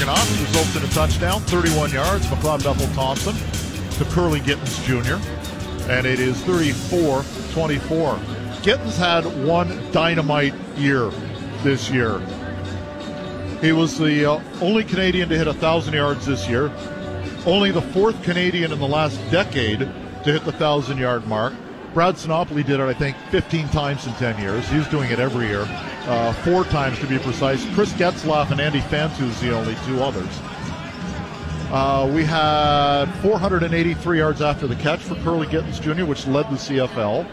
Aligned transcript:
Results 0.00 0.76
in 0.76 0.84
a 0.84 0.88
touchdown, 0.88 1.40
31 1.42 1.90
yards. 1.90 2.24
McLeod 2.26 2.62
Bethel 2.62 2.86
Thompson 2.94 3.34
to 3.34 4.04
Kurleigh 4.12 4.44
Gittens 4.44 4.78
Jr. 4.86 5.16
And 5.90 6.06
it 6.06 6.20
is 6.20 6.40
34 6.44 7.24
24. 7.52 8.20
Gittens 8.62 8.96
had 8.96 9.24
one 9.44 9.90
dynamite 9.90 10.54
year 10.76 11.10
this 11.64 11.90
year. 11.90 12.20
He 13.60 13.72
was 13.72 13.98
the 13.98 14.24
uh, 14.24 14.40
only 14.60 14.84
Canadian 14.84 15.28
to 15.30 15.36
hit 15.36 15.48
1,000 15.48 15.92
yards 15.92 16.26
this 16.26 16.48
year, 16.48 16.70
only 17.44 17.72
the 17.72 17.82
fourth 17.82 18.22
Canadian 18.22 18.70
in 18.70 18.78
the 18.78 18.86
last 18.86 19.18
decade 19.32 19.80
to 19.80 20.32
hit 20.32 20.44
the 20.44 20.52
1,000 20.52 20.96
yard 20.96 21.26
mark. 21.26 21.54
Brad 21.92 22.14
Sinopoli 22.14 22.64
did 22.64 22.78
it, 22.78 22.84
I 22.84 22.94
think, 22.94 23.16
15 23.30 23.68
times 23.70 24.06
in 24.06 24.12
10 24.14 24.40
years. 24.40 24.68
He's 24.68 24.86
doing 24.86 25.10
it 25.10 25.18
every 25.18 25.48
year, 25.48 25.66
uh, 26.08 26.32
four 26.32 26.64
times 26.64 26.98
to 27.00 27.06
be 27.06 27.18
precise. 27.18 27.64
Chris 27.74 27.92
Getzlaff 27.92 28.50
and 28.50 28.60
Andy 28.60 28.80
Fantuz 28.80 29.28
is 29.28 29.40
the 29.40 29.54
only 29.54 29.76
two 29.86 30.02
others. 30.02 30.28
Uh, 31.70 32.10
we 32.14 32.24
had 32.24 33.04
483 33.20 34.18
yards 34.18 34.40
after 34.40 34.66
the 34.66 34.76
catch 34.76 35.00
for 35.00 35.16
Kurleigh 35.16 35.50
Gittens 35.50 35.78
Jr., 35.78 36.06
which 36.06 36.26
led 36.26 36.46
the 36.46 36.56
CFL. 36.56 37.28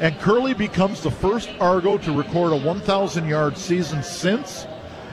And 0.00 0.18
Kurleigh 0.20 0.56
becomes 0.56 1.02
the 1.02 1.10
first 1.10 1.50
Argo 1.60 1.98
to 1.98 2.12
record 2.16 2.52
a 2.52 2.56
1,000 2.56 3.28
yard 3.28 3.58
season 3.58 4.02
since. 4.02 4.66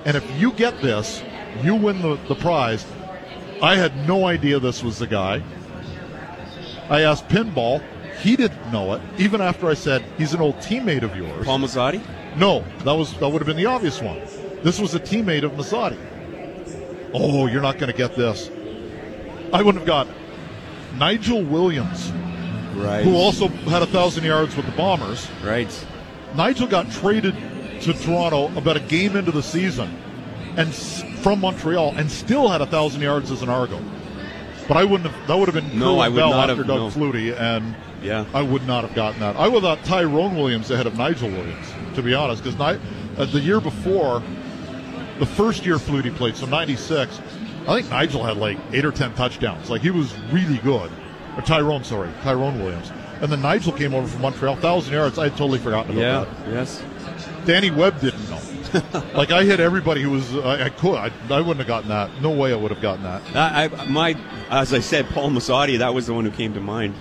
And 0.05 0.16
if 0.16 0.39
you 0.39 0.53
get 0.53 0.81
this, 0.81 1.22
you 1.62 1.75
win 1.75 2.02
the, 2.02 2.17
the 2.30 2.36
prize. 2.36 2.86
I 3.62 3.75
had 3.75 4.08
no 4.08 4.25
idea 4.25 4.59
this 4.59 4.84
was 4.84 5.00
the 5.00 5.08
guy. 5.08 5.44
I 6.89 7.02
asked 7.02 7.27
Pinball. 7.27 7.84
He 8.22 8.38
didn't 8.38 8.72
know 8.72 8.94
it, 8.94 9.02
even 9.17 9.41
after 9.41 9.67
I 9.67 9.73
said 9.73 10.05
he's 10.17 10.34
an 10.34 10.39
old 10.39 10.55
teammate 10.58 11.02
of 11.02 11.16
yours. 11.17 11.45
Paul 11.45 11.59
Masotti? 11.59 12.02
No, 12.38 12.63
that 12.84 12.94
was 12.94 13.13
that 13.20 13.30
would 13.30 13.39
have 13.41 13.48
been 13.48 13.57
the 13.57 13.66
obvious 13.67 14.02
one. 14.02 14.20
This 14.63 14.80
was 14.80 14.94
a 14.95 15.00
teammate 15.00 15.44
of 15.44 15.52
Masotti. 15.53 15.97
Oh, 17.14 17.47
you're 17.47 17.61
not 17.61 17.78
going 17.78 17.91
to 17.91 17.97
get 17.97 18.16
this. 18.16 18.50
I 19.53 19.61
wouldn't 19.61 19.78
have 19.78 19.86
got 19.86 20.08
Nigel 20.97 21.44
Williams, 21.44 22.11
Right. 22.75 23.03
who 23.06 23.16
also 23.16 23.47
had 23.47 23.81
a 23.81 23.86
thousand 23.86 24.23
yards 24.25 24.56
with 24.56 24.66
the 24.66 24.72
Bombers. 24.73 25.28
Right. 25.44 25.69
Nigel 26.36 26.67
got 26.67 26.91
traded 26.91 27.36
to 27.81 27.94
Toronto 27.94 28.56
about 28.58 28.75
a 28.75 28.81
game 28.81 29.16
into 29.16 29.31
the 29.31 29.44
season, 29.44 29.89
and 30.58 30.73
from 30.73 31.39
Montreal, 31.41 31.94
and 31.95 32.11
still 32.11 32.50
had 32.50 32.59
a 32.61 32.66
thousand 32.66 33.02
yards 33.02 33.31
as 33.31 33.41
an 33.41 33.50
Argo. 33.50 33.80
But 34.67 34.78
I 34.78 34.83
wouldn't 34.83 35.09
have. 35.09 35.28
That 35.28 35.38
would 35.38 35.47
have 35.47 35.56
been 35.56 35.78
No, 35.80 36.00
I 36.00 36.09
would 36.09 36.17
Bell 36.17 36.31
not 36.31 36.50
after 36.50 36.63
have- 36.63 36.67
Doug 36.67 36.80
no. 36.80 36.89
Flutie, 36.89 37.39
and 37.39 37.75
Yeah. 38.03 38.25
I 38.33 38.41
would 38.41 38.67
not 38.67 38.83
have 38.83 38.94
gotten 38.95 39.19
that. 39.22 39.36
I 39.38 39.47
would 39.47 39.63
have 39.63 39.80
thought 39.80 39.86
Tyrone 39.88 40.36
Williams 40.36 40.69
ahead 40.72 40.88
of 40.88 40.97
Nigel 40.97 41.30
Williams, 41.30 41.67
to 41.95 42.01
be 42.03 42.13
honest, 42.13 42.43
because 42.43 42.59
uh, 42.59 43.25
the 43.25 43.39
year 43.39 43.59
before, 43.59 44.21
the 45.19 45.25
first 45.25 45.65
year 45.65 45.77
Flutie 45.77 46.13
played, 46.15 46.35
so 46.35 46.45
'96, 46.45 47.19
I 47.67 47.79
think 47.79 47.89
Nigel 47.89 48.23
had 48.23 48.38
like 48.38 48.57
eight 48.73 48.85
or 48.85 48.91
ten 48.91 49.13
touchdowns. 49.15 49.69
Like 49.69 49.81
he 49.81 49.91
was 49.91 50.17
really 50.31 50.57
good. 50.59 50.91
Or 51.35 51.41
Tyrone, 51.41 51.83
sorry, 51.83 52.09
Tyrone 52.23 52.59
Williams. 52.59 52.91
And 53.21 53.31
then 53.31 53.41
Nigel 53.41 53.71
came 53.73 53.93
over 53.93 54.07
from 54.07 54.21
Montreal, 54.21 54.55
thousand 54.57 54.93
yards. 54.93 55.17
I 55.17 55.25
had 55.29 55.38
totally 55.38 55.59
forgotten 55.59 55.91
about 55.97 56.01
Yeah. 56.01 56.43
that. 56.45 56.53
Yes. 56.53 56.83
Danny 57.45 57.71
Webb 57.71 57.99
didn't 58.01 58.29
know. 58.29 58.39
like 59.13 59.31
I 59.31 59.43
hit 59.45 59.59
everybody 59.59 60.01
who 60.01 60.09
was 60.11 60.35
I, 60.38 60.66
I 60.66 60.69
could. 60.69 60.95
I, 60.95 61.11
I 61.29 61.39
wouldn't 61.39 61.57
have 61.59 61.67
gotten 61.67 61.89
that. 61.89 62.21
No 62.21 62.31
way 62.31 62.51
I 62.51 62.55
would 62.55 62.71
have 62.71 62.81
gotten 62.81 63.03
that. 63.03 63.21
I, 63.35 63.66
I, 63.66 63.85
my, 63.85 64.17
as 64.49 64.73
I 64.73 64.79
said, 64.79 65.07
Paul 65.09 65.29
Masotti, 65.29 65.77
that 65.79 65.93
was 65.93 66.07
the 66.07 66.13
one 66.13 66.25
who 66.25 66.31
came 66.31 66.53
to 66.55 66.59
mind. 66.59 66.93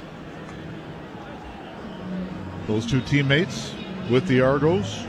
Those 2.66 2.86
two 2.86 3.00
teammates 3.02 3.73
with 4.10 4.27
the 4.27 4.41
Argos. 4.41 5.05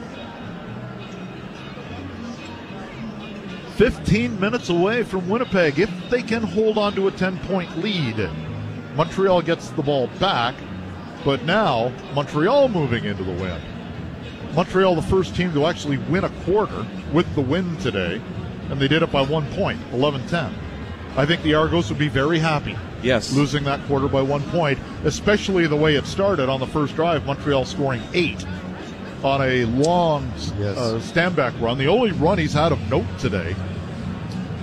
15 3.76 4.40
minutes 4.40 4.70
away 4.70 5.04
from 5.04 5.28
Winnipeg 5.28 5.80
if 5.80 5.90
they 6.10 6.22
can 6.22 6.42
hold 6.42 6.78
on 6.78 6.94
to 6.96 7.08
a 7.08 7.12
10 7.12 7.38
point 7.40 7.78
lead. 7.78 8.30
Montreal 8.96 9.42
gets 9.42 9.70
the 9.72 9.84
ball 9.84 10.08
back, 10.20 10.56
but 11.26 11.44
now 11.44 11.92
Montreal 12.14 12.70
moving 12.70 13.04
into 13.04 13.24
the 13.26 13.34
win. 13.34 13.60
Montreal, 14.54 14.96
the 14.96 15.02
first 15.02 15.36
team 15.36 15.52
to 15.54 15.66
actually 15.66 15.98
win 15.98 16.24
a 16.24 16.30
quarter 16.46 16.86
with 17.12 17.34
the 17.36 17.42
win 17.42 17.76
today, 17.78 18.22
and 18.70 18.80
they 18.80 18.88
did 18.88 19.04
it 19.04 19.12
by 19.12 19.22
one 19.22 19.46
point, 19.54 19.80
11 19.92 20.26
10. 20.30 20.56
I 21.18 21.26
think 21.26 21.42
the 21.44 21.54
Argos 21.56 21.90
would 21.90 22.00
be 22.00 22.08
very 22.08 22.40
happy 22.40 22.78
Yes. 23.04 23.34
losing 23.34 23.66
that 23.66 23.86
quarter 23.88 24.08
by 24.08 24.22
one 24.22 24.44
point, 24.44 24.80
especially 25.04 25.68
the 25.68 25.76
way 25.76 25.96
it 25.96 26.06
started 26.06 26.48
on 26.48 26.62
the 26.62 26.68
first 26.68 26.96
drive. 26.96 27.26
Montreal 27.26 27.66
scoring 27.66 28.02
eight 28.14 28.46
on 29.26 29.42
a 29.42 29.66
long 29.66 30.32
Yes. 30.60 30.78
uh, 30.78 31.00
Stanback 31.02 31.60
run. 31.60 31.78
The 31.78 31.88
only 31.88 32.12
run 32.12 32.38
he's 32.38 32.54
had 32.54 32.72
of 32.72 32.90
note 32.90 33.06
today. 33.20 33.56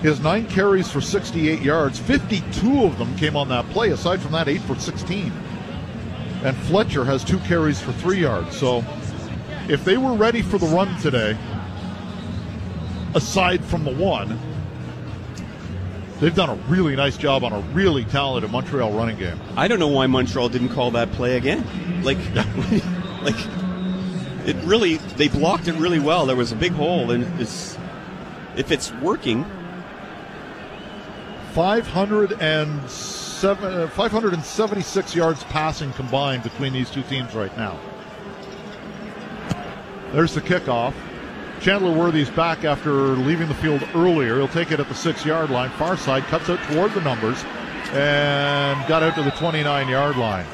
His 0.02 0.20
nine 0.20 0.46
carries 0.46 0.90
for 0.90 1.00
68 1.00 1.60
yards. 1.60 1.98
52 1.98 2.84
of 2.84 2.98
them 2.98 3.14
came 3.16 3.36
on 3.36 3.48
that 3.48 3.68
play. 3.70 3.90
Aside 3.90 4.20
from 4.20 4.32
that, 4.32 4.48
eight 4.48 4.60
for 4.62 4.74
16. 4.76 5.32
And 6.44 6.56
Fletcher 6.56 7.04
has 7.04 7.22
two 7.22 7.38
carries 7.40 7.80
for 7.80 7.92
three 7.92 8.20
yards. 8.20 8.56
So 8.56 8.84
if 9.68 9.84
they 9.84 9.96
were 9.96 10.14
ready 10.14 10.42
for 10.42 10.58
the 10.58 10.66
run 10.66 10.96
today, 11.00 11.36
aside 13.14 13.64
from 13.64 13.84
the 13.84 13.92
one, 13.94 14.38
they've 16.20 16.34
done 16.34 16.50
a 16.50 16.56
really 16.68 16.96
nice 16.96 17.16
job 17.16 17.44
on 17.44 17.52
a 17.52 17.60
really 17.72 18.04
talented 18.04 18.50
Montreal 18.50 18.92
running 18.92 19.18
game. 19.18 19.38
I 19.56 19.68
don't 19.68 19.78
know 19.78 19.88
why 19.88 20.06
Montreal 20.06 20.48
didn't 20.48 20.70
call 20.70 20.90
that 20.92 21.12
play 21.12 21.36
again. 21.36 21.64
Like, 22.02 22.18
like 23.22 23.36
it 24.46 24.56
really 24.64 24.96
they 25.16 25.28
blocked 25.28 25.68
it 25.68 25.74
really 25.74 25.98
well. 25.98 26.26
There 26.26 26.36
was 26.36 26.52
a 26.52 26.56
big 26.56 26.72
hole, 26.72 27.10
and 27.10 27.24
it's 27.40 27.76
if 28.56 28.70
it's 28.70 28.92
working, 28.94 29.44
507, 31.52 33.64
uh, 33.64 33.88
576 33.88 35.14
yards 35.14 35.44
passing 35.44 35.92
combined 35.92 36.42
between 36.42 36.72
these 36.72 36.90
two 36.90 37.02
teams 37.02 37.34
right 37.34 37.56
now. 37.56 37.78
There's 40.12 40.34
the 40.34 40.40
kickoff. 40.40 40.94
Chandler 41.60 41.96
Worthy's 41.96 42.30
back 42.30 42.64
after 42.64 42.92
leaving 42.92 43.48
the 43.48 43.54
field 43.54 43.86
earlier. 43.94 44.36
He'll 44.36 44.48
take 44.48 44.72
it 44.72 44.80
at 44.80 44.88
the 44.88 44.94
six 44.94 45.24
yard 45.24 45.50
line, 45.50 45.70
far 45.70 45.96
side, 45.96 46.24
cuts 46.24 46.50
out 46.50 46.58
toward 46.70 46.92
the 46.92 47.00
numbers, 47.02 47.42
and 47.92 48.86
got 48.88 49.02
out 49.02 49.14
to 49.14 49.22
the 49.22 49.30
29 49.30 49.88
yard 49.88 50.16
line. 50.16 50.44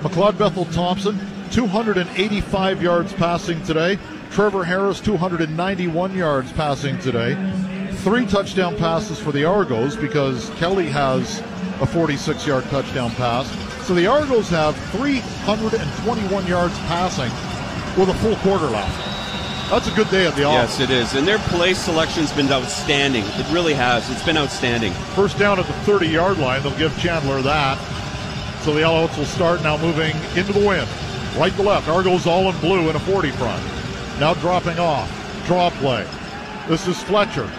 McLeod 0.00 0.38
Bethel 0.38 0.64
Thompson, 0.66 1.18
285 1.50 2.82
yards 2.82 3.12
passing 3.12 3.62
today. 3.64 3.98
Trevor 4.30 4.64
Harris, 4.64 5.00
291 5.00 6.14
yards 6.14 6.52
passing 6.52 6.98
today. 7.00 7.36
Three 7.98 8.24
touchdown 8.26 8.76
passes 8.76 9.18
for 9.18 9.32
the 9.32 9.44
Argos 9.44 9.96
because 9.96 10.50
Kelly 10.50 10.86
has 10.86 11.40
a 11.80 11.86
46 11.86 12.46
yard 12.46 12.64
touchdown 12.64 13.10
pass. 13.12 13.50
So 13.86 13.94
the 13.94 14.06
Argos 14.06 14.48
have 14.50 14.76
321 14.92 16.46
yards 16.46 16.78
passing 16.80 17.30
with 17.98 18.08
a 18.08 18.14
full 18.14 18.36
quarter 18.36 18.66
left. 18.66 19.06
That's 19.70 19.88
a 19.88 19.94
good 19.94 20.10
day 20.10 20.26
at 20.26 20.34
the 20.34 20.44
office. 20.44 20.78
yes, 20.78 20.90
it 20.90 20.92
is. 20.92 21.14
And 21.14 21.26
their 21.26 21.38
play 21.38 21.74
selection's 21.74 22.32
been 22.32 22.50
outstanding. 22.50 23.24
It 23.24 23.52
really 23.52 23.74
has. 23.74 24.08
It's 24.10 24.24
been 24.24 24.36
outstanding. 24.36 24.92
First 25.14 25.38
down 25.38 25.58
at 25.60 25.66
the 25.66 25.72
30 25.72 26.08
yard 26.08 26.38
line. 26.38 26.62
They'll 26.62 26.76
give 26.78 26.96
Chandler 26.98 27.42
that. 27.42 27.78
So 28.62 28.74
the 28.74 28.80
Alouettes 28.80 29.16
will 29.16 29.24
start 29.24 29.62
now 29.62 29.76
moving 29.76 30.14
into 30.36 30.52
the 30.52 30.66
wind. 30.66 30.88
Right 31.36 31.52
to 31.54 31.62
left. 31.62 31.88
Argos 31.88 32.26
all 32.26 32.50
in 32.50 32.58
blue 32.60 32.90
in 32.90 32.96
a 32.96 33.00
40 33.00 33.30
front. 33.32 33.62
Now 34.18 34.34
dropping 34.34 34.78
off. 34.78 35.08
Draw 35.46 35.70
play. 35.70 36.06
This 36.68 36.86
is 36.86 37.02
Fletcher. 37.02 37.50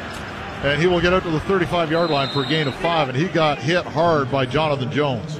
And 0.63 0.79
he 0.79 0.87
will 0.87 1.01
get 1.01 1.13
out 1.13 1.23
to 1.23 1.31
the 1.31 1.39
35 1.41 1.89
yard 1.89 2.09
line 2.09 2.29
for 2.29 2.43
a 2.43 2.47
gain 2.47 2.67
of 2.67 2.75
five. 2.75 3.09
And 3.09 3.17
he 3.17 3.27
got 3.27 3.57
hit 3.57 3.85
hard 3.85 4.29
by 4.29 4.45
Jonathan 4.45 4.91
Jones. 4.91 5.39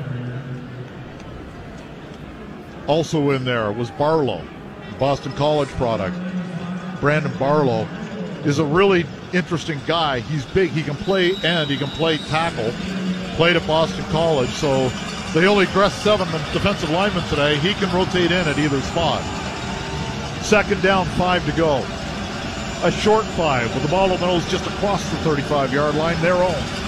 Also 2.87 3.29
in 3.31 3.45
there 3.45 3.71
was 3.71 3.91
Barlow, 3.91 4.43
Boston 4.97 5.31
College 5.33 5.69
product. 5.69 6.17
Brandon 6.99 7.31
Barlow 7.37 7.87
is 8.43 8.59
a 8.59 8.65
really 8.65 9.05
interesting 9.33 9.79
guy. 9.85 10.21
He's 10.21 10.45
big. 10.45 10.71
He 10.71 10.83
can 10.83 10.95
play 10.95 11.35
end. 11.43 11.69
He 11.69 11.77
can 11.77 11.87
play 11.89 12.17
tackle. 12.17 12.71
Played 13.35 13.55
at 13.55 13.65
Boston 13.67 14.03
College, 14.05 14.49
so 14.49 14.91
they 15.33 15.47
only 15.47 15.65
dressed 15.67 16.03
seven 16.03 16.27
defensive 16.53 16.89
linemen 16.89 17.23
today. 17.29 17.57
He 17.57 17.73
can 17.73 17.93
rotate 17.95 18.31
in 18.31 18.47
at 18.47 18.59
either 18.59 18.81
spot. 18.81 19.21
Second 20.43 20.81
down, 20.81 21.05
five 21.17 21.45
to 21.45 21.51
go. 21.53 21.85
A 22.83 22.91
short 22.91 23.25
five 23.25 23.73
with 23.73 23.83
the 23.83 23.89
ball 23.89 24.09
the 24.09 24.17
nose 24.17 24.49
just 24.49 24.65
across 24.65 25.07
the 25.09 25.17
35 25.17 25.71
yard 25.71 25.95
line, 25.95 26.19
their 26.21 26.35
own. 26.35 26.81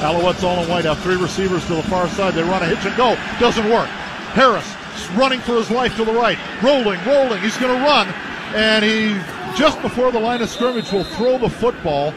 Alouettes 0.00 0.42
all 0.42 0.62
in 0.62 0.68
white 0.68 0.84
have 0.84 0.98
three 1.00 1.16
receivers 1.16 1.66
to 1.66 1.74
the 1.74 1.82
far 1.84 2.08
side. 2.10 2.34
They 2.34 2.42
run 2.42 2.62
a 2.62 2.66
hitch 2.66 2.86
and 2.86 2.96
go. 2.96 3.16
Doesn't 3.38 3.68
work. 3.68 3.88
Harris 4.32 4.74
running 5.14 5.40
for 5.40 5.54
his 5.54 5.70
life 5.70 5.96
to 5.96 6.04
the 6.04 6.12
right. 6.12 6.38
Rolling, 6.62 6.98
rolling. 7.04 7.40
He's 7.42 7.56
going 7.56 7.76
to 7.76 7.82
run. 7.84 8.08
And 8.54 8.84
he, 8.84 9.14
just 9.58 9.80
before 9.82 10.12
the 10.12 10.20
line 10.20 10.42
of 10.42 10.48
scrimmage, 10.48 10.90
will 10.92 11.04
throw 11.04 11.38
the 11.38 11.50
football. 11.50 12.14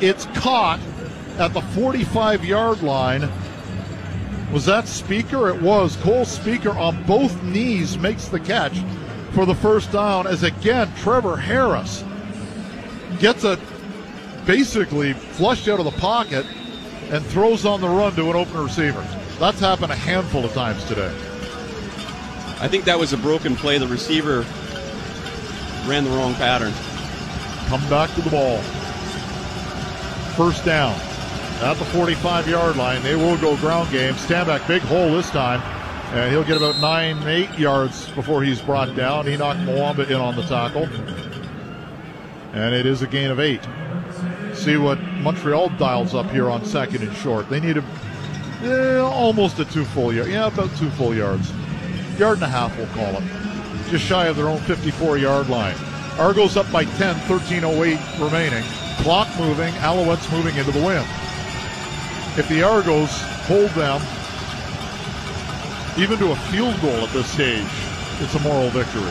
It's 0.00 0.26
caught 0.34 0.80
at 1.38 1.52
the 1.52 1.60
45 1.60 2.44
yard 2.44 2.82
line. 2.82 3.30
Was 4.52 4.64
that 4.66 4.84
Spieker? 4.84 5.54
It 5.54 5.60
was. 5.60 5.96
Cole 5.96 6.24
Spieker 6.24 6.74
on 6.74 7.02
both 7.04 7.42
knees 7.42 7.98
makes 7.98 8.28
the 8.28 8.40
catch 8.40 8.78
for 9.32 9.44
the 9.44 9.54
first 9.54 9.92
down 9.92 10.26
as 10.26 10.42
again 10.44 10.90
Trevor 10.96 11.36
Harris 11.36 12.04
gets 13.18 13.44
a 13.44 13.58
basically 14.46 15.12
flushed 15.12 15.68
out 15.68 15.78
of 15.80 15.84
the 15.84 16.00
pocket 16.00 16.46
and 17.10 17.24
throws 17.26 17.66
on 17.66 17.80
the 17.80 17.88
run 17.88 18.14
to 18.14 18.30
an 18.30 18.36
open 18.36 18.62
receiver. 18.62 19.04
That's 19.38 19.60
happened 19.60 19.92
a 19.92 19.96
handful 19.96 20.44
of 20.44 20.52
times 20.52 20.84
today. 20.84 21.14
I 22.58 22.68
think 22.68 22.84
that 22.84 22.98
was 22.98 23.12
a 23.12 23.18
broken 23.18 23.56
play. 23.56 23.78
The 23.78 23.86
receiver 23.86 24.46
ran 25.86 26.04
the 26.04 26.10
wrong 26.10 26.34
pattern. 26.34 26.72
Come 27.66 27.86
back 27.90 28.14
to 28.14 28.22
the 28.22 28.30
ball. 28.30 28.58
First 30.36 30.64
down 30.64 30.98
at 31.62 31.76
the 31.78 31.84
45 31.86 32.48
yard 32.48 32.76
line. 32.76 33.02
They 33.02 33.16
will 33.16 33.36
go 33.38 33.56
ground 33.56 33.90
game. 33.90 34.14
Stanback, 34.14 34.66
big 34.68 34.82
hole 34.82 35.12
this 35.12 35.30
time. 35.30 35.60
And 36.14 36.30
he'll 36.30 36.44
get 36.44 36.56
about 36.56 36.80
nine, 36.80 37.20
eight 37.26 37.58
yards 37.58 38.08
before 38.10 38.42
he's 38.42 38.60
brought 38.60 38.94
down. 38.94 39.26
He 39.26 39.36
knocked 39.36 39.60
Mwamba 39.60 40.08
in 40.08 40.16
on 40.16 40.36
the 40.36 40.42
tackle. 40.42 40.84
And 42.52 42.74
it 42.74 42.86
is 42.86 43.02
a 43.02 43.06
gain 43.06 43.30
of 43.30 43.40
eight. 43.40 43.66
See 44.54 44.76
what 44.76 45.00
Montreal 45.20 45.70
dials 45.70 46.14
up 46.14 46.30
here 46.30 46.48
on 46.48 46.64
second 46.64 47.02
and 47.02 47.14
short. 47.16 47.48
They 47.50 47.60
need 47.60 47.76
a 47.76 47.84
eh, 48.62 48.98
almost 48.98 49.58
a 49.58 49.64
two 49.64 49.84
full 49.84 50.12
yard. 50.12 50.28
Yeah, 50.28 50.46
about 50.46 50.74
two 50.76 50.90
full 50.90 51.14
yards. 51.14 51.52
Yard 52.18 52.36
and 52.38 52.44
a 52.44 52.48
half, 52.48 52.76
we'll 52.78 52.86
call 52.88 53.20
it. 53.20 53.24
Just 53.90 54.04
shy 54.04 54.26
of 54.26 54.36
their 54.36 54.48
own 54.48 54.60
54 54.60 55.18
yard 55.18 55.48
line. 55.48 55.76
Argos 56.18 56.56
up 56.56 56.70
by 56.72 56.84
10, 56.84 57.14
13.08 57.28 58.24
remaining. 58.24 58.64
Clock 59.02 59.28
moving, 59.38 59.72
Alouettes 59.74 60.30
moving 60.32 60.56
into 60.56 60.72
the 60.72 60.84
win. 60.84 61.04
If 62.38 62.50
the 62.50 62.62
Argos 62.62 63.22
hold 63.48 63.70
them 63.70 64.02
even 65.98 66.18
to 66.18 66.32
a 66.32 66.36
field 66.52 66.78
goal 66.82 66.92
at 66.92 67.10
this 67.14 67.30
stage, 67.32 67.64
it's 68.20 68.34
a 68.34 68.40
moral 68.40 68.68
victory. 68.68 69.10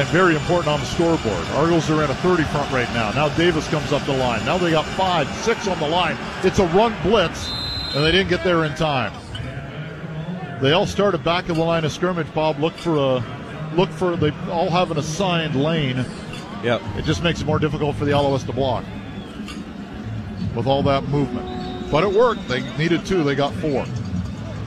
And 0.00 0.08
very 0.08 0.34
important 0.34 0.68
on 0.68 0.80
the 0.80 0.86
scoreboard. 0.86 1.46
Argos 1.48 1.90
are 1.90 2.02
in 2.04 2.10
a 2.10 2.14
30 2.14 2.44
front 2.44 2.72
right 2.72 2.88
now. 2.94 3.10
Now 3.10 3.28
Davis 3.36 3.68
comes 3.68 3.92
up 3.92 4.02
the 4.06 4.16
line. 4.16 4.42
Now 4.46 4.56
they 4.56 4.70
got 4.70 4.86
five, 4.96 5.28
six 5.44 5.68
on 5.68 5.78
the 5.78 5.88
line. 5.88 6.16
It's 6.42 6.58
a 6.58 6.66
run 6.68 6.96
blitz, 7.02 7.50
and 7.94 8.02
they 8.02 8.12
didn't 8.12 8.30
get 8.30 8.42
there 8.42 8.64
in 8.64 8.74
time. 8.76 9.12
They 10.62 10.72
all 10.72 10.86
started 10.86 11.22
back 11.22 11.50
of 11.50 11.56
the 11.56 11.64
line 11.64 11.84
of 11.84 11.92
scrimmage. 11.92 12.32
Bob, 12.32 12.60
look 12.60 12.74
for 12.74 12.96
a 12.96 13.24
look 13.76 13.90
for. 13.90 14.16
They 14.16 14.30
all 14.48 14.70
have 14.70 14.90
an 14.90 14.96
assigned 14.96 15.54
lane. 15.54 16.02
Yep. 16.62 16.80
It 16.96 17.04
just 17.04 17.22
makes 17.22 17.42
it 17.42 17.46
more 17.46 17.58
difficult 17.58 17.96
for 17.96 18.06
the 18.06 18.12
Alouettes 18.12 18.46
to 18.46 18.52
block 18.54 18.84
with 20.54 20.66
all 20.66 20.82
that 20.84 21.04
movement. 21.04 21.90
But 21.90 22.04
it 22.04 22.12
worked. 22.12 22.46
They 22.48 22.60
needed 22.76 23.04
two. 23.04 23.24
They 23.24 23.34
got 23.34 23.52
four. 23.54 23.84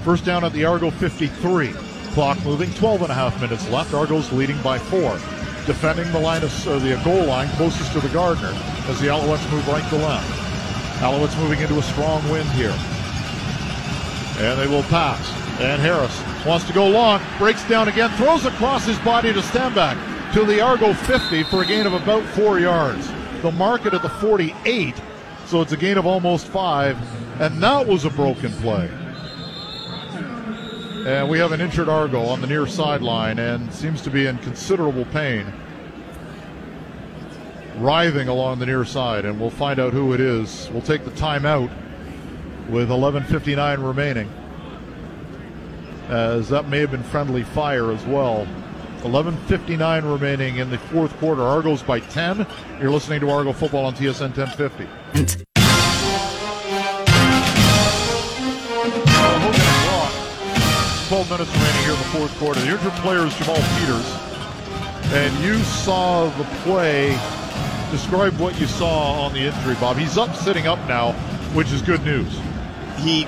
First 0.03 0.25
down 0.25 0.43
at 0.43 0.53
the 0.53 0.65
Argo 0.65 0.91
53. 0.91 1.71
Clock 2.11 2.43
moving. 2.43 2.73
12 2.73 3.03
and 3.03 3.11
a 3.11 3.13
half 3.13 3.39
minutes 3.41 3.67
left. 3.69 3.93
Argos 3.93 4.31
leading 4.31 4.61
by 4.61 4.77
four. 4.77 5.13
Defending 5.65 6.11
the 6.11 6.19
line 6.19 6.43
of 6.43 6.67
uh, 6.67 6.77
the 6.79 6.99
goal 7.05 7.25
line 7.25 7.47
closest 7.51 7.93
to 7.93 8.01
the 8.01 8.09
Gardiner 8.09 8.53
as 8.89 8.99
the 8.99 9.07
Alouettes 9.07 9.49
move 9.49 9.65
right 9.67 9.87
to 9.89 9.95
left. 9.95 10.29
Alouettes 10.99 11.37
moving 11.41 11.61
into 11.61 11.79
a 11.79 11.83
strong 11.83 12.21
wind 12.29 12.49
here. 12.51 12.75
And 14.39 14.59
they 14.59 14.67
will 14.67 14.83
pass. 14.83 15.31
And 15.61 15.81
Harris 15.81 16.21
wants 16.45 16.65
to 16.67 16.73
go 16.73 16.87
long, 16.87 17.21
breaks 17.37 17.65
down 17.69 17.87
again, 17.87 18.09
throws 18.17 18.45
across 18.45 18.85
his 18.85 18.97
body 18.99 19.31
to 19.31 19.39
Stanback 19.39 20.33
to 20.33 20.43
the 20.43 20.59
Argo 20.59 20.93
50 20.93 21.43
for 21.43 21.61
a 21.61 21.65
gain 21.65 21.85
of 21.85 21.93
about 21.93 22.23
four 22.29 22.59
yards. 22.59 23.07
The 23.43 23.51
market 23.51 23.93
at 23.93 24.01
the 24.01 24.09
48, 24.09 24.95
so 25.45 25.61
it's 25.61 25.71
a 25.71 25.77
gain 25.77 25.97
of 25.97 26.05
almost 26.05 26.47
five, 26.47 26.97
and 27.41 27.61
that 27.61 27.87
was 27.87 28.05
a 28.05 28.09
broken 28.09 28.51
play. 28.53 28.89
And 31.05 31.29
we 31.29 31.37
have 31.39 31.51
an 31.51 31.61
injured 31.61 31.89
Argo 31.89 32.21
on 32.23 32.41
the 32.41 32.47
near 32.47 32.65
sideline 32.65 33.37
and 33.37 33.73
seems 33.73 34.01
to 34.03 34.09
be 34.09 34.25
in 34.25 34.37
considerable 34.37 35.05
pain. 35.05 35.45
Writhing 37.77 38.27
along 38.27 38.59
the 38.59 38.65
near 38.65 38.85
side, 38.85 39.25
and 39.25 39.39
we'll 39.39 39.49
find 39.49 39.79
out 39.79 39.93
who 39.93 40.13
it 40.13 40.21
is. 40.21 40.69
We'll 40.71 40.81
take 40.81 41.03
the 41.03 41.11
timeout 41.11 41.71
with 42.69 42.89
11.59 42.89 43.85
remaining 43.85 44.29
as 46.09 46.49
that 46.49 46.67
may 46.67 46.79
have 46.79 46.91
been 46.91 47.03
friendly 47.03 47.43
fire 47.43 47.91
as 47.91 48.05
well. 48.05 48.47
11:59 49.03 50.05
remaining 50.05 50.57
in 50.57 50.69
the 50.69 50.77
fourth 50.77 51.15
quarter. 51.19 51.43
Argos 51.43 51.81
by 51.81 51.99
10. 51.99 52.47
You're 52.79 52.91
listening 52.91 53.19
to 53.19 53.29
Argo 53.29 53.51
football 53.51 53.85
on 53.85 53.93
TSN 53.95 54.31
1050. 54.33 54.87
Hogan 59.43 59.59
12 61.09 61.29
minutes 61.29 61.51
remaining 61.51 61.83
here 61.83 61.91
in 61.91 61.99
the 61.99 62.05
fourth 62.05 62.39
quarter. 62.39 62.59
The 62.61 62.71
injured 62.71 62.91
player 62.93 63.25
is 63.25 63.35
Jamal 63.35 63.55
Peters, 63.77 64.09
and 65.13 65.43
you 65.43 65.59
saw 65.59 66.29
the 66.37 66.45
play. 66.63 67.17
Describe 67.91 68.39
what 68.39 68.59
you 68.59 68.65
saw 68.65 69.25
on 69.25 69.33
the 69.33 69.41
injury, 69.41 69.75
Bob. 69.75 69.97
He's 69.97 70.17
up, 70.17 70.33
sitting 70.35 70.65
up 70.65 70.79
now, 70.87 71.11
which 71.53 71.71
is 71.71 71.81
good 71.81 72.03
news. 72.03 72.39
He 72.97 73.27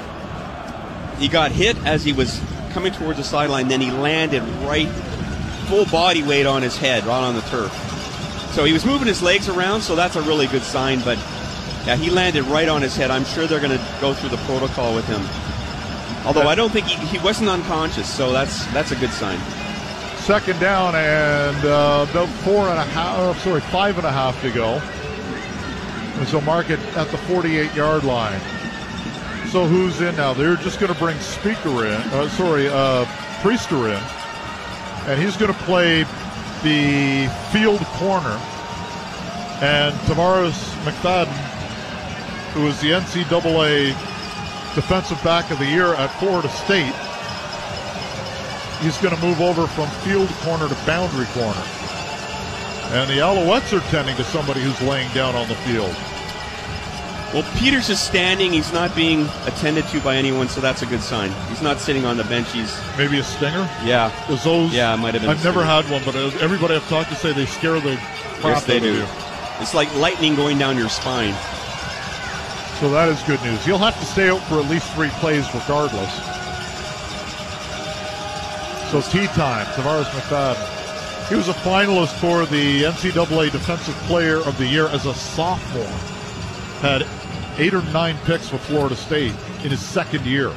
he 1.20 1.28
got 1.28 1.52
hit 1.52 1.78
as 1.86 2.04
he 2.04 2.14
was 2.14 2.42
coming 2.72 2.92
towards 2.92 3.18
the 3.18 3.24
sideline, 3.24 3.68
then 3.68 3.82
he 3.82 3.92
landed 3.92 4.42
right 4.66 4.90
full 5.68 5.86
body 5.86 6.24
weight 6.24 6.46
on 6.46 6.62
his 6.62 6.78
head, 6.78 7.06
right 7.06 7.24
on 7.24 7.36
the 7.36 7.42
turf. 7.42 7.72
So 8.54 8.64
he 8.64 8.74
was 8.74 8.86
moving 8.86 9.08
his 9.08 9.22
legs 9.22 9.50
around, 9.50 9.82
so 9.82 9.96
that's 9.96 10.16
a 10.16 10.22
really 10.22 10.48
good 10.48 10.64
sign. 10.64 11.02
But 11.02 11.18
yeah, 11.86 11.96
he 11.96 12.10
landed 12.10 12.46
right 12.46 12.70
on 12.70 12.82
his 12.82 12.96
head. 12.96 13.12
I'm 13.12 13.26
sure 13.26 13.48
they're 13.48 13.60
going 13.60 13.78
to 13.78 13.86
go 14.00 14.14
through 14.14 14.30
the 14.30 14.38
protocol 14.46 14.96
with 14.96 15.06
him. 15.08 15.22
Although 16.26 16.48
I 16.48 16.56
don't 16.56 16.72
think 16.72 16.88
he, 16.88 17.06
he 17.06 17.24
wasn't 17.24 17.50
unconscious, 17.50 18.12
so 18.12 18.32
that's 18.32 18.66
that's 18.74 18.92
a 18.92 18.96
good 18.96 19.12
sign. 19.12 19.40
Second 20.18 20.60
down 20.60 20.96
and 20.96 21.66
uh, 21.66 22.08
about 22.10 22.30
four 22.44 22.68
and 22.70 22.80
a 22.80 22.84
half, 22.84 23.20
oh, 23.20 23.34
sorry, 23.44 23.62
five 23.62 23.98
and 23.98 24.08
a 24.08 24.12
half 24.12 24.42
to 24.42 24.52
go. 24.52 24.82
And 26.20 26.28
so 26.28 26.42
mark 26.42 26.70
it 26.70 26.80
at 26.96 27.10
the 27.10 27.18
48 27.18 27.76
yard 27.76 28.04
line. 28.04 28.40
So 29.50 29.68
who's 29.68 30.02
in 30.02 30.16
now? 30.16 30.34
They're 30.34 30.56
just 30.56 30.80
going 30.80 30.92
to 30.92 30.98
bring 30.98 31.16
Spieker 31.18 31.86
in, 31.86 32.02
uh, 32.14 32.28
sorry, 32.30 32.68
uh, 32.68 33.06
Priester 33.42 33.94
in, 33.96 34.25
and 35.08 35.22
he's 35.22 35.38
going 35.38 35.54
to 35.54 35.60
play 35.62 36.04
the 36.64 37.32
field 37.52 37.82
corner. 37.98 38.40
And 39.62 39.94
Tavares 40.08 40.58
McFadden, 40.84 41.32
who 42.54 42.68
is 42.68 42.80
the 42.82 42.92
NCAA 42.92 43.90
Defensive 44.76 45.22
Back 45.24 45.52
of 45.52 45.60
the 45.60 45.66
Year 45.66 45.94
at 45.94 46.08
Florida 46.20 46.50
State, 46.50 46.94
he's 48.82 48.98
going 48.98 49.16
to 49.16 49.22
move 49.22 49.42
over 49.42 49.68
from 49.68 49.88
field 50.04 50.30
corner 50.42 50.68
to 50.68 50.76
boundary 50.86 51.28
corner. 51.28 51.64
And 52.92 53.10
the 53.10 53.20
Alouettes 53.20 53.78
are 53.78 53.88
tending 53.90 54.16
to 54.18 54.24
somebody 54.24 54.62
who's 54.62 54.80
laying 54.82 55.12
down 55.14 55.36
on 55.36 55.48
the 55.48 55.56
field. 55.56 55.96
Well, 57.36 57.44
Peters 57.58 57.90
is 57.90 58.00
standing. 58.00 58.54
He's 58.54 58.72
not 58.72 58.96
being 58.96 59.28
attended 59.46 59.86
to 59.90 60.00
by 60.00 60.16
anyone, 60.16 60.48
so 60.48 60.62
that's 60.62 60.84
a 60.84 60.86
good 60.86 61.02
sign. 61.02 61.32
He's 61.50 61.62
not 61.62 61.80
sitting 61.82 62.06
on 62.06 62.16
the 62.16 62.24
bench. 62.24 62.50
He's 62.54 62.74
Maybe 62.98 63.20
a 63.20 63.24
stinger? 63.24 63.70
yeah, 63.84 64.10
Is 64.32 64.46
those? 64.46 64.74
yeah, 64.74 64.94
it 64.94 64.98
might 64.98 65.16
have 65.16 65.22
been. 65.22 65.30
I've 65.30 65.44
never 65.44 65.60
stinger. 65.66 65.82
had 65.84 65.92
one, 65.92 66.02
but 66.06 66.16
everybody 66.42 66.76
I've 66.76 66.88
talked 66.88 67.10
to 67.10 67.16
say 67.16 67.34
they 67.34 67.46
scare 67.46 67.82
the 67.82 67.98
crap 68.40 68.64
Yes, 68.64 68.64
they 68.64 68.78
out 68.78 68.84
do. 68.84 68.90
of 68.92 68.96
you. 69.00 69.06
It's 69.60 69.74
like 69.74 69.94
lightning 69.96 70.36
going 70.36 70.58
down 70.58 70.78
your 70.78 70.88
spine. 70.88 71.34
So 72.80 72.90
that 72.92 73.10
is 73.10 73.22
good 73.24 73.42
news. 73.44 73.68
You'll 73.68 73.80
have 73.80 74.00
to 74.00 74.06
stay 74.06 74.30
out 74.30 74.40
for 74.48 74.60
at 74.62 74.70
least 74.70 74.90
three 74.94 75.10
plays 75.20 75.46
regardless. 75.54 76.14
So 78.92 79.02
tea 79.12 79.28
time, 79.28 79.66
Tavares 79.76 80.06
McFadden. 80.06 81.28
He 81.28 81.36
was 81.36 81.50
a 81.50 81.54
finalist 81.54 82.14
for 82.22 82.46
the 82.46 82.84
NCAA 82.84 83.52
Defensive 83.52 83.96
Player 84.08 84.38
of 84.38 84.58
the 84.58 84.66
Year 84.66 84.88
as 84.88 85.06
a 85.06 85.14
sophomore. 85.14 85.84
Had 86.82 87.02
eight 87.58 87.74
or 87.74 87.82
nine 87.94 88.18
picks 88.26 88.50
for 88.50 88.58
Florida 88.58 88.96
State 88.96 89.34
in 89.64 89.72
his 89.72 89.80
second 89.80 90.26
year. 90.26 90.54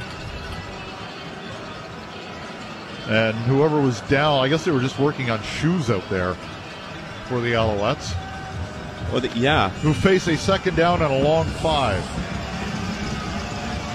And 3.09 3.35
whoever 3.37 3.81
was 3.81 4.01
down, 4.03 4.45
I 4.45 4.49
guess 4.49 4.65
they 4.65 4.71
were 4.71 4.81
just 4.81 4.99
working 4.99 5.31
on 5.31 5.43
shoes 5.43 5.91
out 5.91 6.07
there 6.11 6.35
for 7.27 7.41
the 7.41 7.53
Alouettes 7.53 8.15
Well, 9.11 9.21
the, 9.21 9.29
yeah, 9.29 9.71
who 9.81 9.95
face 9.95 10.27
a 10.29 10.37
second 10.37 10.77
down 10.77 11.03
and 11.03 11.13
a 11.13 11.23
long 11.23 11.47
five. 11.47 12.05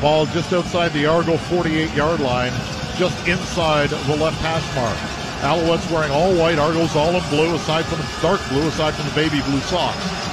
Ball 0.01 0.25
just 0.27 0.51
outside 0.51 0.91
the 0.93 1.05
Argo 1.05 1.37
48 1.37 1.93
yard 1.93 2.19
line, 2.19 2.51
just 2.97 3.27
inside 3.27 3.89
the 3.89 4.15
left 4.15 4.37
hash 4.41 4.65
mark. 4.75 4.97
Alouettes 5.43 5.89
wearing 5.91 6.11
all 6.11 6.33
white, 6.35 6.57
Argos 6.57 6.95
all 6.95 7.13
in 7.13 7.29
blue, 7.29 7.53
aside 7.55 7.85
from 7.85 7.99
the 7.99 8.21
dark 8.21 8.41
blue, 8.49 8.67
aside 8.67 8.93
from 8.95 9.07
the 9.07 9.15
baby 9.15 9.41
blue 9.43 9.59
socks. 9.61 10.32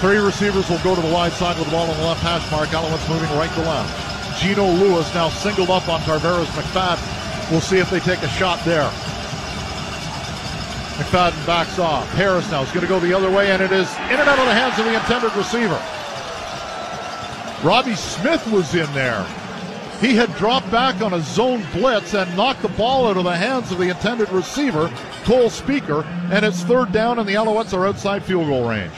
Three 0.00 0.16
receivers 0.16 0.66
will 0.70 0.78
go 0.78 0.94
to 0.94 1.00
the 1.02 1.12
wide 1.12 1.32
side 1.32 1.58
with 1.58 1.66
the 1.66 1.72
ball 1.72 1.90
on 1.90 1.96
the 1.98 2.04
left 2.04 2.22
hash 2.22 2.50
mark. 2.50 2.70
Alouettes 2.70 3.06
moving 3.06 3.28
right 3.36 3.52
to 3.52 3.60
left. 3.60 4.40
Geno 4.40 4.66
Lewis 4.66 5.12
now 5.12 5.28
singled 5.28 5.68
up 5.68 5.88
on 5.90 6.00
Tavares 6.00 6.46
McFadden. 6.56 7.50
We'll 7.50 7.60
see 7.60 7.76
if 7.76 7.90
they 7.90 8.00
take 8.00 8.22
a 8.22 8.28
shot 8.28 8.64
there. 8.64 8.88
McFadden 10.96 11.46
backs 11.46 11.78
off. 11.78 12.08
Harris 12.12 12.50
now 12.50 12.62
is 12.62 12.70
going 12.72 12.80
to 12.80 12.86
go 12.86 12.98
the 12.98 13.12
other 13.12 13.30
way, 13.30 13.50
and 13.50 13.62
it 13.62 13.72
is 13.72 13.92
in 13.94 14.16
and 14.16 14.28
out 14.28 14.38
of 14.38 14.46
the 14.46 14.54
hands 14.54 14.78
of 14.78 14.86
the 14.86 14.94
intended 14.94 15.34
receiver. 15.36 15.78
Robbie 17.62 17.94
Smith 17.94 18.46
was 18.50 18.74
in 18.74 18.90
there. 18.94 19.26
He 20.00 20.16
had 20.16 20.34
dropped 20.36 20.70
back 20.70 21.02
on 21.02 21.12
a 21.12 21.20
zone 21.20 21.62
blitz 21.74 22.14
and 22.14 22.34
knocked 22.38 22.62
the 22.62 22.68
ball 22.68 23.06
out 23.06 23.18
of 23.18 23.24
the 23.24 23.36
hands 23.36 23.70
of 23.70 23.76
the 23.76 23.90
intended 23.90 24.30
receiver, 24.30 24.90
Cole 25.24 25.50
Spieker, 25.50 26.06
and 26.30 26.42
it's 26.42 26.62
third 26.62 26.90
down, 26.90 27.18
and 27.18 27.28
the 27.28 27.34
Alouettes 27.34 27.74
are 27.74 27.86
outside 27.86 28.24
field 28.24 28.46
goal 28.46 28.66
range. 28.66 28.94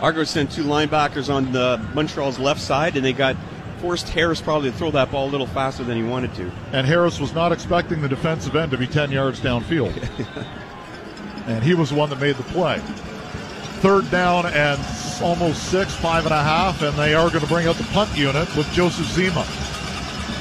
Argos 0.00 0.30
sent 0.30 0.50
two 0.52 0.64
linebackers 0.64 1.32
on 1.32 1.52
the 1.52 1.80
Montreal's 1.94 2.38
left 2.38 2.60
side, 2.60 2.96
and 2.96 3.04
they 3.04 3.12
got 3.12 3.36
forced 3.78 4.08
Harris 4.08 4.40
probably 4.40 4.70
to 4.70 4.76
throw 4.76 4.90
that 4.90 5.10
ball 5.10 5.28
a 5.28 5.30
little 5.30 5.46
faster 5.46 5.84
than 5.84 5.96
he 5.96 6.02
wanted 6.02 6.34
to. 6.34 6.50
And 6.72 6.86
Harris 6.86 7.20
was 7.20 7.34
not 7.34 7.52
expecting 7.52 8.00
the 8.00 8.08
defensive 8.08 8.56
end 8.56 8.70
to 8.72 8.78
be 8.78 8.86
10 8.86 9.10
yards 9.10 9.40
downfield. 9.40 9.94
and 11.46 11.62
he 11.62 11.74
was 11.74 11.90
the 11.90 11.96
one 11.96 12.10
that 12.10 12.20
made 12.20 12.36
the 12.36 12.42
play. 12.44 12.78
Third 13.80 14.10
down 14.10 14.46
and 14.46 14.80
almost 15.22 15.70
six, 15.70 15.94
five 15.94 16.24
and 16.24 16.34
a 16.34 16.42
half, 16.42 16.82
and 16.82 16.96
they 16.96 17.14
are 17.14 17.28
going 17.28 17.42
to 17.42 17.46
bring 17.46 17.66
out 17.66 17.76
the 17.76 17.84
punt 17.84 18.16
unit 18.16 18.54
with 18.56 18.70
Joseph 18.72 19.06
Zema. 19.06 19.46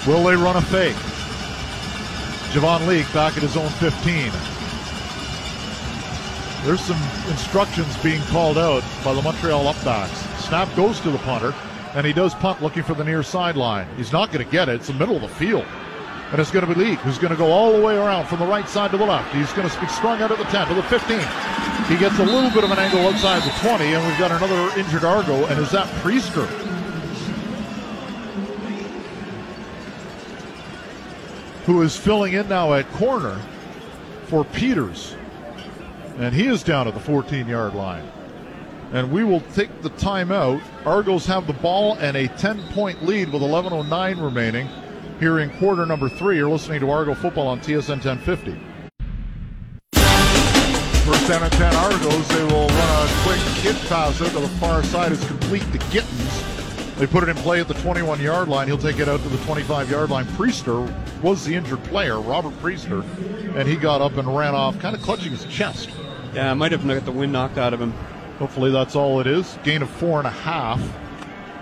Will 0.08 0.24
they 0.24 0.36
run 0.36 0.56
a 0.56 0.62
fake? 0.62 0.96
Javon 2.54 2.88
Leake 2.88 3.12
back 3.14 3.36
at 3.36 3.44
his 3.44 3.58
own 3.58 3.70
15. 3.70 4.55
There's 6.66 6.82
some 6.82 7.00
instructions 7.30 7.96
being 8.02 8.22
called 8.24 8.58
out 8.58 8.84
by 9.04 9.14
the 9.14 9.22
Montreal 9.22 9.72
upbacks. 9.72 10.40
Snap 10.40 10.68
goes 10.76 11.00
to 11.02 11.12
the 11.12 11.20
punter, 11.20 11.54
and 11.94 12.08
he 12.08 12.12
does 12.12 12.34
punt 12.34 12.60
looking 12.64 12.82
for 12.82 12.96
the 12.96 13.04
near 13.04 13.22
sideline. 13.22 13.88
He's 13.98 14.12
not 14.12 14.32
going 14.32 14.44
to 14.44 14.52
get 14.52 14.68
it. 14.68 14.78
It's 14.78 14.88
the 14.88 14.94
middle 14.94 15.16
of 15.16 15.22
the 15.22 15.28
field. 15.28 15.64
And 16.32 16.42
it's 16.42 16.50
going 16.50 16.66
to 16.66 16.74
be 16.74 16.84
Leake 16.84 16.98
who's 17.02 17.20
going 17.20 17.30
to 17.30 17.38
go 17.38 17.52
all 17.52 17.72
the 17.72 17.80
way 17.80 17.96
around 17.96 18.26
from 18.26 18.40
the 18.40 18.48
right 18.48 18.68
side 18.68 18.90
to 18.92 18.98
the 18.98 19.06
left. 19.06 19.32
He's 19.36 19.54
going 19.54 19.70
to 19.70 19.80
be 19.80 19.86
strung 19.86 20.24
out 20.24 20.32
at 20.32 20.40
the 20.40 20.44
10 20.46 20.68
to 20.70 20.74
the 20.74 20.82
15. 20.82 21.20
He 21.88 21.98
gets 21.98 22.18
a 22.18 22.26
little 22.26 22.50
bit 22.50 22.64
of 22.64 22.72
an 22.72 22.80
angle 22.80 23.02
outside 23.02 23.44
the 23.44 23.56
20, 23.60 23.94
and 23.94 24.08
we've 24.08 24.18
got 24.18 24.32
another 24.32 24.80
injured 24.80 25.04
Argo, 25.04 25.46
and 25.46 25.60
is 25.60 25.70
that 25.70 25.86
Priester? 26.02 26.48
Who 31.68 31.84
is 31.84 31.96
filling 31.96 32.34
in 32.34 32.50
now 32.50 32.74
at 32.74 32.92
corner 32.94 33.40
for 34.26 34.44
Peters. 34.46 35.16
And 36.18 36.34
he 36.34 36.48
is 36.48 36.64
down 36.64 36.88
at 36.88 36.94
the 36.94 37.00
14 37.00 37.48
yard 37.48 37.74
line. 37.74 38.10
And 38.94 39.12
we 39.12 39.24
will 39.24 39.42
take 39.54 39.82
the 39.82 39.90
timeout. 39.92 40.62
Argos 40.86 41.26
have 41.26 41.48
the 41.48 41.54
ball 41.54 41.96
and 41.96 42.16
a 42.16 42.28
10 42.28 42.62
point 42.70 43.04
lead 43.04 43.32
with 43.32 43.42
11.09 43.42 44.24
remaining 44.24 44.70
here 45.20 45.40
in 45.40 45.50
quarter 45.58 45.86
number 45.86 46.08
three. 46.08 46.38
You're 46.38 46.50
listening 46.50 46.80
to 46.82 46.90
Argo 46.90 47.14
football 47.14 47.48
on 47.48 47.60
TSN 47.60 48.04
1050. 48.04 48.58
First 51.06 51.28
down 51.28 51.44
and 51.44 51.52
10 51.52 51.76
Argos. 51.76 52.28
They 52.30 52.44
will 52.46 52.68
run 52.68 53.08
a 53.08 53.12
quick 53.24 53.40
kid 53.58 53.76
pass 53.88 54.22
out 54.22 54.30
to 54.30 54.40
the 54.40 54.48
far 54.60 54.84
side. 54.84 55.12
It's 55.12 55.26
complete 55.28 55.64
to 55.72 55.80
Gittens. 55.92 56.56
They 56.98 57.06
put 57.06 57.24
it 57.24 57.30
in 57.30 57.36
play 57.38 57.60
at 57.60 57.68
the 57.68 57.74
21 57.76 58.22
yard 58.22 58.48
line. 58.48 58.68
He'll 58.68 58.78
take 58.78 59.00
it 59.00 59.10
out 59.10 59.22
to 59.22 59.30
the 59.30 59.44
25 59.46 59.92
yard 59.92 60.10
line. 60.10 60.26
Priester 60.26 60.92
was 61.22 61.44
the 61.44 61.54
injured 61.54 61.84
player, 61.86 62.20
Robert 62.22 62.54
Priester, 62.62 63.04
and 63.56 63.68
he 63.68 63.76
got 63.76 64.02
up 64.02 64.16
and 64.18 64.34
ran 64.36 64.56
off, 64.56 64.80
kind 64.80 64.96
of 64.96 65.02
clutching 65.02 65.32
his 65.32 65.44
chest. 65.46 65.90
Yeah, 66.36 66.52
I 66.52 66.54
might 66.54 66.74
have 66.74 66.86
got 66.86 67.06
the 67.06 67.14
wind 67.14 67.32
knocked 67.32 67.58
out 67.58 67.74
of 67.74 67.80
him. 67.80 67.94
Hopefully 68.40 68.70
that's 68.70 68.94
all 68.94 69.22
it 69.22 69.28
is. 69.28 69.58
Gain 69.64 69.82
of 69.82 69.90
four 69.90 70.18
and 70.18 70.28
a 70.28 70.32
half. 70.32 70.82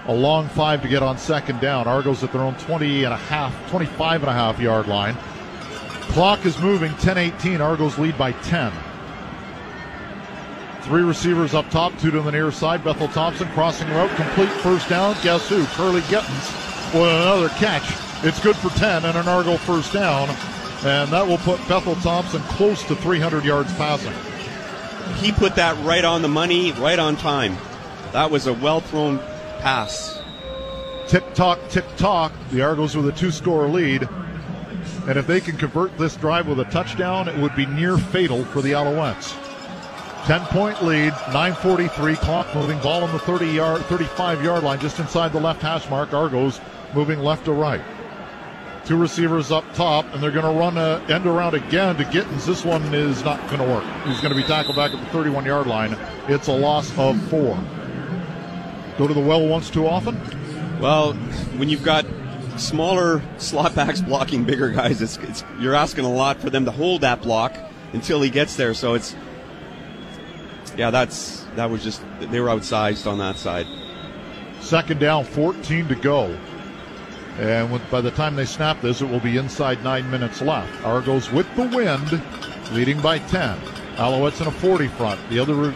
A 0.07 0.13
long 0.13 0.49
five 0.49 0.81
to 0.81 0.87
get 0.87 1.03
on 1.03 1.19
second 1.19 1.61
down. 1.61 1.87
Argos 1.87 2.23
at 2.23 2.31
their 2.31 2.41
own 2.41 2.55
20 2.55 3.03
and 3.03 3.13
a 3.13 3.17
half, 3.17 3.69
25 3.69 4.23
and 4.23 4.31
a 4.31 4.33
half 4.33 4.59
yard 4.59 4.87
line. 4.87 5.15
Clock 6.09 6.43
is 6.47 6.57
moving 6.57 6.91
10 6.95 7.19
18. 7.19 7.61
Argos 7.61 7.99
lead 7.99 8.17
by 8.17 8.31
10. 8.31 8.73
Three 10.81 11.03
receivers 11.03 11.53
up 11.53 11.69
top, 11.69 11.95
two 11.99 12.09
to 12.09 12.21
the 12.21 12.31
near 12.31 12.51
side. 12.51 12.83
Bethel 12.83 13.07
Thompson 13.09 13.47
crossing 13.49 13.87
route, 13.89 14.13
complete 14.15 14.49
first 14.49 14.89
down. 14.89 15.15
Guess 15.21 15.49
who? 15.49 15.63
Kurleigh 15.65 16.01
Gittens 16.09 16.51
with 16.95 17.03
another 17.03 17.49
catch. 17.49 17.93
It's 18.25 18.39
good 18.39 18.55
for 18.55 18.69
10 18.69 19.05
and 19.05 19.17
an 19.17 19.27
Argo 19.27 19.55
first 19.57 19.93
down. 19.93 20.29
And 20.83 21.11
that 21.11 21.25
will 21.25 21.37
put 21.37 21.59
Bethel 21.67 21.95
Thompson 21.97 22.41
close 22.41 22.83
to 22.85 22.95
300 22.95 23.45
yards 23.45 23.71
passing. 23.75 24.13
He 25.17 25.31
put 25.31 25.55
that 25.55 25.77
right 25.86 26.03
on 26.03 26.22
the 26.22 26.27
money, 26.27 26.72
right 26.74 27.00
on 27.00 27.15
time. 27.15 27.57
That 28.12 28.31
was 28.31 28.48
a 28.48 28.53
well 28.53 28.81
thrown 28.81 29.19
pass. 29.60 30.22
Tick 31.07 31.33
tock, 31.33 31.60
tick 31.69 31.86
tock. 31.98 32.31
The 32.51 32.62
Argos 32.62 32.95
with 32.95 33.07
a 33.07 33.12
two 33.12 33.31
score 33.31 33.67
lead. 33.67 34.07
And 35.07 35.17
if 35.17 35.27
they 35.27 35.41
can 35.41 35.57
convert 35.57 35.98
this 35.98 36.15
drive 36.15 36.48
with 36.48 36.60
a 36.60 36.65
touchdown, 36.65 37.27
it 37.27 37.38
would 37.38 37.55
be 37.55 37.65
near 37.65 37.98
fatal 37.98 38.45
for 38.45 38.62
the 38.62 38.72
Alouettes. 38.72 39.36
10 40.25 40.41
point 40.45 40.81
lead, 40.83 41.12
943 41.33 42.15
clock 42.15 42.55
moving, 42.55 42.79
ball 42.79 43.03
on 43.03 43.12
the 43.12 43.19
30 43.19 43.48
yard, 43.48 43.81
35 43.83 44.41
yard 44.41 44.63
line, 44.63 44.79
just 44.79 45.00
inside 45.00 45.33
the 45.33 45.39
left 45.39 45.62
hash 45.62 45.89
mark. 45.89 46.13
Argos 46.13 46.62
moving 46.93 47.19
left 47.19 47.43
to 47.45 47.51
right. 47.51 47.81
Two 48.85 48.97
receivers 48.97 49.49
up 49.49 49.63
top, 49.73 50.05
and 50.13 50.21
they're 50.21 50.31
going 50.31 50.45
to 50.45 50.59
run 50.59 50.77
a 50.77 51.01
end 51.07 51.25
around 51.25 51.55
again 51.55 51.95
to 51.95 52.03
Gittens. 52.03 52.45
This 52.45 52.65
one 52.65 52.81
is 52.93 53.23
not 53.23 53.39
going 53.47 53.59
to 53.59 53.65
work. 53.65 53.85
He's 54.05 54.19
going 54.19 54.33
to 54.33 54.35
be 54.35 54.43
tackled 54.43 54.75
back 54.75 54.91
at 54.91 54.99
the 54.99 55.09
31 55.11 55.45
yard 55.45 55.67
line. 55.67 55.97
It's 56.27 56.47
a 56.47 56.53
loss 56.53 56.91
of 56.97 57.21
four. 57.29 57.57
Go 58.97 59.07
to 59.07 59.13
the 59.13 59.21
well 59.21 59.47
once 59.47 59.69
too 59.69 59.87
often? 59.87 60.19
Well, 60.81 61.13
when 61.55 61.69
you've 61.69 61.83
got 61.83 62.05
smaller 62.57 63.21
slot 63.37 63.73
backs 63.73 64.01
blocking 64.01 64.43
bigger 64.43 64.69
guys, 64.69 65.01
it's, 65.01 65.17
it's 65.17 65.45
you're 65.59 65.75
asking 65.75 66.03
a 66.03 66.11
lot 66.11 66.41
for 66.41 66.49
them 66.49 66.65
to 66.65 66.71
hold 66.71 67.01
that 67.01 67.21
block 67.21 67.55
until 67.93 68.21
he 68.21 68.29
gets 68.29 68.57
there. 68.57 68.73
So 68.73 68.95
it's 68.95 69.15
yeah, 70.77 70.91
that's 70.91 71.45
that 71.55 71.69
was 71.69 71.83
just 71.83 72.01
they 72.19 72.39
were 72.39 72.49
outsized 72.49 73.09
on 73.09 73.17
that 73.19 73.37
side. 73.37 73.65
Second 74.59 74.99
down, 74.99 75.25
14 75.25 75.87
to 75.87 75.95
go. 75.95 76.37
And 77.39 77.71
with, 77.71 77.89
by 77.89 78.01
the 78.01 78.11
time 78.11 78.35
they 78.35 78.45
snap 78.45 78.81
this, 78.81 79.01
it 79.01 79.09
will 79.09 79.19
be 79.19 79.37
inside 79.37 79.83
nine 79.83 80.09
minutes 80.11 80.41
left. 80.41 80.83
Argos 80.83 81.31
with 81.31 81.47
the 81.55 81.63
wind, 81.63 82.21
leading 82.71 83.01
by 83.01 83.19
10. 83.19 83.57
Alouettes 83.95 84.41
in 84.41 84.47
a 84.47 84.51
40 84.51 84.87
front. 84.89 85.19
The 85.29 85.39
other 85.39 85.73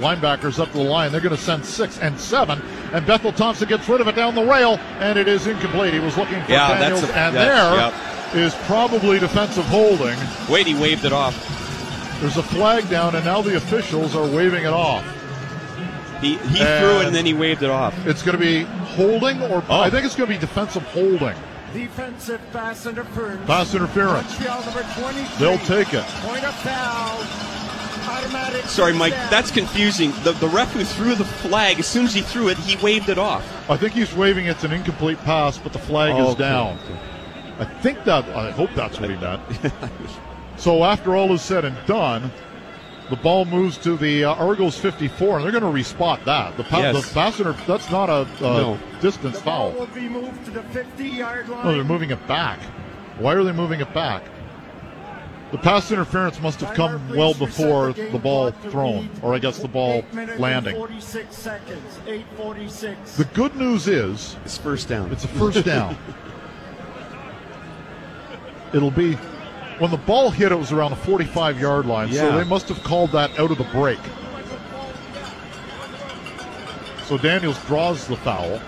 linebackers 0.00 0.58
up 0.58 0.70
the 0.72 0.82
line. 0.82 1.12
They're 1.12 1.20
going 1.20 1.36
to 1.36 1.42
send 1.42 1.64
six 1.64 1.98
and 1.98 2.18
seven. 2.18 2.60
And 2.92 3.06
Bethel 3.06 3.32
Thompson 3.32 3.68
gets 3.68 3.88
rid 3.88 4.00
of 4.00 4.08
it 4.08 4.16
down 4.16 4.34
the 4.34 4.44
rail, 4.44 4.78
and 5.00 5.18
it 5.18 5.28
is 5.28 5.46
incomplete. 5.46 5.94
He 5.94 6.00
was 6.00 6.16
looking 6.16 6.42
for 6.44 6.52
yeah, 6.52 6.78
Daniels, 6.78 7.02
that's 7.02 7.12
a, 7.12 7.18
and 7.18 7.36
there 7.36 7.74
yep. 7.74 7.94
is 8.34 8.54
probably 8.66 9.18
defensive 9.18 9.64
holding. 9.66 10.18
Wait, 10.50 10.66
he 10.66 10.74
waved 10.74 11.04
it 11.04 11.12
off. 11.12 11.34
There's 12.20 12.36
a 12.36 12.42
flag 12.42 12.88
down, 12.88 13.14
and 13.14 13.24
now 13.24 13.42
the 13.42 13.56
officials 13.56 14.14
are 14.14 14.26
waving 14.26 14.64
it 14.64 14.72
off. 14.72 15.04
He, 16.20 16.36
he 16.36 16.58
threw 16.58 17.00
it 17.00 17.06
and 17.06 17.14
then 17.14 17.26
he 17.26 17.34
waved 17.34 17.64
it 17.64 17.70
off. 17.70 18.06
It's 18.06 18.22
going 18.22 18.38
to 18.38 18.40
be 18.40 18.64
holding, 18.92 19.42
or 19.42 19.62
oh. 19.68 19.80
I 19.80 19.90
think 19.90 20.04
it's 20.04 20.14
going 20.16 20.28
to 20.28 20.34
be 20.34 20.40
defensive 20.40 20.82
holding. 20.84 21.34
Defensive 21.72 22.40
pass 22.52 22.86
interference. 22.86 23.46
Pass 23.46 23.74
interference. 23.74 24.28
Montreal 24.38 24.64
number 24.64 24.82
23. 25.00 25.24
They'll 25.38 25.58
take 25.58 25.94
it. 25.94 26.04
Point 26.22 26.44
of 26.44 26.54
foul. 26.56 27.24
Automatic. 28.08 28.64
Sorry, 28.64 28.92
Mike, 28.92 29.12
down. 29.14 29.30
that's 29.30 29.50
confusing. 29.50 30.12
The, 30.22 30.32
the 30.32 30.48
ref 30.48 30.72
who 30.72 30.84
threw 30.84 31.14
the 31.14 31.24
flag, 31.24 31.78
as 31.78 31.86
soon 31.86 32.04
as 32.04 32.12
he 32.12 32.20
threw 32.20 32.48
it, 32.48 32.58
he 32.58 32.76
waved 32.84 33.08
it 33.08 33.16
off. 33.18 33.70
I 33.70 33.76
think 33.76 33.94
he's 33.94 34.12
waving 34.14 34.46
it's 34.46 34.64
an 34.64 34.72
incomplete 34.72 35.18
pass, 35.18 35.56
but 35.56 35.72
the 35.72 35.78
flag 35.78 36.14
Oh, 36.16 36.24
is 36.24 36.28
okay. 36.34 36.40
down. 36.42 36.78
I 37.58 37.64
think 37.64 38.02
that, 38.04 38.24
I 38.36 38.50
hope 38.50 38.70
that's 38.74 38.98
what 39.00 39.08
he 39.08 39.16
meant. 39.16 39.40
so 40.56 40.84
after 40.84 41.14
all 41.16 41.32
is 41.32 41.42
said 41.42 41.64
and 41.64 41.76
done, 41.86 42.30
the 43.12 43.22
ball 43.22 43.44
moves 43.44 43.76
to 43.76 43.98
the 43.98 44.24
uh, 44.24 44.34
Argos 44.36 44.78
54, 44.78 45.36
and 45.36 45.44
they're 45.44 45.60
going 45.60 45.62
to 45.62 45.68
respot 45.78 46.24
that. 46.24 46.56
The, 46.56 46.64
pa- 46.64 46.78
Yes. 46.78 47.06
the 47.08 47.12
passenger, 47.12 47.52
that's 47.66 47.90
not 47.90 48.08
a, 48.08 48.26
a 48.38 48.40
No. 48.40 48.78
distance 49.02 49.38
The 49.38 49.44
ball 49.44 49.70
foul. 49.72 49.80
will 49.80 49.86
be 49.94 50.08
moved 50.08 50.46
to 50.46 50.50
the 50.50 50.62
50 50.62 51.08
yard 51.08 51.46
line. 51.50 51.62
No, 51.66 51.74
they're 51.74 51.84
moving 51.84 52.10
it 52.10 52.26
back. 52.26 52.58
Why 53.18 53.34
are 53.34 53.44
they 53.44 53.52
moving 53.52 53.82
it 53.82 53.92
back? 53.92 54.24
The 55.50 55.58
pass 55.58 55.92
interference 55.92 56.40
must 56.40 56.58
have 56.62 56.74
come 56.74 57.06
well 57.14 57.34
before 57.34 57.92
the 57.92 58.08
the 58.08 58.18
ball 58.18 58.50
thrown, 58.70 59.10
or 59.20 59.34
I 59.34 59.38
guess 59.38 59.58
the 59.58 59.68
ball 59.68 60.02
eight 60.16 60.40
landing. 60.40 60.74
46 60.74 61.36
seconds. 61.36 61.98
846. 62.06 63.16
The 63.18 63.24
good 63.26 63.54
news 63.56 63.88
is 63.88 64.36
It's 64.46 64.56
first 64.56 64.88
down. 64.88 65.12
It's 65.12 65.24
a 65.24 65.28
first 65.28 65.62
down. 65.66 65.98
It'll 68.72 68.90
be 68.90 69.18
when 69.82 69.90
the 69.90 69.96
ball 69.96 70.30
hit. 70.30 70.52
It 70.52 70.58
was 70.58 70.70
around 70.70 70.90
the 70.90 70.96
45 70.96 71.60
yard 71.60 71.86
line, 71.86 72.12
so 72.12 72.38
they 72.38 72.44
must 72.44 72.68
have 72.68 72.82
called 72.84 73.10
that 73.12 73.36
out 73.38 73.50
of 73.50 73.58
the 73.58 73.64
break. 73.64 73.98
So 77.06 77.18
Daniels 77.18 77.62
draws 77.66 78.06
the 78.06 78.16
foul. 78.16 78.60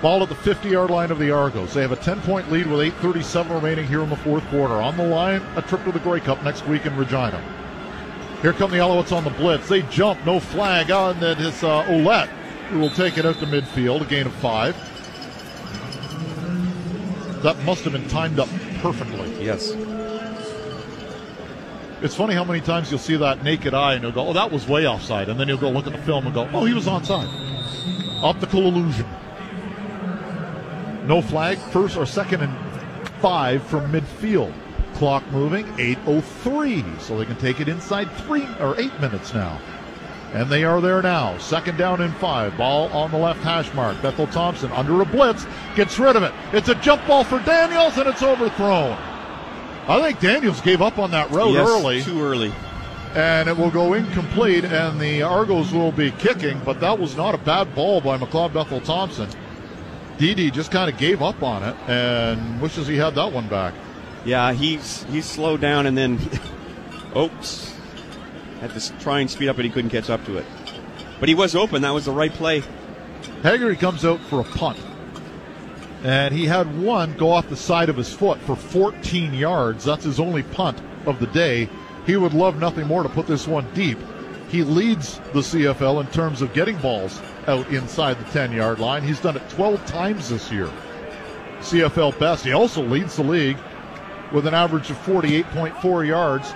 Ball 0.00 0.22
at 0.22 0.30
the 0.30 0.34
50 0.34 0.70
yard 0.70 0.90
line 0.90 1.10
of 1.10 1.18
the 1.18 1.30
Argos. 1.30 1.74
They 1.74 1.82
have 1.82 1.92
a 1.92 1.96
10 1.96 2.22
point 2.22 2.50
lead 2.50 2.66
with 2.66 2.80
8.37 2.80 3.54
remaining 3.54 3.86
here 3.86 4.00
in 4.00 4.08
the 4.08 4.16
fourth 4.16 4.44
quarter. 4.48 4.74
On 4.74 4.96
the 4.96 5.06
line, 5.06 5.42
a 5.54 5.62
trip 5.62 5.84
to 5.84 5.92
the 5.92 6.00
Grey 6.00 6.20
Cup 6.20 6.42
next 6.42 6.66
week 6.66 6.86
in 6.86 6.96
Regina. 6.96 7.42
Here 8.40 8.54
come 8.54 8.70
the 8.70 8.78
Alouettes 8.78 9.14
on 9.14 9.24
the 9.24 9.30
blitz. 9.30 9.68
They 9.68 9.82
jump, 9.82 10.24
no 10.24 10.40
flag 10.40 10.90
on 10.90 11.20
that. 11.20 11.38
It's 11.40 11.62
uh, 11.62 11.84
Ouellette 11.84 12.28
who 12.70 12.78
will 12.78 12.90
take 12.90 13.18
it 13.18 13.26
out 13.26 13.36
to 13.36 13.46
midfield, 13.46 14.00
a 14.00 14.04
gain 14.06 14.26
of 14.26 14.32
five. 14.34 14.74
That 17.42 17.58
must 17.64 17.84
have 17.84 17.92
been 17.92 18.08
timed 18.08 18.38
up 18.38 18.48
perfectly. 18.84 19.42
yes. 19.42 19.70
It's 22.02 22.14
funny 22.14 22.34
how 22.34 22.44
many 22.44 22.60
times 22.60 22.90
you'll 22.90 23.00
see 23.00 23.16
that 23.16 23.42
naked 23.42 23.72
eye 23.72 23.94
and 23.94 24.02
you'll 24.02 24.12
go, 24.12 24.28
oh, 24.28 24.34
that 24.34 24.52
was 24.52 24.68
way 24.68 24.86
offside. 24.86 25.30
And 25.30 25.40
then 25.40 25.48
you'll 25.48 25.56
go 25.56 25.70
look 25.70 25.86
at 25.86 25.94
the 25.94 26.02
film 26.02 26.26
and 26.26 26.34
go, 26.34 26.46
oh, 26.52 26.66
he 26.66 26.74
was 26.74 26.84
onside. 26.84 27.26
Optical 28.22 28.60
illusion. 28.66 29.06
No 31.06 31.22
flag, 31.22 31.56
first 31.56 31.96
or 31.96 32.04
second 32.04 32.42
and 32.42 33.08
five 33.20 33.62
from 33.62 33.90
midfield. 33.90 34.52
Clock 34.96 35.26
moving, 35.30 35.64
8.03. 35.76 37.00
So 37.00 37.16
they 37.16 37.24
can 37.24 37.36
take 37.36 37.60
it 37.60 37.68
inside 37.68 38.10
three 38.26 38.46
or 38.60 38.78
eight 38.78 39.00
minutes 39.00 39.32
now. 39.32 39.58
And 40.34 40.50
they 40.50 40.64
are 40.64 40.80
there 40.80 41.00
now. 41.00 41.38
Second 41.38 41.78
down 41.78 42.00
and 42.02 42.14
five. 42.16 42.56
Ball 42.56 42.88
on 42.88 43.12
the 43.12 43.16
left 43.18 43.40
hash 43.42 43.72
mark. 43.72 44.02
Bethel 44.02 44.26
Thompson 44.26 44.70
under 44.72 45.00
a 45.00 45.04
blitz 45.04 45.46
gets 45.76 45.98
rid 45.98 46.16
of 46.16 46.24
it. 46.24 46.32
It's 46.52 46.68
a 46.68 46.74
jump 46.74 47.06
ball 47.06 47.22
for 47.24 47.38
Daniels 47.40 47.96
and 47.98 48.08
it's 48.08 48.22
overthrown. 48.22 48.98
I 49.86 50.00
think 50.02 50.18
Daniels 50.20 50.60
gave 50.60 50.82
up 50.82 50.98
on 50.98 51.10
that 51.12 51.30
road 51.30 51.52
Yes, 51.52 51.68
early 51.68 52.02
Too 52.02 52.20
early. 52.20 52.52
and 53.14 53.48
it 53.48 53.56
will 53.56 53.70
go 53.70 53.92
incomplete, 53.94 54.64
and 54.64 54.98
the 54.98 55.22
Argos 55.22 55.72
will 55.72 55.92
be 55.92 56.10
kicking. 56.12 56.60
But 56.64 56.80
that 56.80 56.98
was 56.98 57.16
not 57.16 57.34
a 57.34 57.38
bad 57.38 57.72
ball 57.74 58.00
by 58.00 58.16
McLeod 58.18 58.54
Bethel 58.54 58.80
Thompson. 58.80 59.28
Didi 60.18 60.50
just 60.50 60.70
kind 60.70 60.90
of 60.90 60.96
gave 60.98 61.22
up 61.22 61.42
on 61.42 61.62
it 61.62 61.76
and 61.88 62.60
wishes 62.60 62.86
he 62.88 62.96
had 62.96 63.14
that 63.16 63.30
one 63.32 63.46
back. 63.48 63.74
Yeah, 64.24 64.52
he's 64.52 65.04
he's 65.04 65.26
slowed 65.26 65.60
down 65.60 65.86
and 65.86 65.96
then, 65.98 66.18
oops, 67.16 67.73
had 68.60 68.78
to 68.78 68.98
try 68.98 69.20
and 69.20 69.30
speed 69.30 69.48
up, 69.48 69.56
but 69.56 69.64
he 69.64 69.70
couldn't 69.70 69.90
catch 69.90 70.10
up 70.10 70.24
to 70.26 70.38
it. 70.38 70.46
But 71.20 71.28
he 71.28 71.34
was 71.34 71.54
open. 71.54 71.82
That 71.82 71.90
was 71.90 72.06
the 72.06 72.12
right 72.12 72.32
play. 72.32 72.62
Haggerty 73.42 73.76
comes 73.76 74.04
out 74.04 74.20
for 74.20 74.40
a 74.40 74.44
punt. 74.44 74.78
And 76.02 76.34
he 76.34 76.44
had 76.44 76.78
one 76.78 77.16
go 77.16 77.30
off 77.30 77.48
the 77.48 77.56
side 77.56 77.88
of 77.88 77.96
his 77.96 78.12
foot 78.12 78.38
for 78.40 78.56
14 78.56 79.32
yards. 79.32 79.84
That's 79.84 80.04
his 80.04 80.20
only 80.20 80.42
punt 80.42 80.80
of 81.06 81.18
the 81.18 81.26
day. 81.28 81.68
He 82.06 82.16
would 82.16 82.34
love 82.34 82.58
nothing 82.58 82.86
more 82.86 83.02
to 83.02 83.08
put 83.08 83.26
this 83.26 83.46
one 83.46 83.66
deep. 83.72 83.98
He 84.48 84.62
leads 84.62 85.18
the 85.32 85.40
CFL 85.40 86.00
in 86.00 86.06
terms 86.08 86.42
of 86.42 86.52
getting 86.52 86.76
balls 86.78 87.20
out 87.46 87.66
inside 87.70 88.18
the 88.18 88.30
10 88.30 88.52
yard 88.52 88.78
line. 88.78 89.02
He's 89.02 89.20
done 89.20 89.36
it 89.36 89.48
12 89.50 89.84
times 89.86 90.28
this 90.28 90.52
year. 90.52 90.70
CFL 91.60 92.18
best. 92.18 92.44
He 92.44 92.52
also 92.52 92.82
leads 92.82 93.16
the 93.16 93.22
league 93.22 93.56
with 94.32 94.46
an 94.46 94.54
average 94.54 94.90
of 94.90 94.98
48.4 94.98 96.06
yards. 96.06 96.52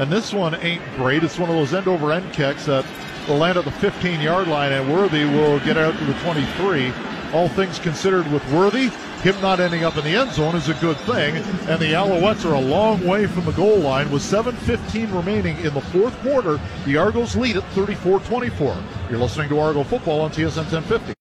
And 0.00 0.10
this 0.10 0.32
one 0.32 0.54
ain't 0.54 0.82
great. 0.96 1.22
It's 1.22 1.38
one 1.38 1.50
of 1.50 1.56
those 1.56 1.74
end 1.74 1.86
over 1.86 2.10
end 2.10 2.32
kicks 2.32 2.64
that 2.64 2.86
will 3.28 3.36
land 3.36 3.58
at 3.58 3.66
the 3.66 3.70
15 3.70 4.22
yard 4.22 4.48
line, 4.48 4.72
and 4.72 4.90
Worthy 4.90 5.24
will 5.24 5.60
get 5.60 5.76
out 5.76 5.94
to 5.98 6.04
the 6.06 6.14
23. 6.14 6.90
All 7.34 7.48
things 7.48 7.78
considered 7.78 8.26
with 8.32 8.42
Worthy, 8.50 8.88
him 9.20 9.38
not 9.42 9.60
ending 9.60 9.84
up 9.84 9.98
in 9.98 10.04
the 10.04 10.16
end 10.16 10.32
zone 10.32 10.56
is 10.56 10.70
a 10.70 10.74
good 10.74 10.96
thing. 11.00 11.36
And 11.68 11.78
the 11.78 11.92
Alouettes 11.92 12.50
are 12.50 12.54
a 12.54 12.60
long 12.60 13.06
way 13.06 13.26
from 13.26 13.44
the 13.44 13.52
goal 13.52 13.76
line 13.76 14.10
with 14.10 14.22
7.15 14.22 15.14
remaining 15.14 15.58
in 15.58 15.74
the 15.74 15.82
fourth 15.82 16.18
quarter. 16.20 16.58
The 16.86 16.96
Argos 16.96 17.36
lead 17.36 17.58
at 17.58 17.64
34 17.74 18.20
24. 18.20 18.82
You're 19.10 19.18
listening 19.18 19.50
to 19.50 19.60
Argo 19.60 19.82
football 19.82 20.22
on 20.22 20.30
TSN 20.30 20.72
1050. 20.72 21.12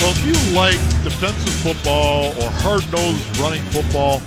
Well, 0.00 0.10
if 0.10 0.24
you 0.24 0.56
like 0.56 0.78
defensive 1.04 1.52
football 1.52 2.28
or 2.42 2.50
hard 2.50 2.90
nosed 2.90 3.36
running 3.36 3.62
football, 3.64 4.22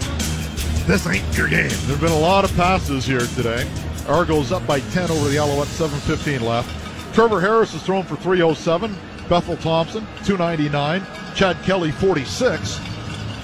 this 0.87 1.07
ain't 1.07 1.37
your 1.37 1.47
game. 1.47 1.69
There 1.69 1.95
have 1.97 2.01
been 2.01 2.11
a 2.11 2.19
lot 2.19 2.43
of 2.43 2.55
passes 2.55 3.05
here 3.05 3.19
today. 3.35 3.67
Argos 4.07 4.51
up 4.51 4.65
by 4.67 4.79
10 4.81 5.09
over 5.11 5.29
the 5.29 5.35
Alouettes, 5.37 5.77
7.15 5.87 6.41
left. 6.41 7.13
Trevor 7.15 7.41
Harris 7.41 7.73
has 7.73 7.81
thrown 7.83 8.03
for 8.03 8.15
307. 8.17 8.95
Bethel 9.27 9.57
Thompson, 9.57 10.05
299. 10.25 11.01
Chad 11.35 11.57
Kelly, 11.63 11.91
46. 11.91 12.79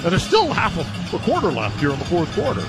And 0.04 0.12
there's 0.12 0.24
still 0.24 0.52
half 0.54 0.78
a, 0.78 1.16
a 1.16 1.20
quarter 1.20 1.52
left 1.52 1.80
here 1.80 1.92
in 1.92 1.98
the 2.00 2.06
fourth 2.06 2.32
quarter. 2.36 2.62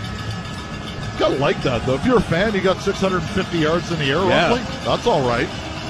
Gotta 1.18 1.36
like 1.36 1.62
that, 1.62 1.84
though. 1.84 1.94
If 1.94 2.06
you're 2.06 2.18
a 2.18 2.22
fan, 2.22 2.54
you 2.54 2.62
got 2.62 2.80
650 2.80 3.58
yards 3.58 3.90
in 3.92 3.98
the 3.98 4.06
air, 4.06 4.24
Yeah. 4.26 4.48
roughly. 4.48 4.62
That's 4.84 5.06
all 5.06 5.26
right. 5.28 5.48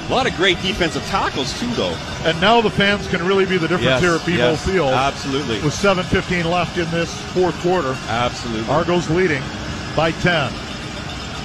A 0.09 0.11
lot 0.13 0.27
of 0.27 0.35
great 0.37 0.61
defensive 0.63 1.05
tackles 1.07 1.59
too, 1.59 1.73
though. 1.75 1.97
And 2.25 2.39
now 2.41 2.61
the 2.61 2.71
fans 2.71 3.07
can 3.09 3.25
really 3.27 3.47
be 3.47 3.57
the 3.57 3.69
difference 3.69 4.01
here 4.01 4.15
at 4.15 4.21
BMO 4.23 4.37
yes, 4.37 4.67
Field. 4.67 4.91
Absolutely. 4.91 5.63
with 5.63 5.73
7.15 5.73 6.45
left 6.45 6.77
in 6.77 6.91
this 6.91 7.15
fourth 7.33 7.59
quarter. 7.61 7.97
Absolutely. 8.09 8.69
Argos 8.69 9.09
leading 9.11 9.43
by 9.97 10.11
10. 10.11 10.53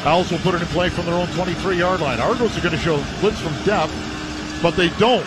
Owls 0.06 0.32
will 0.32 0.40
put 0.40 0.56
it 0.56 0.62
in 0.62 0.68
play 0.70 0.90
from 0.90 1.06
their 1.06 1.16
own 1.16 1.28
23 1.28 1.78
yard 1.78 2.02
line. 2.02 2.20
Argos 2.20 2.58
are 2.58 2.62
going 2.62 2.76
to 2.76 2.80
show 2.80 3.04
blitz 3.22 3.40
from 3.40 3.54
depth, 3.64 3.94
but 4.62 4.72
they 4.72 4.90
don't. 4.98 5.26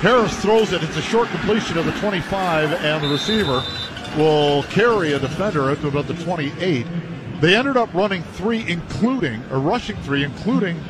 Harris 0.00 0.36
throws 0.40 0.72
it. 0.72 0.82
It's 0.82 0.96
a 0.96 1.02
short 1.02 1.28
completion 1.28 1.76
of 1.76 1.84
the 1.84 1.92
25, 1.92 2.72
and 2.72 3.04
the 3.04 3.08
receiver 3.08 3.62
will 4.16 4.62
carry 4.64 5.12
a 5.12 5.18
defender 5.18 5.70
out 5.70 5.80
to 5.80 5.88
about 5.88 6.06
the 6.06 6.14
28. 6.14 6.86
They 7.40 7.54
ended 7.54 7.76
up 7.76 7.92
running 7.94 8.22
three, 8.22 8.68
including, 8.68 9.42
or 9.50 9.58
rushing 9.58 9.96
three, 9.98 10.24
including 10.24 10.82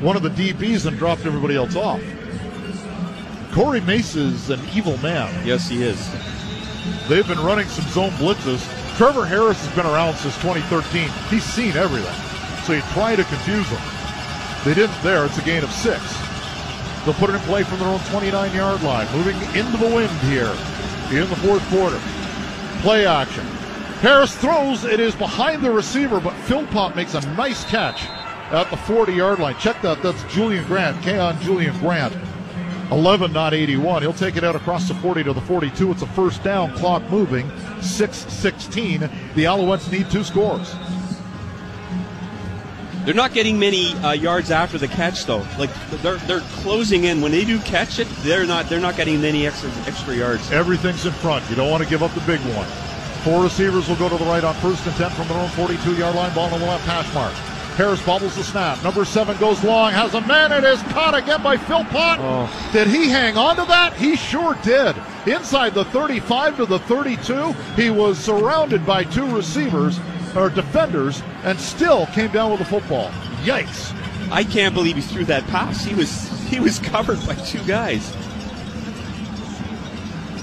one 0.00 0.16
of 0.16 0.22
the 0.22 0.30
DBs, 0.30 0.86
and 0.86 0.96
dropped 0.96 1.26
everybody 1.26 1.56
else 1.56 1.74
off. 1.74 2.00
Corey 3.52 3.80
Mace 3.80 4.14
is 4.14 4.50
an 4.50 4.60
evil 4.72 4.96
man. 4.98 5.44
yes, 5.44 5.68
he 5.68 5.82
is. 5.82 5.98
They've 7.08 7.26
been 7.26 7.40
running 7.40 7.66
some 7.66 7.88
zone 7.88 8.10
blitzes. 8.12 8.62
Trevor 8.96 9.26
Harris 9.26 9.64
has 9.64 9.74
been 9.74 9.86
around 9.86 10.16
since 10.16 10.36
2013. 10.36 11.08
He's 11.28 11.42
seen 11.42 11.76
everything. 11.76 12.14
So 12.64 12.74
you 12.74 12.82
try 12.92 13.16
to 13.16 13.24
confuse 13.24 13.66
him. 13.66 13.80
They 14.64 14.74
didn't 14.74 15.02
there. 15.02 15.24
It's 15.24 15.38
a 15.38 15.42
gain 15.42 15.64
of 15.64 15.70
six. 15.72 16.00
They'll 17.04 17.14
put 17.14 17.30
it 17.30 17.34
in 17.34 17.40
play 17.40 17.64
from 17.64 17.78
their 17.78 17.88
own 17.88 18.00
29 18.10 18.54
yard 18.54 18.82
line. 18.82 19.10
Moving 19.16 19.36
into 19.56 19.76
the 19.78 19.94
wind 19.94 20.10
here 20.28 20.52
in 21.10 21.28
the 21.28 21.36
fourth 21.36 21.66
quarter. 21.70 21.98
Play 22.82 23.06
action. 23.06 23.44
Harris 24.02 24.36
throws. 24.36 24.84
It 24.84 25.00
is 25.00 25.14
behind 25.16 25.64
the 25.64 25.70
receiver, 25.70 26.20
but 26.20 26.34
Philpot 26.44 26.94
makes 26.94 27.14
a 27.14 27.20
nice 27.34 27.64
catch 27.64 28.06
at 28.50 28.70
the 28.70 28.76
40 28.76 29.12
yard 29.12 29.38
line. 29.38 29.56
Check 29.58 29.80
that. 29.82 30.02
That's 30.02 30.22
Julien 30.24 30.64
Grant. 30.64 30.96
Kaion 31.02 31.40
Julien 31.40 31.76
Grant. 31.78 32.16
11, 32.90 33.32
not 33.32 33.52
81. 33.52 34.02
He'll 34.02 34.12
take 34.14 34.36
it 34.36 34.44
out 34.44 34.56
across 34.56 34.88
the 34.88 34.94
40 34.94 35.24
to 35.24 35.32
the 35.34 35.40
42. 35.42 35.90
It's 35.92 36.02
a 36.02 36.06
first 36.06 36.42
down, 36.42 36.74
clock 36.76 37.02
moving. 37.10 37.50
6 37.82 38.16
16. 38.16 39.00
The 39.00 39.08
Alouettes 39.44 39.90
need 39.92 40.10
two 40.10 40.24
scores. 40.24 40.74
They're 43.04 43.14
not 43.14 43.32
getting 43.32 43.58
many 43.58 43.94
uh, 43.98 44.12
yards 44.12 44.50
after 44.50 44.76
the 44.76 44.88
catch, 44.88 45.24
though. 45.24 45.46
Like 45.58 45.70
they're 46.02 46.16
they're 46.16 46.40
closing 46.60 47.04
in 47.04 47.22
when 47.22 47.32
they 47.32 47.44
do 47.44 47.58
catch 47.60 47.98
it. 47.98 48.06
They're 48.20 48.44
not 48.44 48.68
they're 48.68 48.80
not 48.80 48.96
getting 48.96 49.24
any 49.24 49.46
extra 49.46 49.70
extra 49.86 50.14
yards. 50.14 50.50
Everything's 50.52 51.06
in 51.06 51.12
front. 51.12 51.48
You 51.48 51.56
don't 51.56 51.70
want 51.70 51.82
to 51.82 51.88
give 51.88 52.02
up 52.02 52.12
the 52.12 52.20
big 52.20 52.40
one. 52.54 52.66
Four 53.24 53.42
receivers 53.42 53.88
will 53.88 53.96
go 53.96 54.10
to 54.10 54.16
the 54.16 54.24
right 54.26 54.44
on 54.44 54.54
first 54.56 54.86
and 54.86 54.94
10 54.96 55.10
from 55.12 55.26
their 55.28 55.38
own 55.38 55.48
42 55.50 55.94
yard 55.94 56.16
line. 56.16 56.34
Ball 56.34 56.52
on 56.52 56.60
the 56.60 56.66
left 56.66 56.84
hash 56.84 57.12
mark. 57.14 57.32
Harris 57.78 58.04
bobbles 58.04 58.34
the 58.34 58.42
snap. 58.42 58.82
Number 58.82 59.04
seven 59.04 59.36
goes 59.38 59.62
long, 59.62 59.92
has 59.92 60.12
a 60.14 60.20
man. 60.22 60.50
It 60.50 60.64
is 60.64 60.82
caught 60.92 61.14
again 61.14 61.40
by 61.44 61.56
Philpot. 61.56 62.18
Oh. 62.20 62.70
Did 62.72 62.88
he 62.88 63.08
hang 63.08 63.36
on 63.36 63.54
to 63.54 63.64
that? 63.66 63.94
He 63.94 64.16
sure 64.16 64.54
did. 64.64 64.96
Inside 65.26 65.74
the 65.74 65.84
35 65.86 66.56
to 66.56 66.66
the 66.66 66.80
32, 66.80 67.52
he 67.76 67.90
was 67.90 68.18
surrounded 68.18 68.84
by 68.84 69.04
two 69.04 69.24
receivers 69.34 70.00
or 70.34 70.50
defenders 70.50 71.22
and 71.44 71.58
still 71.58 72.06
came 72.06 72.32
down 72.32 72.50
with 72.50 72.58
the 72.58 72.64
football. 72.66 73.10
Yikes. 73.44 73.94
I 74.32 74.42
can't 74.42 74.74
believe 74.74 74.96
he 74.96 75.02
threw 75.02 75.24
that 75.26 75.46
pass. 75.46 75.84
He 75.84 75.94
was 75.94 76.28
he 76.48 76.58
was 76.58 76.80
covered 76.80 77.24
by 77.26 77.34
two 77.36 77.62
guys. 77.64 78.12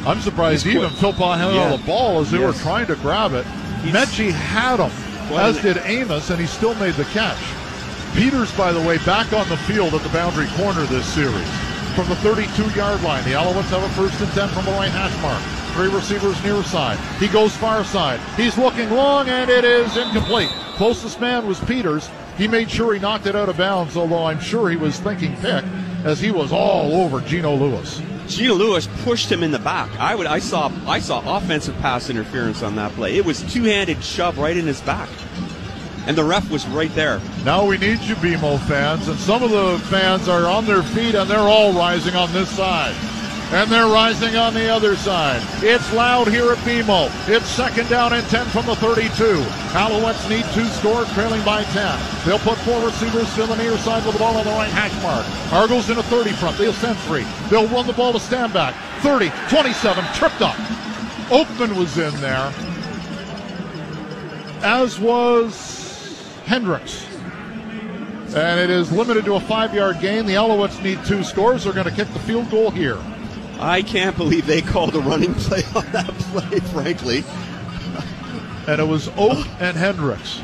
I'm 0.07 0.21
surprised 0.21 0.65
He's 0.65 0.75
even. 0.75 0.89
Philpot 0.91 1.37
held 1.37 1.55
Yeah. 1.55 1.65
on 1.65 1.71
the 1.79 1.85
ball 1.85 2.21
as 2.21 2.31
they 2.31 2.37
were 2.37 2.53
trying 2.53 2.85
to 2.87 2.95
grab 2.95 3.33
it. 3.33 3.45
He's- 3.83 3.93
Mechie 3.95 4.31
had 4.31 4.79
him, 4.79 4.91
as 5.33 5.61
did 5.61 5.77
Amos, 5.85 6.29
and 6.29 6.39
he 6.39 6.47
still 6.47 6.75
made 6.75 6.95
the 6.95 7.05
catch. 7.05 7.39
Peters, 8.15 8.51
by 8.53 8.71
the 8.71 8.81
way, 8.81 8.97
back 8.99 9.33
on 9.33 9.47
the 9.49 9.57
field 9.57 9.93
at 9.93 10.01
the 10.01 10.09
boundary 10.09 10.47
corner 10.55 10.83
this 10.85 11.05
series. 11.13 11.47
From 11.95 12.07
the 12.09 12.15
32 12.17 12.69
yard 12.71 13.01
line, 13.03 13.23
the 13.23 13.31
Alouettes 13.31 13.69
have 13.69 13.83
a 13.83 13.89
first 13.89 14.19
and 14.21 14.31
10 14.31 14.49
from 14.49 14.65
the 14.65 14.71
right 14.71 14.91
hash 14.91 15.15
mark. 15.21 15.41
Three 15.73 15.93
receivers 15.93 16.41
near 16.43 16.63
side. 16.63 16.97
He 17.19 17.27
goes 17.27 17.55
far 17.55 17.83
side. 17.83 18.19
He's 18.37 18.57
looking 18.57 18.89
long, 18.89 19.27
and 19.27 19.49
it 19.49 19.65
is 19.65 19.97
incomplete. 19.97 20.49
Closest 20.75 21.19
man 21.19 21.45
was 21.47 21.59
Peters. 21.61 22.09
He 22.37 22.47
made 22.47 22.69
sure 22.69 22.93
he 22.93 22.99
knocked 22.99 23.27
it 23.27 23.35
out 23.35 23.49
of 23.49 23.57
bounds, 23.57 23.97
although 23.97 24.25
I'm 24.25 24.39
sure 24.39 24.69
he 24.69 24.77
was 24.77 24.99
thinking 24.99 25.35
pick 25.37 25.65
as 26.05 26.19
he 26.19 26.31
was 26.31 26.53
all 26.53 26.93
over 26.93 27.19
Geno 27.19 27.55
Lewis. 27.55 28.01
Geno 28.27 28.53
Lewis 28.53 28.87
pushed 29.03 29.29
him 29.29 29.43
in 29.43 29.51
the 29.51 29.59
back. 29.59 29.89
I 29.99 30.15
would 30.15 30.27
I 30.27 30.39
saw 30.39 30.71
I 30.87 30.99
saw 30.99 31.37
offensive 31.37 31.75
pass 31.79 32.09
interference 32.09 32.63
on 32.63 32.75
that 32.75 32.91
play. 32.93 33.17
It 33.17 33.25
was 33.25 33.41
two 33.51 33.63
handed 33.63 34.03
shove 34.03 34.37
right 34.37 34.55
in 34.55 34.65
his 34.65 34.79
back, 34.81 35.09
and 36.07 36.15
the 36.15 36.23
ref 36.23 36.49
was 36.49 36.65
right 36.67 36.93
there. 36.93 37.19
Now 37.43 37.65
we 37.65 37.77
need 37.77 37.99
you, 38.01 38.15
BMO 38.15 38.59
fans, 38.67 39.07
and 39.07 39.19
some 39.19 39.43
of 39.43 39.49
the 39.49 39.79
fans 39.89 40.29
are 40.29 40.45
on 40.45 40.65
their 40.65 40.83
feet 40.83 41.15
and 41.15 41.29
they're 41.29 41.39
all 41.39 41.73
rising 41.73 42.15
on 42.15 42.31
this 42.31 42.49
side. 42.49 42.95
And 43.51 43.71
they're 43.71 43.87
rising 43.87 44.35
on 44.35 44.53
the 44.53 44.67
other 44.67 44.95
side. 44.95 45.41
It's 45.63 45.93
loud 45.93 46.27
here 46.27 46.51
at 46.51 46.57
BMO. 46.59 47.09
It's 47.29 47.47
second 47.47 47.87
down 47.89 48.11
and 48.13 48.25
10 48.27 48.47
from 48.47 48.65
the 48.65 48.75
32. 48.77 49.07
Alouettes 49.71 50.27
need 50.29 50.45
two 50.53 50.65
scores, 50.65 51.11
trailing 51.13 51.43
by 51.45 51.63
10. 51.63 51.99
They'll 52.25 52.39
put 52.39 52.57
four 52.59 52.83
receivers 52.83 53.33
to 53.35 53.45
the 53.45 53.55
near 53.55 53.77
side 53.77 54.03
with 54.03 54.13
the 54.13 54.19
ball 54.19 54.35
on 54.35 54.45
the 54.45 54.51
right 54.51 54.71
hash 54.71 54.93
mark. 55.03 55.25
Argos 55.53 55.89
in 55.89 55.97
a 55.97 56.03
30 56.03 56.31
front. 56.31 56.57
They'll 56.57 56.73
send 56.73 56.97
three. 56.99 57.25
They'll 57.49 57.67
run 57.67 57.85
the 57.85 57.93
ball 57.93 58.13
to 58.13 58.19
Stanback. 58.19 58.73
30, 59.01 59.29
27, 59.49 60.03
tripped 60.15 60.41
up. 60.41 60.55
Oakman 61.29 61.75
was 61.75 61.97
in 61.97 62.13
there, 62.21 62.53
as 64.61 64.99
was 64.99 66.31
Hendricks. 66.45 67.05
And 68.35 68.59
it 68.59 68.69
is 68.69 68.91
limited 68.91 69.25
to 69.25 69.35
a 69.35 69.39
five 69.39 69.73
yard 69.73 69.99
gain. 70.01 70.25
The 70.25 70.33
Alouettes 70.33 70.83
need 70.83 71.03
two 71.05 71.23
scores. 71.23 71.63
They're 71.63 71.73
going 71.73 71.85
to 71.87 71.91
kick 71.91 72.11
the 72.13 72.19
field 72.19 72.49
goal 72.51 72.69
here. 72.69 72.97
I 73.59 73.81
can't 73.81 74.15
believe 74.17 74.45
they 74.45 74.61
called 74.61 74.95
a 74.95 74.99
running 74.99 75.33
play 75.35 75.63
on 75.75 75.91
that 75.91 76.07
play. 76.31 76.59
Frankly, 76.59 77.23
And 78.67 78.81
it 78.81 78.87
was 78.87 79.09
Oak 79.17 79.45
and 79.59 79.77
Hendricks. 79.77 80.41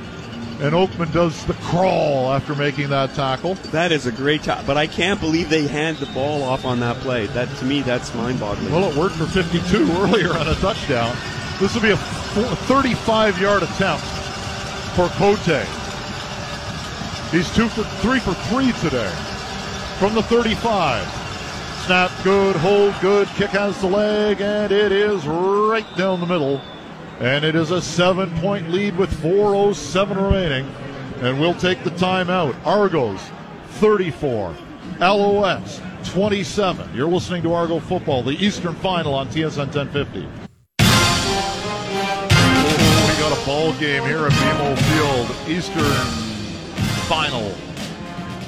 And 0.61 0.73
Oakman 0.75 1.11
does 1.11 1.43
the 1.45 1.55
crawl 1.55 2.31
after 2.31 2.53
making 2.53 2.89
that 2.89 3.15
tackle. 3.15 3.55
That 3.71 3.91
is 3.91 4.05
a 4.05 4.11
great 4.11 4.43
time, 4.43 4.63
but 4.67 4.77
I 4.77 4.85
can't 4.85 5.19
believe 5.19 5.49
they 5.49 5.65
hand 5.65 5.97
the 5.97 6.05
ball 6.07 6.43
off 6.43 6.65
on 6.65 6.79
that 6.81 6.97
play. 6.97 7.25
That 7.27 7.49
to 7.57 7.65
me, 7.65 7.81
that's 7.81 8.13
mind-boggling. 8.13 8.71
Well, 8.71 8.91
it 8.91 8.95
worked 8.95 9.15
for 9.15 9.25
52 9.25 9.91
earlier 9.93 10.37
on 10.37 10.47
a 10.47 10.53
touchdown. 10.55 11.15
This 11.59 11.73
will 11.73 11.81
be 11.81 11.89
a 11.91 11.97
35 11.97 13.41
yard 13.41 13.63
attempt 13.63 14.03
for 14.95 15.07
Cote. 15.17 15.65
He's 17.31 17.49
two 17.55 17.67
for 17.69 17.83
three 18.01 18.19
for 18.19 18.33
three 18.49 18.71
today 18.73 19.11
from 19.97 20.13
the 20.13 20.23
35. 20.23 21.20
Snap 21.85 22.11
good, 22.23 22.55
hold 22.57 22.93
good, 23.01 23.27
kick 23.29 23.49
has 23.49 23.79
the 23.81 23.87
leg, 23.87 24.39
and 24.39 24.71
it 24.71 24.91
is 24.91 25.25
right 25.25 25.85
down 25.97 26.19
the 26.19 26.27
middle. 26.27 26.61
And 27.19 27.43
it 27.43 27.55
is 27.55 27.71
a 27.71 27.81
seven 27.81 28.29
point 28.39 28.69
lead 28.69 28.95
with 28.97 29.09
4.07 29.21 30.15
remaining. 30.15 30.71
And 31.21 31.39
we'll 31.39 31.55
take 31.55 31.83
the 31.83 31.89
timeout. 31.91 32.55
Argos 32.65 33.19
34, 33.79 34.55
LOS 34.99 35.81
27. 36.05 36.95
You're 36.95 37.09
listening 37.09 37.41
to 37.43 37.53
Argo 37.53 37.79
Football, 37.79 38.23
the 38.23 38.33
Eastern 38.43 38.75
Final 38.75 39.15
on 39.15 39.27
TSN 39.29 39.73
1050. 39.73 40.27
Oh, 42.53 43.07
we 43.09 43.21
got 43.21 43.35
a 43.35 43.45
ball 43.45 43.73
game 43.79 44.03
here 44.03 44.27
at 44.27 44.31
BMO 44.31 44.77
Field. 44.77 45.29
Eastern 45.49 45.83
Final. 47.07 47.70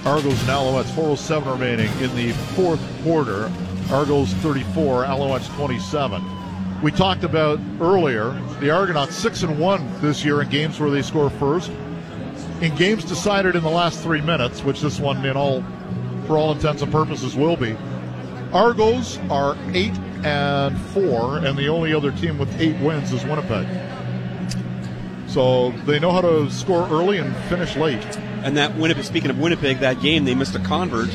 Argos 0.06 0.38
and 0.42 0.50
Alouettes 0.50 0.94
407 0.96 1.50
remaining 1.50 1.90
in 2.02 2.14
the 2.18 2.34
fourth 2.56 2.82
quarter. 3.04 3.50
Argos 3.90 4.34
34, 4.34 5.06
Alouettes 5.06 5.48
27. 5.56 6.22
We 6.82 6.92
talked 6.92 7.24
about 7.24 7.58
earlier 7.80 8.32
the 8.60 8.70
Argonauts 8.70 9.16
six 9.16 9.44
and 9.44 9.58
one 9.58 9.90
this 10.02 10.26
year 10.26 10.42
in 10.42 10.50
games 10.50 10.78
where 10.78 10.90
they 10.90 11.02
score 11.02 11.30
first. 11.30 11.72
In 12.60 12.76
games 12.76 13.06
decided 13.06 13.56
in 13.56 13.64
the 13.64 13.70
last 13.70 14.02
three 14.02 14.20
minutes, 14.20 14.62
which 14.62 14.82
this 14.82 15.00
one, 15.00 15.26
in 15.26 15.38
all, 15.38 15.64
for 16.28 16.38
all 16.38 16.52
intents 16.52 16.82
and 16.82 16.92
purposes, 16.92 17.38
will 17.38 17.56
be. 17.56 17.78
Argos 18.52 19.20
are 19.30 19.58
eight 19.72 19.98
and 20.26 20.78
four, 20.88 21.38
and 21.38 21.58
the 21.58 21.70
only 21.70 21.94
other 21.94 22.12
team 22.12 22.38
with 22.38 22.60
eight 22.60 22.78
wins 22.82 23.14
is 23.14 23.24
Winnipeg. 23.24 23.68
So 25.28 25.72
they 25.86 25.98
know 25.98 26.12
how 26.12 26.22
to 26.22 26.52
score 26.52 26.90
early 26.90 27.20
and 27.20 27.34
finish 27.46 27.78
late. 27.78 28.06
And 28.44 28.58
that 28.58 28.76
Winnipeg. 28.76 29.04
Speaking 29.06 29.30
of 29.30 29.40
Winnipeg, 29.40 29.80
that 29.80 30.02
game 30.02 30.26
they 30.26 30.36
missed 30.36 30.54
a 30.56 30.60
convert. 30.60 31.08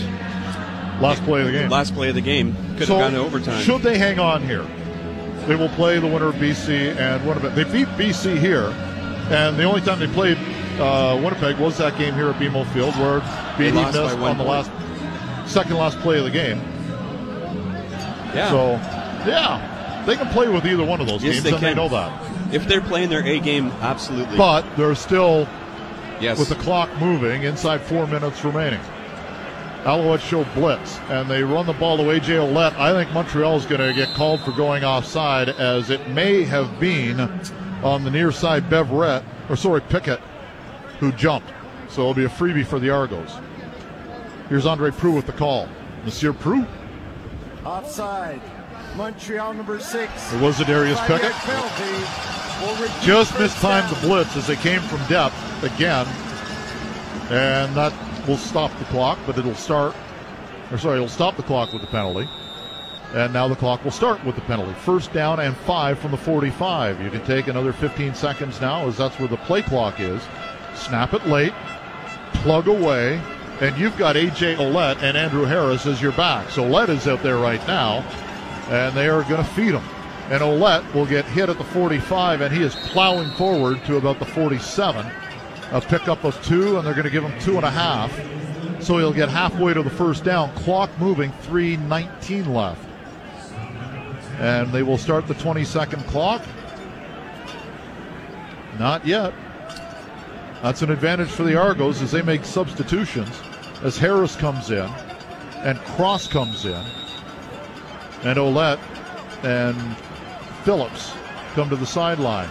Last 1.01 1.23
play 1.25 1.41
of 1.41 1.47
the 1.47 1.53
game. 1.53 1.71
Last 1.71 1.95
play 1.95 2.09
of 2.09 2.14
the 2.14 2.21
game 2.21 2.57
could 2.77 2.88
so 2.88 2.97
have 2.99 3.12
gone 3.12 3.12
to 3.12 3.19
overtime. 3.27 3.62
Should 3.62 3.83
they 3.83 3.99
hang 3.99 4.19
on 4.19 4.43
here? 4.43 4.67
They 5.47 5.55
will 5.55 5.69
play 5.71 5.99
the 5.99 6.07
winner 6.07 6.27
of 6.29 6.35
BC 6.37 6.97
and 6.97 7.25
Winnipeg. 7.27 7.55
They 7.55 7.64
beat 7.64 7.88
BC 7.97 8.38
here, 8.38 8.64
and 9.31 9.57
the 9.59 9.64
only 9.64 9.81
time 9.81 9.99
they 10.01 10.09
played 10.09 10.37
uh, 10.81 11.19
Winnipeg 11.23 11.59
was 11.59 11.79
that 11.79 11.97
game 11.99 12.14
here 12.14 12.29
at 12.29 12.37
BMO 12.37 12.67
Field 12.73 12.95
where 12.97 13.21
BD 13.57 13.75
missed 13.75 13.97
on 14.19 14.38
the 14.38 14.45
last 14.45 14.71
second 15.51 15.77
last 15.77 15.99
play 16.01 16.19
of 16.19 16.25
the 16.25 16.31
game. 16.31 16.59
yeah. 18.35 18.51
So, 18.51 18.71
yeah, 19.29 20.03
they 20.07 20.17
can 20.17 20.29
play 20.29 20.49
with 20.49 20.67
either 20.67 20.85
one 20.85 21.01
of 21.01 21.07
those 21.07 21.23
Yes, 21.23 21.35
games, 21.35 21.45
they 21.45 21.51
and 21.53 21.59
they 21.62 21.69
can. 21.69 21.77
know 21.77 21.88
that. 21.88 22.55
if 22.55 22.67
they're 22.69 22.81
playing 22.81 23.09
their 23.09 23.25
A 23.27 23.38
game, 23.41 23.69
absolutely. 23.81 24.37
But 24.37 24.64
they're 24.77 24.95
still 24.95 25.47
yes. 26.20 26.38
with 26.38 26.48
the 26.48 26.54
clock 26.57 26.88
moving 27.00 27.42
inside 27.42 27.81
four 27.81 28.07
minutes 28.07 28.44
remaining. 28.44 28.81
Alouettes 29.85 30.20
show 30.20 30.44
blitz, 30.54 30.98
and 31.09 31.31
they 31.31 31.42
run 31.42 31.64
the 31.64 31.72
ball 31.72 31.96
to 31.98 32.11
A.J. 32.11 32.35
Ouellette. 32.35 32.76
I 32.76 32.92
think 32.92 33.12
Montreal 33.14 33.57
is 33.57 33.64
going 33.64 33.81
to 33.81 33.94
get 33.94 34.12
called 34.14 34.40
for 34.40 34.52
going 34.52 34.85
offside, 34.85 35.48
as 35.48 35.90
it 35.90 36.09
may 36.11 36.42
have 36.42 36.81
been 36.81 37.20
on 37.83 38.04
the 38.04 38.11
near 38.11 38.33
side 38.33 38.68
Beverette, 38.68 39.24
or 39.48 39.57
sorry, 39.57 39.81
Pickett, 39.81 40.20
who 40.98 41.12
jumped. 41.12 41.50
So 41.88 42.02
it'll 42.02 42.14
be 42.14 42.24
a 42.24 42.28
freebie 42.28 42.66
for 42.66 42.78
the 42.78 42.90
Argos. 42.90 43.33
Here's 44.48 44.66
Andre 44.66 44.90
Proulx 44.90 45.14
with 45.14 45.26
the 45.26 45.33
call. 45.33 45.68
Monsieur 46.04 46.33
Proulx, 46.33 46.66
Offside. 47.64 48.40
Montreal 48.96 49.54
number 49.54 49.78
six. 49.78 50.33
it 50.33 50.40
was 50.40 50.59
a 50.61 50.64
Darius 50.64 50.98
Five-yard 51.00 51.20
Pickett. 51.20 51.37
penalty. 51.42 52.38
Just 53.03 53.38
mistimed 53.38 53.88
the 53.88 54.01
blitz 54.01 54.37
as 54.37 54.47
they 54.47 54.57
came 54.57 54.81
from 54.81 55.05
depth 55.07 55.62
again. 55.62 56.07
And 57.31 57.75
that 57.77 57.92
will 58.27 58.37
stop 58.37 58.77
the 58.79 58.85
clock, 58.87 59.18
but 59.27 59.38
it'll 59.38 59.55
start, 59.55 59.94
or 60.71 60.79
sorry, 60.79 60.97
it'll 60.97 61.09
stop 61.09 61.37
the 61.37 61.42
clock 61.42 61.73
with 61.73 61.83
the 61.83 61.88
penalty. 61.88 62.29
And 63.14 63.33
now 63.33 63.49
the 63.49 63.57
clock 63.57 63.85
will 63.85 63.90
start 63.90 64.23
with 64.25 64.35
the 64.35 64.40
penalty. 64.42 64.73
First 64.81 65.12
down 65.12 65.40
and 65.40 65.57
five 65.57 65.99
from 65.99 66.11
the 66.11 66.16
45. 66.16 67.01
You 67.01 67.11
can 67.11 67.25
take 67.25 67.47
another 67.47 67.73
15 67.73 68.14
seconds 68.14 68.61
now, 68.61 68.87
as 68.87 68.97
that's 68.97 69.18
where 69.18 69.29
the 69.29 69.37
play 69.38 69.62
clock 69.62 70.01
is. 70.01 70.23
Snap 70.75 71.14
it 71.14 71.27
late, 71.27 71.55
plug 72.35 72.68
away, 72.68 73.21
and 73.61 73.77
you've 73.79 73.97
got 73.97 74.16
A.J. 74.16 74.57
Ouellette 74.57 75.03
and 75.03 75.16
Andrew 75.16 75.44
Harris 75.44 75.87
as 75.87 76.03
your 76.03 76.12
back. 76.12 76.51
So 76.51 76.62
Ouellette 76.64 76.90
is 76.90 77.09
out 77.09 77.23
there 77.23 77.38
right 77.38 77.64
now, 77.66 78.01
and 78.68 78.94
they 78.97 79.09
are 79.09 79.23
going 79.23 79.42
to 79.42 79.51
feed 79.51 79.75
him. 79.75 79.85
And 80.31 80.43
Ouellette 80.43 80.93
will 80.95 81.07
get 81.07 81.25
hit 81.25 81.49
at 81.49 81.57
the 81.57 81.64
45, 81.64 82.43
and 82.43 82.55
he 82.55 82.62
is 82.62 82.75
plowing 82.75 83.31
forward 83.33 83.83
to 83.87 83.97
about 83.97 84.19
the 84.19 84.27
47. 84.27 85.07
A 85.73 85.81
pickup 85.81 86.25
of 86.25 86.43
two, 86.45 86.77
and 86.77 86.87
they're 86.87 86.95
going 86.95 87.05
to 87.05 87.11
give 87.11 87.25
him 87.25 87.38
two 87.41 87.57
and 87.57 87.64
a 87.64 87.71
half. 87.71 88.12
So 88.83 88.99
he'll 88.99 89.12
get 89.12 89.29
halfway 89.29 89.75
to 89.75 89.83
the 89.83 89.91
first 89.91 90.25
down. 90.25 90.55
Clock 90.57 90.91
moving, 90.99 91.31
3.19 91.47 92.47
left. 92.49 92.85
And 94.38 94.71
they 94.71 94.83
will 94.83 94.99
start 94.99 95.27
the 95.27 95.35
20 95.35 95.64
second 95.64 96.05
clock. 96.05 96.43
Not 98.79 99.07
yet. 99.07 99.33
That's 100.62 100.83
an 100.83 100.91
advantage 100.91 101.29
for 101.29 101.45
the 101.45 101.57
Argos 101.57 102.03
as 102.03 102.11
they 102.11 102.23
make 102.23 102.45
substitutions. 102.45 103.35
As 103.83 103.97
Harris 103.97 104.37
comes 104.37 104.71
in 104.71 104.88
and 105.62 105.79
Cross 105.79 106.29
comes 106.29 106.64
in, 106.64 106.85
and 108.25 108.38
Ouellette 108.38 108.81
and 109.45 109.77
Phillips 110.68 111.14
come 111.54 111.70
to 111.70 111.76
the 111.76 111.87
sideline. 111.87 112.50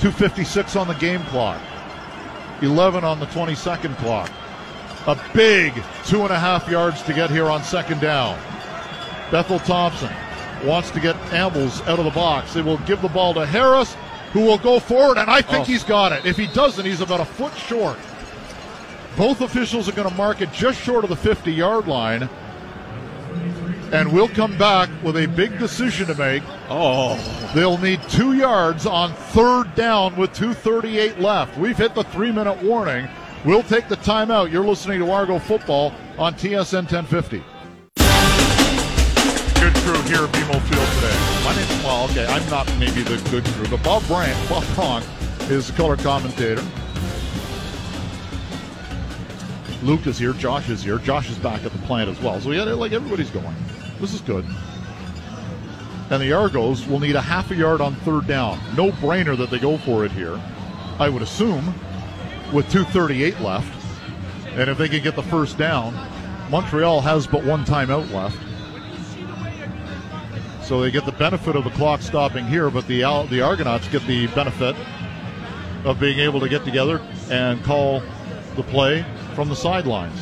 2.56 0.00 0.80
on 0.80 0.88
the 0.88 0.94
game 0.94 1.22
clock, 1.26 1.60
11 2.60 3.04
on 3.04 3.20
the 3.20 3.26
20 3.26 3.54
second 3.54 3.96
clock. 3.98 4.28
A 5.06 5.16
big 5.32 5.72
two 6.04 6.22
and 6.22 6.32
a 6.32 6.38
half 6.40 6.68
yards 6.68 7.02
to 7.02 7.14
get 7.14 7.30
here 7.30 7.46
on 7.46 7.62
second 7.62 8.00
down. 8.00 8.36
Bethel 9.30 9.60
Thompson 9.60 10.10
wants 10.64 10.90
to 10.90 10.98
get 10.98 11.14
Ambles 11.32 11.82
out 11.82 12.00
of 12.00 12.04
the 12.04 12.10
box. 12.10 12.52
They 12.52 12.62
will 12.62 12.78
give 12.78 13.00
the 13.00 13.06
ball 13.06 13.32
to 13.34 13.46
Harris, 13.46 13.94
who 14.32 14.40
will 14.40 14.58
go 14.58 14.80
forward, 14.80 15.16
and 15.16 15.30
I 15.30 15.40
think 15.40 15.60
Oh. 15.60 15.64
he's 15.72 15.84
got 15.84 16.10
it. 16.10 16.26
If 16.26 16.36
he 16.36 16.48
doesn't, 16.48 16.84
he's 16.84 17.00
about 17.00 17.20
a 17.20 17.24
foot 17.24 17.56
short. 17.56 17.96
Both 19.16 19.40
officials 19.40 19.88
are 19.88 19.92
going 19.92 20.08
to 20.08 20.14
mark 20.16 20.40
it 20.40 20.50
just 20.50 20.80
short 20.80 21.04
of 21.04 21.10
the 21.10 21.16
50 21.16 21.52
yard 21.52 21.86
line. 21.86 22.28
And 23.92 24.12
we'll 24.12 24.28
come 24.28 24.56
back 24.58 24.88
with 25.04 25.16
a 25.16 25.26
big 25.26 25.58
decision 25.58 26.06
to 26.08 26.14
make. 26.16 26.42
oh, 26.68 27.16
They'll 27.54 27.78
need 27.78 28.02
two 28.08 28.32
yards 28.34 28.86
on 28.86 29.12
third 29.12 29.72
down 29.76 30.16
with 30.16 30.32
2.38 30.32 31.20
left. 31.20 31.56
We've 31.56 31.76
hit 31.76 31.94
the 31.94 32.02
three 32.04 32.32
minute 32.32 32.60
warning. 32.62 33.08
We'll 33.44 33.62
take 33.62 33.88
the 33.88 33.96
timeout. 33.96 34.50
You're 34.50 34.64
listening 34.64 34.98
to 35.00 35.10
Argo 35.10 35.38
Football 35.38 35.92
on 36.18 36.34
TSN 36.34 36.90
1050. 36.90 37.38
Good 39.60 39.74
crew 39.76 40.02
here 40.02 40.24
at 40.24 40.32
BMO 40.32 40.60
Field 40.62 40.88
today. 40.94 41.44
My 41.44 41.54
name's, 41.54 41.84
well, 41.84 42.04
okay, 42.10 42.26
I'm 42.26 42.48
not 42.50 42.66
maybe 42.78 43.02
the 43.02 43.16
good 43.30 43.44
crew, 43.44 43.68
but 43.70 43.82
Bob 43.84 44.04
Bryant, 44.06 44.48
Bob 44.48 44.64
Bronk, 44.74 45.04
is 45.50 45.68
the 45.68 45.72
color 45.74 45.96
commentator. 45.96 46.62
Luke 49.82 50.06
is 50.06 50.18
here. 50.18 50.32
Josh 50.32 50.70
is 50.70 50.82
here. 50.82 50.98
Josh 50.98 51.30
is 51.30 51.38
back 51.38 51.64
at 51.64 51.72
the 51.72 51.78
plant 51.86 52.08
as 52.08 52.18
well. 52.20 52.40
So 52.40 52.48
we 52.48 52.56
yeah, 52.56 52.64
like 52.64 52.92
everybody's 52.92 53.30
going. 53.30 53.54
This 54.04 54.12
is 54.12 54.20
good. 54.20 54.44
And 56.10 56.20
the 56.20 56.34
Argos 56.34 56.86
will 56.86 57.00
need 57.00 57.16
a 57.16 57.22
half 57.22 57.50
a 57.50 57.54
yard 57.54 57.80
on 57.80 57.94
third 57.94 58.26
down. 58.26 58.60
No 58.76 58.90
brainer 58.90 59.34
that 59.38 59.48
they 59.48 59.58
go 59.58 59.78
for 59.78 60.04
it 60.04 60.12
here. 60.12 60.38
I 60.98 61.08
would 61.08 61.22
assume 61.22 61.74
with 62.52 62.70
2:38 62.70 63.40
left, 63.40 63.74
and 64.56 64.68
if 64.68 64.76
they 64.76 64.90
can 64.90 65.02
get 65.02 65.16
the 65.16 65.22
first 65.22 65.56
down, 65.56 65.94
Montreal 66.50 67.00
has 67.00 67.26
but 67.26 67.44
one 67.44 67.64
timeout 67.64 68.12
left. 68.12 68.36
So 70.62 70.82
they 70.82 70.90
get 70.90 71.06
the 71.06 71.12
benefit 71.12 71.56
of 71.56 71.64
the 71.64 71.70
clock 71.70 72.02
stopping 72.02 72.44
here, 72.44 72.68
but 72.68 72.86
the 72.86 73.00
the 73.30 73.40
Argonauts 73.40 73.88
get 73.88 74.06
the 74.06 74.26
benefit 74.26 74.76
of 75.86 75.98
being 75.98 76.18
able 76.18 76.40
to 76.40 76.48
get 76.50 76.62
together 76.66 77.00
and 77.30 77.64
call 77.64 78.02
the 78.54 78.64
play 78.64 79.02
from 79.34 79.48
the 79.48 79.56
sidelines. 79.56 80.20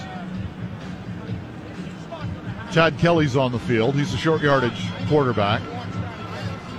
Chad 2.72 2.98
Kelly's 2.98 3.36
on 3.36 3.52
the 3.52 3.58
field. 3.58 3.94
He's 3.94 4.14
a 4.14 4.16
short 4.16 4.40
yardage 4.40 4.88
quarterback. 5.06 5.60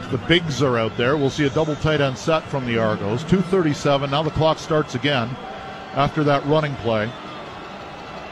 The 0.10 0.18
bigs 0.28 0.64
are 0.64 0.78
out 0.78 0.98
there. 0.98 1.18
We'll 1.18 1.30
see 1.30 1.46
a 1.46 1.52
double 1.52 1.76
tight 1.76 2.02
end 2.02 2.18
set 2.18 2.44
from 2.44 2.66
the 2.66 2.80
Argos. 2.80 3.22
237. 3.24 4.10
Now 4.10 4.24
the 4.24 4.32
clock 4.32 4.58
starts 4.58 4.96
again 4.96 5.30
after 5.94 6.24
that 6.24 6.44
running 6.48 6.74
play. 6.78 7.12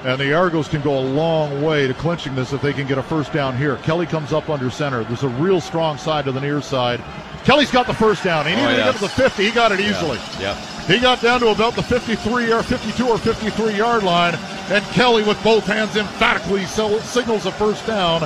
And 0.04 0.20
the 0.20 0.34
Argos 0.34 0.68
can 0.68 0.82
go 0.82 0.98
a 0.98 1.06
long 1.06 1.62
way 1.62 1.86
to 1.86 1.94
clinching 1.94 2.34
this 2.34 2.52
if 2.52 2.62
they 2.64 2.74
can 2.74 2.88
get 2.88 2.98
a 2.98 3.04
first 3.04 3.32
down 3.32 3.56
here. 3.56 3.78
Kelly 3.78 4.08
comes 4.08 4.34
up 4.34 4.50
under 4.50 4.72
center. 4.72 5.04
There's 5.04 5.22
a 5.22 5.30
real 5.30 5.62
strong 5.62 6.00
side 6.00 6.26
to 6.26 6.32
the 6.32 6.42
near 6.42 6.62
side. 6.62 7.04
Kelly's 7.44 7.70
got 7.70 7.86
the 7.86 7.94
first 7.94 8.24
down. 8.24 8.48
He 8.48 8.54
oh, 8.54 8.56
needed 8.56 8.70
to 8.70 8.78
yes. 8.78 8.94
get 8.94 8.96
to 8.96 9.02
the 9.02 9.30
50. 9.30 9.44
He 9.44 9.52
got 9.52 9.72
it 9.72 9.80
easily. 9.80 10.18
Yep. 10.40 10.58
He 10.88 11.00
got 11.00 11.22
down 11.22 11.42
to 11.42 11.50
about 11.50 11.76
the 11.76 11.84
53 11.84 12.52
or 12.52 12.64
52 12.64 13.08
or 13.08 13.20
53 13.20 13.76
yard 13.76 14.02
line, 14.04 14.34
and 14.72 14.86
Kelly 14.86 15.22
with 15.24 15.44
both 15.44 15.66
hands 15.66 15.98
emphatically 15.98 16.66
signals 16.66 17.46
a 17.46 17.52
first 17.52 17.86
down 17.86 18.24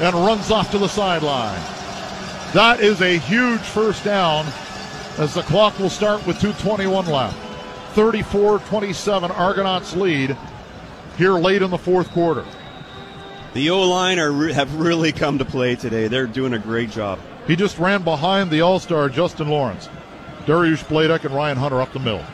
and 0.00 0.14
runs 0.16 0.50
off 0.50 0.68
to 0.72 0.78
the 0.78 0.88
sideline. 0.88 1.60
That 2.52 2.80
is 2.80 3.00
a 3.02 3.18
huge 3.18 3.60
first 3.60 4.02
down 4.02 4.46
as 5.16 5.34
the 5.34 5.42
clock 5.42 5.78
will 5.78 5.88
start 5.88 6.26
with 6.26 6.38
2.21 6.38 7.06
left. 7.06 7.38
34 7.94 8.58
27 8.58 9.30
Argonauts 9.30 9.94
lead 9.94 10.36
here 11.16 11.34
late 11.34 11.62
in 11.62 11.70
the 11.70 11.78
fourth 11.78 12.10
quarter. 12.10 12.44
The 13.54 13.70
O 13.70 13.88
line 13.88 14.18
have 14.18 14.74
really 14.74 15.12
come 15.12 15.38
to 15.38 15.44
play 15.44 15.76
today. 15.76 16.08
They're 16.08 16.26
doing 16.26 16.52
a 16.52 16.58
great 16.58 16.90
job. 16.90 17.20
He 17.46 17.54
just 17.54 17.78
ran 17.78 18.02
behind 18.02 18.50
the 18.50 18.60
All 18.60 18.80
Star 18.80 19.08
Justin 19.08 19.48
Lawrence. 19.48 19.88
Dariusz 20.46 20.84
Bladek 20.84 21.24
and 21.24 21.34
Ryan 21.34 21.56
Hunter 21.56 21.80
up 21.80 21.92
the 21.92 22.00
middle. 22.00 22.24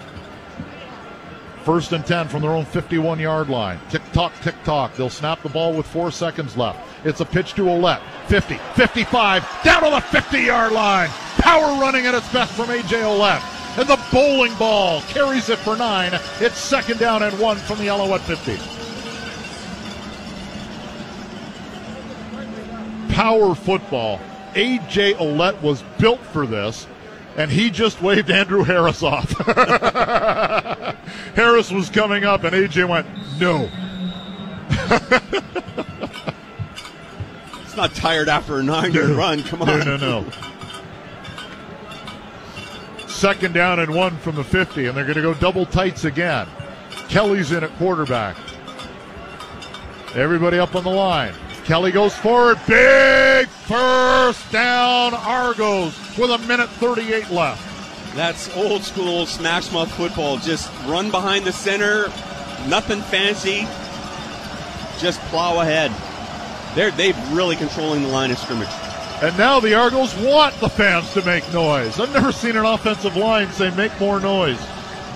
First 1.64 1.92
and 1.92 2.04
10 2.04 2.26
from 2.26 2.42
their 2.42 2.50
own 2.50 2.64
51 2.64 3.20
yard 3.20 3.48
line. 3.48 3.78
Tick 3.88 4.02
tock, 4.12 4.32
tick 4.42 4.56
tock. 4.64 4.96
They'll 4.96 5.08
snap 5.08 5.42
the 5.42 5.48
ball 5.48 5.72
with 5.72 5.86
four 5.86 6.10
seconds 6.10 6.56
left. 6.56 6.80
It's 7.06 7.20
a 7.20 7.24
pitch 7.24 7.54
to 7.54 7.62
Ouellette. 7.62 8.00
50, 8.26 8.56
55, 8.74 9.46
down 9.62 9.84
to 9.84 9.90
the 9.90 10.00
50 10.00 10.40
yard 10.40 10.72
line. 10.72 11.08
Power 11.38 11.80
running 11.80 12.06
at 12.06 12.14
its 12.14 12.30
best 12.32 12.52
from 12.54 12.68
A.J. 12.70 12.96
Ouellette. 12.96 13.78
And 13.78 13.88
the 13.88 14.00
bowling 14.12 14.54
ball 14.56 15.02
carries 15.02 15.48
it 15.48 15.58
for 15.58 15.76
nine. 15.76 16.12
It's 16.40 16.58
second 16.58 16.98
down 16.98 17.22
and 17.22 17.38
one 17.38 17.56
from 17.56 17.78
the 17.78 17.88
Alouette 17.88 18.22
50. 18.22 18.56
Power 23.14 23.54
football. 23.54 24.20
A.J. 24.56 25.14
Ouellette 25.14 25.62
was 25.62 25.84
built 25.98 26.20
for 26.20 26.44
this 26.44 26.88
and 27.36 27.50
he 27.50 27.70
just 27.70 28.02
waved 28.02 28.30
Andrew 28.30 28.62
Harris 28.64 29.02
off. 29.02 29.34
Harris 31.34 31.70
was 31.70 31.88
coming 31.90 32.24
up, 32.24 32.44
and 32.44 32.54
AJ 32.54 32.88
went, 32.88 33.06
No. 33.38 33.68
it's 37.62 37.76
not 37.76 37.94
tired 37.94 38.28
after 38.28 38.58
a 38.58 38.62
nine 38.62 38.92
yard 38.92 39.10
run. 39.10 39.42
Come 39.44 39.62
on. 39.62 39.68
No, 39.80 39.96
no, 39.96 39.96
no. 39.96 40.30
Second 43.06 43.54
down 43.54 43.78
and 43.78 43.94
one 43.94 44.16
from 44.18 44.34
the 44.34 44.44
50, 44.44 44.86
and 44.86 44.96
they're 44.96 45.04
going 45.04 45.16
to 45.16 45.22
go 45.22 45.34
double 45.34 45.64
tights 45.64 46.04
again. 46.04 46.48
Kelly's 47.08 47.52
in 47.52 47.62
at 47.62 47.70
quarterback. 47.76 48.36
Everybody 50.14 50.58
up 50.58 50.74
on 50.74 50.82
the 50.84 50.90
line. 50.90 51.32
Kelly 51.64 51.92
goes 51.92 52.14
forward. 52.16 52.58
Big 52.66 53.46
first 53.46 54.50
down, 54.50 55.14
Argos, 55.14 55.96
with 56.18 56.30
a 56.32 56.38
minute 56.48 56.68
38 56.70 57.30
left. 57.30 57.71
That's 58.14 58.54
old 58.56 58.82
school 58.82 59.26
smash 59.26 59.72
mouth 59.72 59.90
football. 59.92 60.36
Just 60.36 60.70
run 60.86 61.10
behind 61.10 61.44
the 61.44 61.52
center, 61.52 62.08
nothing 62.68 63.00
fancy. 63.02 63.66
Just 64.98 65.20
plow 65.30 65.60
ahead. 65.60 65.90
They're 66.76 66.90
they 66.90 67.12
really 67.34 67.56
controlling 67.56 68.02
the 68.02 68.08
line 68.08 68.30
of 68.30 68.38
scrimmage. 68.38 68.68
And 69.22 69.36
now 69.38 69.60
the 69.60 69.74
Argos 69.74 70.14
want 70.16 70.54
the 70.60 70.68
fans 70.68 71.12
to 71.14 71.24
make 71.24 71.50
noise. 71.52 72.00
I've 72.00 72.12
never 72.12 72.32
seen 72.32 72.56
an 72.56 72.64
offensive 72.64 73.16
line 73.16 73.50
say 73.52 73.74
make 73.76 73.98
more 74.00 74.20
noise. 74.20 74.60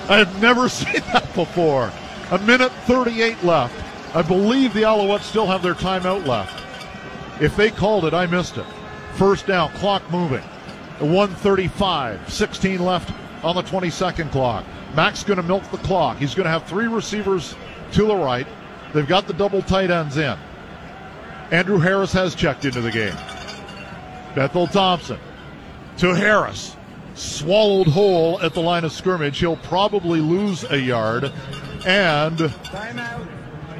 I've 0.08 0.40
never 0.40 0.68
seen 0.70 1.02
that 1.12 1.32
before. 1.34 1.92
A 2.30 2.38
minute 2.38 2.72
38 2.86 3.42
left. 3.44 3.74
I 4.16 4.22
believe 4.22 4.72
the 4.72 4.82
Alouettes 4.82 5.22
still 5.22 5.46
have 5.46 5.62
their 5.62 5.74
timeout 5.74 6.26
left. 6.26 6.62
If 7.42 7.56
they 7.56 7.70
called 7.70 8.06
it, 8.06 8.14
I 8.14 8.26
missed 8.26 8.56
it. 8.56 8.66
First 9.16 9.46
down, 9.46 9.70
clock 9.72 10.08
moving. 10.10 10.42
135, 11.00 12.32
16 12.32 12.78
left 12.80 13.12
on 13.44 13.54
the 13.54 13.62
22nd 13.62 14.30
clock. 14.32 14.64
Mac's 14.94 15.22
going 15.22 15.36
to 15.36 15.42
milk 15.42 15.68
the 15.70 15.78
clock. 15.78 16.16
He's 16.16 16.34
going 16.34 16.44
to 16.44 16.50
have 16.50 16.64
three 16.64 16.86
receivers 16.86 17.54
to 17.92 18.06
the 18.06 18.16
right. 18.16 18.46
They've 18.94 19.06
got 19.06 19.26
the 19.26 19.34
double 19.34 19.62
tight 19.62 19.90
ends 19.90 20.16
in. 20.16 20.38
Andrew 21.50 21.78
Harris 21.78 22.12
has 22.12 22.34
checked 22.34 22.64
into 22.64 22.80
the 22.80 22.90
game. 22.90 23.14
Bethel 24.34 24.66
Thompson 24.66 25.18
to 25.98 26.14
Harris. 26.14 26.76
Swallowed 27.14 27.86
whole 27.86 28.40
at 28.42 28.52
the 28.52 28.60
line 28.60 28.84
of 28.84 28.92
scrimmage. 28.92 29.38
He'll 29.38 29.56
probably 29.56 30.20
lose 30.20 30.64
a 30.64 30.78
yard. 30.78 31.32
And 31.86 32.36
Timeout. 32.36 33.26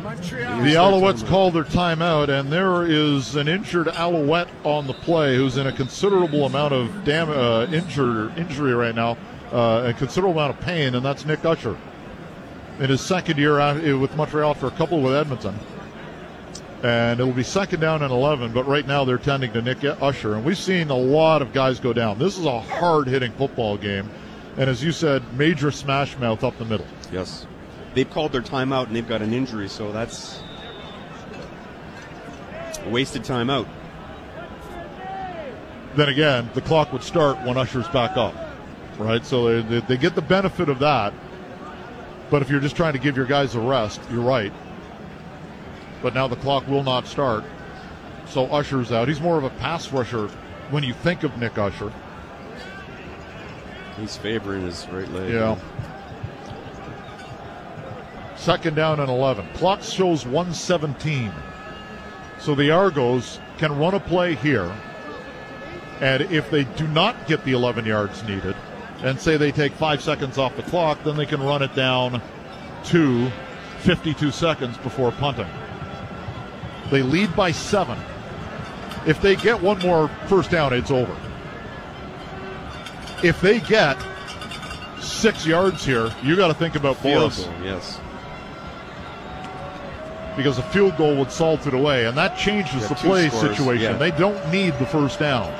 Montreal. 0.06 0.62
the 0.62 0.74
Alouettes 0.74 1.26
called 1.26 1.54
their 1.54 1.64
timeout, 1.64 2.28
and 2.28 2.52
there 2.52 2.84
is 2.86 3.34
an 3.34 3.48
injured 3.48 3.88
Alouette 3.88 4.48
on 4.62 4.86
the 4.86 4.92
play 4.92 5.36
who's 5.36 5.56
in 5.56 5.66
a 5.66 5.72
considerable 5.72 6.46
amount 6.46 6.72
of 6.72 7.04
dam- 7.04 7.30
uh, 7.30 7.66
injury, 7.66 8.30
injury 8.36 8.72
right 8.72 8.94
now, 8.94 9.16
uh, 9.52 9.82
a 9.86 9.92
considerable 9.94 10.38
amount 10.38 10.56
of 10.56 10.64
pain, 10.64 10.94
and 10.94 11.04
that's 11.04 11.26
Nick 11.26 11.44
Usher. 11.44 11.76
In 12.78 12.88
his 12.88 13.00
second 13.00 13.38
year 13.38 13.58
out- 13.58 13.82
with 13.82 14.14
Montreal 14.16 14.54
for 14.54 14.68
a 14.68 14.70
couple 14.72 15.00
with 15.00 15.14
Edmonton. 15.14 15.58
And 16.84 17.18
it'll 17.18 17.32
be 17.32 17.42
second 17.42 17.80
down 17.80 18.02
and 18.02 18.12
11, 18.12 18.52
but 18.52 18.68
right 18.68 18.86
now 18.86 19.04
they're 19.04 19.18
tending 19.18 19.52
to 19.54 19.62
Nick 19.62 19.78
Usher. 19.82 20.34
And 20.34 20.44
we've 20.44 20.58
seen 20.58 20.90
a 20.90 20.96
lot 20.96 21.42
of 21.42 21.52
guys 21.52 21.80
go 21.80 21.92
down. 21.92 22.18
This 22.18 22.38
is 22.38 22.44
a 22.44 22.60
hard 22.60 23.08
hitting 23.08 23.32
football 23.32 23.76
game. 23.76 24.08
And 24.56 24.70
as 24.70 24.84
you 24.84 24.92
said, 24.92 25.22
major 25.36 25.70
smash 25.72 26.16
mouth 26.18 26.44
up 26.44 26.56
the 26.58 26.64
middle. 26.64 26.86
Yes. 27.10 27.46
They've 27.96 28.10
called 28.10 28.30
their 28.30 28.42
timeout 28.42 28.88
and 28.88 28.94
they've 28.94 29.08
got 29.08 29.22
an 29.22 29.32
injury, 29.32 29.70
so 29.70 29.90
that's 29.90 30.38
a 32.84 32.90
wasted 32.90 33.22
timeout. 33.22 33.66
then 35.94 36.10
again, 36.10 36.50
the 36.52 36.60
clock 36.60 36.92
would 36.92 37.02
start 37.02 37.38
when 37.46 37.56
Usher's 37.56 37.88
back 37.88 38.18
up, 38.18 38.34
right? 38.98 39.24
So 39.24 39.62
they, 39.62 39.80
they, 39.80 39.86
they 39.86 39.96
get 39.96 40.14
the 40.14 40.20
benefit 40.20 40.68
of 40.68 40.78
that. 40.80 41.14
But 42.28 42.42
if 42.42 42.50
you're 42.50 42.60
just 42.60 42.76
trying 42.76 42.92
to 42.92 42.98
give 42.98 43.16
your 43.16 43.24
guys 43.24 43.54
a 43.54 43.60
rest, 43.60 43.98
you're 44.10 44.20
right. 44.20 44.52
But 46.02 46.12
now 46.12 46.28
the 46.28 46.36
clock 46.36 46.68
will 46.68 46.82
not 46.82 47.06
start. 47.06 47.44
So 48.28 48.44
Usher's 48.48 48.92
out. 48.92 49.08
He's 49.08 49.22
more 49.22 49.38
of 49.38 49.44
a 49.44 49.50
pass 49.50 49.90
rusher 49.90 50.28
when 50.68 50.84
you 50.84 50.92
think 50.92 51.22
of 51.22 51.38
Nick 51.38 51.56
Usher. 51.56 51.90
He's 53.98 54.18
favoring 54.18 54.66
his 54.66 54.86
right 54.88 55.10
leg. 55.12 55.32
Yeah. 55.32 55.56
Second 58.46 58.76
down 58.76 59.00
and 59.00 59.10
11. 59.10 59.44
Clock 59.54 59.82
shows 59.82 60.24
117. 60.24 61.32
So 62.38 62.54
the 62.54 62.70
Argos 62.70 63.40
can 63.58 63.76
run 63.76 63.94
a 63.94 63.98
play 63.98 64.36
here. 64.36 64.72
And 66.00 66.22
if 66.22 66.48
they 66.48 66.62
do 66.62 66.86
not 66.86 67.26
get 67.26 67.44
the 67.44 67.50
11 67.50 67.86
yards 67.86 68.22
needed, 68.22 68.54
and 69.02 69.20
say 69.20 69.36
they 69.36 69.50
take 69.50 69.72
five 69.72 70.00
seconds 70.00 70.38
off 70.38 70.54
the 70.54 70.62
clock, 70.62 71.02
then 71.02 71.16
they 71.16 71.26
can 71.26 71.42
run 71.42 71.60
it 71.60 71.74
down 71.74 72.22
to 72.84 73.28
52 73.80 74.30
seconds 74.30 74.78
before 74.78 75.10
punting. 75.10 75.48
They 76.92 77.02
lead 77.02 77.34
by 77.34 77.50
seven. 77.50 77.98
If 79.08 79.20
they 79.20 79.34
get 79.34 79.60
one 79.60 79.80
more 79.80 80.06
first 80.28 80.52
down, 80.52 80.72
it's 80.72 80.92
over. 80.92 81.16
If 83.24 83.40
they 83.40 83.58
get 83.58 84.00
six 85.00 85.44
yards 85.44 85.84
here, 85.84 86.12
you 86.22 86.36
got 86.36 86.46
to 86.46 86.54
think 86.54 86.76
about 86.76 87.02
Boris 87.02 87.48
yes. 87.64 87.98
Because 90.36 90.58
a 90.58 90.62
field 90.62 90.96
goal 90.98 91.16
would 91.16 91.32
salt 91.32 91.66
it 91.66 91.72
away, 91.74 92.06
and 92.06 92.16
that 92.18 92.36
changes 92.36 92.82
Yeah, 92.82 92.88
the 92.88 92.94
play 92.96 93.28
scores, 93.28 93.56
situation. 93.56 93.92
yeah. 93.92 93.98
They 93.98 94.10
don't 94.10 94.50
need 94.52 94.78
the 94.78 94.84
first 94.86 95.18
down. 95.18 95.50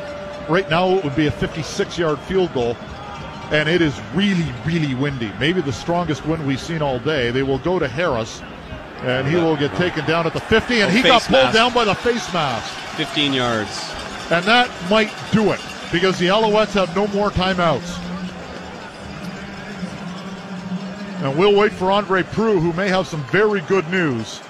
Right 0.49 0.69
now, 0.69 0.91
it 0.91 1.03
would 1.05 1.17
be 1.17 1.27
a 1.29 1.31
56 1.31 1.97
yard 1.99 2.19
field 2.21 2.53
goal, 2.53 2.77
and 3.53 3.69
it 3.69 3.81
is 3.81 3.99
really, 4.15 4.45
really 4.67 4.95
windy. 4.95 5.33
Maybe 5.41 5.61
the 5.62 5.73
strongest 5.73 6.27
wind 6.27 6.47
we've 6.47 6.61
seen 6.61 6.83
all 6.83 6.99
day. 6.99 7.31
They 7.31 7.43
will 7.43 7.59
go 7.59 7.79
to 7.79 7.89
Harris, 7.89 8.43
and 9.03 9.27
he 9.27 9.37
will 9.37 9.57
get 9.57 9.75
taken 9.77 10.05
down 10.05 10.27
at 10.27 10.35
the 10.35 10.41
50, 10.41 10.83
and 10.83 10.93
Oh, 10.93 10.95
he 10.95 11.03
got 11.03 11.23
pulled 11.23 11.33
mask. 11.45 11.55
down 11.55 11.73
by 11.73 11.85
the 11.85 11.95
face 11.95 12.31
mask. 12.35 12.71
15 12.97 13.33
yards. 13.33 13.93
And 14.31 14.45
that 14.45 14.69
might 14.91 15.11
do 15.33 15.53
it 15.53 15.61
because 15.91 16.19
the 16.19 16.27
Alouettes 16.27 16.73
have 16.75 16.95
no 16.95 17.07
more 17.09 17.31
timeouts. 17.31 17.99
And 21.23 21.37
we'll 21.39 21.55
wait 21.55 21.73
for 21.73 21.91
Andre 21.91 22.23
Proulx, 22.25 22.61
who 22.61 22.73
may 22.75 22.89
have 22.89 23.07
some 23.07 23.23
very 23.25 23.61
good 23.62 23.89
news. 23.91 24.41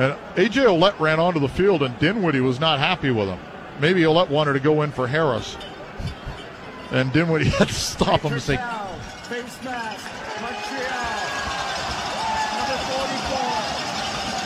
And 0.00 0.14
AJ 0.34 0.64
Ouellette 0.64 0.98
ran 0.98 1.20
onto 1.20 1.40
the 1.40 1.48
field, 1.48 1.82
and 1.82 1.96
Dinwiddie 1.98 2.40
was 2.40 2.58
not 2.58 2.78
happy 2.78 3.10
with 3.10 3.28
him. 3.28 3.38
Maybe 3.80 4.00
Ouellette 4.00 4.30
wanted 4.30 4.54
to 4.54 4.60
go 4.60 4.80
in 4.80 4.92
for 4.92 5.06
Harris. 5.06 5.58
And 6.90 7.12
Dinwiddie 7.12 7.50
had 7.58 7.68
to 7.68 7.74
stop 7.74 8.22
him 8.22 8.32
and 8.32 8.40
say. 8.40 8.56
Face 8.56 9.62
mask. 9.62 10.08
Montreal. 10.40 11.20
Number 12.56 12.78
44. 12.88 13.60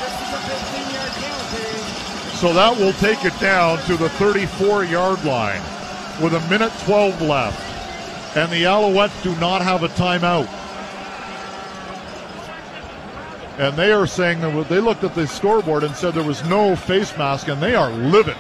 This 0.03 0.15
is 0.19 0.31
a 0.35 0.41
15 0.43 0.91
yard 0.93 1.13
penalty. 1.23 2.37
So 2.39 2.53
that 2.53 2.77
will 2.77 2.93
take 2.95 3.25
it 3.25 3.39
down 3.39 3.79
to 3.87 3.97
the 3.97 4.09
34 4.09 4.85
yard 4.87 5.25
line 5.25 5.63
with 6.21 6.35
a 6.35 6.41
minute 6.51 6.73
12 6.85 7.23
left. 7.23 8.37
And 8.37 8.51
the 8.51 8.65
Alouettes 8.65 9.23
do 9.23 9.37
not 9.37 9.63
have 9.63 9.85
a 9.85 9.89
timeout. 9.91 10.49
And 13.59 13.77
they 13.77 13.93
are 13.93 14.07
saying 14.07 14.41
that 14.41 14.69
they 14.69 14.81
looked 14.81 15.05
at 15.05 15.15
the 15.15 15.27
scoreboard 15.27 15.85
and 15.85 15.95
said 15.95 16.15
there 16.15 16.25
was 16.25 16.45
no 16.45 16.75
face 16.75 17.17
mask, 17.17 17.49
and 17.49 17.63
they 17.63 17.75
are 17.75 17.91
livid 17.91 18.37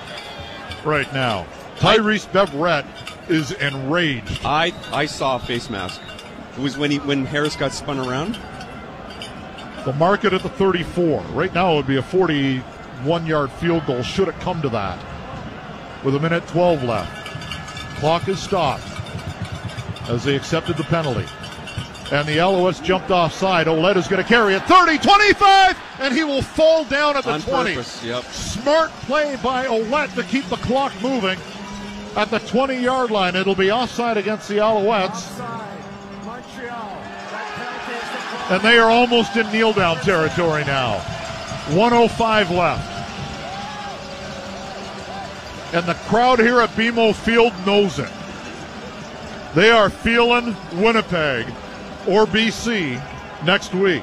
right 0.84 1.10
now. 1.12 1.46
Tyrice 1.76 2.26
Beverette 2.26 2.86
is 3.28 3.52
enraged. 3.52 4.40
I 4.44 4.72
I 4.92 5.06
saw 5.06 5.36
a 5.36 5.38
face 5.38 5.70
mask. 5.70 6.00
It 6.56 6.60
was 6.60 6.76
when 6.76 6.90
he 6.90 6.98
when 6.98 7.24
Harris 7.24 7.56
got 7.56 7.72
spun 7.72 7.98
around. 7.98 8.38
The 9.84 9.92
market 9.92 10.32
at 10.32 10.42
the 10.42 10.48
34. 10.48 11.20
Right 11.32 11.52
now 11.52 11.74
it 11.74 11.76
would 11.76 11.86
be 11.86 11.96
a 11.96 12.02
41 12.02 13.26
yard 13.26 13.52
field 13.52 13.86
goal 13.86 14.02
should 14.02 14.28
it 14.28 14.38
come 14.40 14.62
to 14.62 14.68
that. 14.70 14.98
With 16.04 16.16
a 16.16 16.20
minute 16.20 16.46
12 16.48 16.84
left. 16.84 17.26
Clock 17.98 18.28
is 18.28 18.40
stopped 18.40 18.84
as 20.08 20.24
they 20.24 20.36
accepted 20.36 20.76
the 20.76 20.84
penalty. 20.84 21.26
And 22.12 22.28
the 22.28 22.36
Alouettes 22.36 22.82
jumped 22.82 23.10
offside. 23.10 23.66
Ouellette 23.66 23.96
is 23.96 24.06
going 24.08 24.22
to 24.22 24.28
carry 24.28 24.54
it 24.54 24.62
30, 24.64 24.98
25, 24.98 25.78
and 26.00 26.14
he 26.14 26.22
will 26.22 26.42
fall 26.42 26.84
down 26.84 27.16
at 27.16 27.24
the 27.24 27.32
On 27.32 27.40
20. 27.40 27.74
purpose, 27.74 28.04
yep. 28.04 28.22
Smart 28.24 28.90
play 29.06 29.36
by 29.42 29.64
Ouellette 29.66 30.14
to 30.14 30.22
keep 30.24 30.44
the 30.46 30.56
clock 30.56 30.92
moving 31.02 31.38
at 32.16 32.30
the 32.30 32.38
20 32.40 32.76
yard 32.78 33.10
line. 33.10 33.34
It'll 33.34 33.54
be 33.54 33.72
offside 33.72 34.16
against 34.18 34.48
the 34.48 34.56
Alouettes, 34.58 35.10
Offside. 35.12 35.78
Montreal. 36.26 37.02
That 37.30 37.54
penalty 37.56 37.92
is 37.94 38.22
declared. 38.30 38.52
and 38.52 38.62
they 38.62 38.78
are 38.78 38.90
almost 38.90 39.36
in 39.36 39.50
kneel 39.50 39.72
down 39.72 39.96
territory 39.98 40.64
now. 40.66 40.98
105 41.74 42.50
left. 42.50 42.90
And 45.74 45.86
the 45.86 45.94
crowd 46.06 46.38
here 46.38 46.60
at 46.60 46.68
BMO 46.70 47.14
Field 47.14 47.52
knows 47.66 47.98
it. 47.98 48.10
They 49.54 49.70
are 49.70 49.88
feeling 49.90 50.54
Winnipeg 50.74 51.46
or 52.08 52.26
BC 52.26 53.00
next 53.44 53.74
week. 53.74 54.02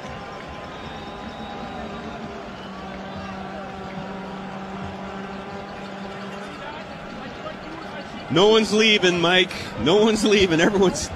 No 8.30 8.48
one's 8.50 8.74
leaving, 8.74 9.20
Mike. 9.20 9.52
No 9.82 9.98
one's 9.98 10.24
leaving. 10.24 10.62
Everyone's 10.62 11.10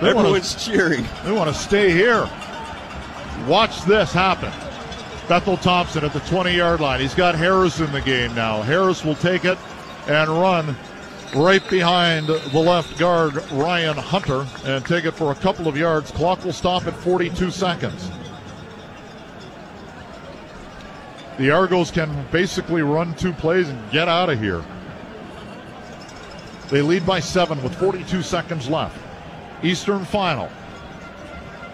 They 0.00 0.08
wanna- 0.08 0.20
everyone's 0.28 0.54
cheering. 0.62 1.06
They 1.24 1.32
want 1.32 1.48
to 1.54 1.58
stay 1.58 1.90
here. 1.90 2.28
Watch 3.46 3.82
this 3.84 4.12
happen. 4.12 4.50
Bethel 5.28 5.56
Thompson 5.56 6.04
at 6.04 6.12
the 6.12 6.20
20 6.20 6.52
yard 6.56 6.80
line. 6.80 7.00
He's 7.00 7.14
got 7.14 7.34
Harris 7.34 7.80
in 7.80 7.90
the 7.92 8.00
game 8.00 8.34
now. 8.34 8.62
Harris 8.62 9.04
will 9.04 9.14
take 9.14 9.44
it 9.44 9.56
and 10.08 10.28
run 10.28 10.76
right 11.34 11.66
behind 11.70 12.26
the 12.26 12.58
left 12.58 12.98
guard, 12.98 13.36
Ryan 13.52 13.96
Hunter, 13.96 14.46
and 14.64 14.84
take 14.84 15.04
it 15.04 15.12
for 15.12 15.32
a 15.32 15.34
couple 15.34 15.68
of 15.68 15.76
yards. 15.76 16.10
Clock 16.10 16.44
will 16.44 16.52
stop 16.52 16.86
at 16.86 16.94
42 16.94 17.50
seconds. 17.50 18.10
The 21.38 21.50
Argos 21.50 21.90
can 21.90 22.26
basically 22.30 22.82
run 22.82 23.14
two 23.14 23.32
plays 23.32 23.68
and 23.68 23.90
get 23.90 24.08
out 24.08 24.28
of 24.28 24.38
here. 24.38 24.62
They 26.68 26.82
lead 26.82 27.06
by 27.06 27.20
seven 27.20 27.62
with 27.62 27.74
42 27.76 28.22
seconds 28.22 28.68
left. 28.68 28.98
Eastern 29.62 30.04
final. 30.04 30.48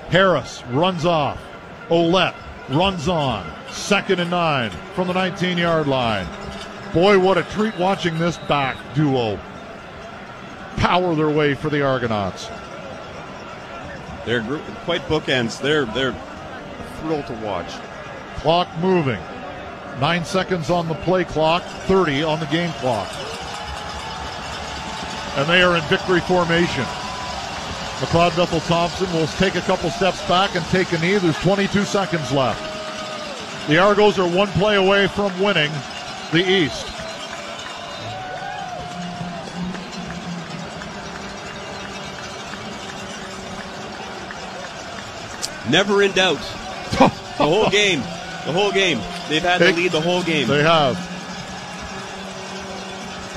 Harris 0.09 0.62
runs 0.71 1.05
off. 1.05 1.42
Ouellette 1.88 2.35
runs 2.71 3.09
on. 3.09 3.51
Second 3.71 4.21
and 4.21 4.31
nine 4.31 4.71
from 4.95 5.09
the 5.09 5.14
19 5.14 5.59
yard 5.59 5.87
line. 5.87 6.27
Boy, 6.92 7.18
what 7.18 7.37
a 7.38 7.42
treat 7.44 7.77
watching 7.77 8.18
this 8.18 8.38
back 8.38 8.77
duo 8.94 9.38
power 10.77 11.14
their 11.14 11.31
way 11.31 11.55
for 11.55 11.70
the 11.70 11.83
Argonauts. 11.83 12.49
They're 14.25 14.42
quite 14.85 15.03
bookends. 15.03 15.61
They're 15.61 15.85
they're 15.87 16.14
thrilled 17.01 17.27
to 17.27 17.33
watch. 17.35 17.72
Clock 18.37 18.68
moving. 18.79 19.20
Nine 20.01 20.25
seconds 20.25 20.70
on 20.70 20.88
the 20.88 20.94
play 20.94 21.25
clock, 21.25 21.62
30 21.87 22.22
on 22.22 22.38
the 22.38 22.46
game 22.46 22.70
clock. 22.75 23.09
And 25.37 25.49
they 25.49 25.62
are 25.62 25.77
in 25.77 25.83
victory 25.85 26.20
formation. 26.20 26.85
McLeod 27.99 28.37
Bethel 28.37 28.61
Thompson 28.61 29.11
will 29.12 29.27
take 29.27 29.55
a 29.55 29.62
couple 29.62 29.88
steps 29.90 30.27
back 30.29 30.55
and 30.55 30.64
take 30.66 30.92
a 30.92 30.99
knee. 30.99 31.16
There's 31.16 31.38
22 31.38 31.85
seconds 31.85 32.31
left. 32.31 32.61
The 33.68 33.79
Argos 33.79 34.18
are 34.18 34.29
one 34.29 34.49
play 34.49 34.77
away 34.77 35.09
from 35.09 35.38
winning 35.40 35.72
the 36.33 36.39
East. 36.39 36.87
Never 45.71 46.03
in 46.03 46.12
doubt. 46.12 46.41
The 47.37 47.45
whole 47.45 47.69
game. 47.69 48.01
The 48.47 48.53
whole 48.53 48.73
game. 48.73 48.99
They've 49.29 49.43
had 49.43 49.61
the 49.61 49.71
lead 49.71 49.93
the 49.93 50.01
whole 50.01 50.23
game. 50.23 50.49
They 50.49 50.62
have. 50.62 50.97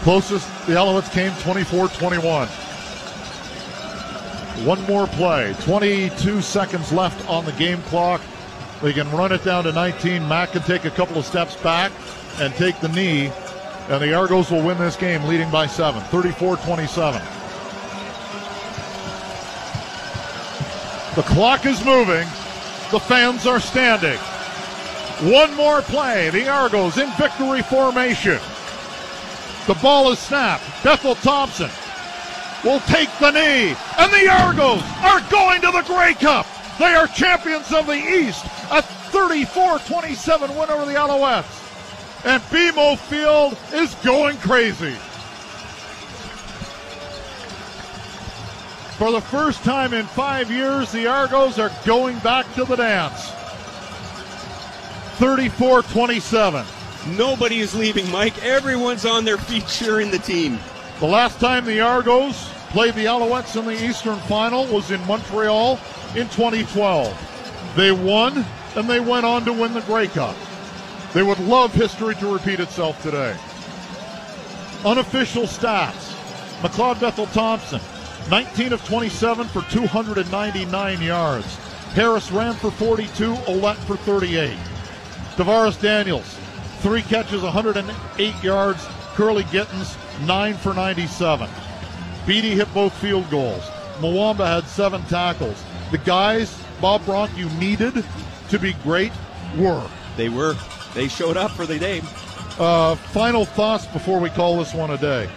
Closest, 0.03 0.47
the 0.67 0.75
Alouettes 0.75 1.11
came 1.11 1.33
24 1.41 1.89
21. 1.89 2.47
One 4.65 4.81
more 4.83 5.07
play. 5.07 5.53
22 5.63 6.41
seconds 6.41 6.93
left 6.93 7.29
on 7.29 7.43
the 7.43 7.51
game 7.51 7.81
clock. 7.83 8.21
They 8.81 8.93
can 8.93 9.11
run 9.11 9.33
it 9.33 9.43
down 9.43 9.65
to 9.65 9.73
19. 9.73 10.25
Mack 10.25 10.53
can 10.53 10.61
take 10.61 10.85
a 10.85 10.91
couple 10.91 11.17
of 11.17 11.25
steps 11.25 11.57
back 11.57 11.91
and 12.39 12.53
take 12.55 12.79
the 12.79 12.89
knee. 12.89 13.31
And 13.89 14.01
the 14.01 14.13
Argos 14.13 14.51
will 14.51 14.63
win 14.63 14.77
this 14.77 14.95
game, 14.95 15.23
leading 15.23 15.49
by 15.49 15.67
seven, 15.67 16.01
34 16.03 16.57
27. 16.57 17.21
The 21.15 21.23
clock 21.23 21.65
is 21.65 21.83
moving. 21.83 22.27
The 22.91 22.99
fans 22.99 23.45
are 23.45 23.59
standing. 23.59 24.17
One 25.31 25.53
more 25.55 25.81
play. 25.81 26.29
The 26.29 26.47
Argos 26.47 26.97
in 26.97 27.09
victory 27.17 27.61
formation. 27.63 28.39
The 29.67 29.73
ball 29.81 30.11
is 30.11 30.19
snapped. 30.19 30.63
Bethel 30.83 31.15
Thompson 31.15 31.69
will 32.63 32.79
take 32.81 33.09
the 33.19 33.31
knee. 33.31 33.75
And 33.97 34.13
the 34.13 34.29
Argos 34.29 34.81
are 35.01 35.21
going 35.29 35.61
to 35.61 35.71
the 35.71 35.83
Grey 35.85 36.13
Cup. 36.13 36.45
They 36.77 36.93
are 36.95 37.07
champions 37.07 37.73
of 37.73 37.87
the 37.87 37.93
East. 37.93 38.45
A 38.71 38.81
34 38.81 39.79
27 39.79 40.55
win 40.55 40.69
over 40.69 40.85
the 40.85 40.93
Alouettes. 40.93 41.68
And 42.25 42.41
BMO 42.43 42.97
Field 42.97 43.57
is 43.73 43.95
going 43.95 44.37
crazy. 44.37 44.95
For 48.97 49.11
the 49.11 49.21
first 49.21 49.63
time 49.63 49.93
in 49.93 50.05
five 50.05 50.51
years, 50.51 50.91
the 50.91 51.07
Argos 51.07 51.57
are 51.57 51.71
going 51.85 52.19
back 52.19 52.53
to 52.55 52.65
the 52.65 52.75
dance. 52.75 53.31
34 55.19 55.83
27. 55.83 56.65
Nobody 57.17 57.59
is 57.59 57.73
leaving, 57.73 58.11
Mike. 58.11 58.43
Everyone's 58.43 59.05
on 59.05 59.23
their 59.23 59.37
feet 59.37 59.65
cheering 59.67 60.11
the 60.11 60.19
team. 60.19 60.59
The 60.99 61.07
last 61.07 61.39
time 61.39 61.63
the 61.63 61.79
Argos 61.79 62.49
played 62.71 62.93
the 62.95 63.05
Alouettes 63.05 63.57
in 63.57 63.65
the 63.65 63.85
Eastern 63.85 64.19
Final 64.19 64.65
was 64.67 64.91
in 64.91 64.99
Montreal 65.07 65.79
in 66.15 66.27
2012. 66.27 67.73
They 67.77 67.93
won 67.93 68.45
and 68.75 68.89
they 68.89 68.99
went 68.99 69.25
on 69.25 69.45
to 69.45 69.53
win 69.53 69.73
the 69.73 69.81
Grey 69.81 70.07
Cup. 70.07 70.35
They 71.13 71.23
would 71.23 71.39
love 71.39 71.73
history 71.73 72.15
to 72.15 72.33
repeat 72.33 72.59
itself 72.59 73.01
today. 73.01 73.35
Unofficial 74.85 75.43
stats 75.43 76.15
McLeod 76.61 76.99
Bethel 76.99 77.25
Thompson, 77.27 77.79
19 78.29 78.73
of 78.73 78.83
27 78.85 79.47
for 79.47 79.61
299 79.71 81.01
yards. 81.01 81.55
Harris 81.93 82.31
ran 82.31 82.53
for 82.55 82.69
42, 82.69 83.33
Ouellette 83.33 83.77
for 83.87 83.95
38. 83.95 84.57
DaVaris 85.37 85.81
Daniels, 85.81 86.37
three 86.79 87.01
catches, 87.01 87.41
108 87.41 88.43
yards. 88.43 88.85
Kurleigh 89.15 89.49
Gittens, 89.51 89.97
nine 90.25 90.53
for 90.53 90.73
97. 90.73 91.49
Beatty 92.25 92.55
hit 92.55 92.73
both 92.73 92.93
field 92.93 93.29
goals. 93.29 93.63
Muamba 93.99 94.45
had 94.45 94.65
seven 94.65 95.01
tackles. 95.03 95.63
The 95.91 95.97
guys, 95.97 96.61
Bob 96.79 97.05
Bronk, 97.05 97.35
you 97.37 97.49
needed 97.51 98.03
to 98.49 98.59
be 98.59 98.73
great 98.83 99.11
were. 99.57 99.89
They 100.15 100.29
were. 100.29 100.55
They 100.93 101.07
showed 101.07 101.37
up 101.37 101.51
for 101.51 101.65
the 101.65 101.79
day. 101.79 102.01
Uh, 102.57 102.95
final 102.95 103.45
thoughts 103.45 103.85
before 103.85 104.19
we 104.19 104.29
call 104.29 104.57
this 104.57 104.73
one 104.73 104.89
a 104.89 104.97
day. 104.97 105.29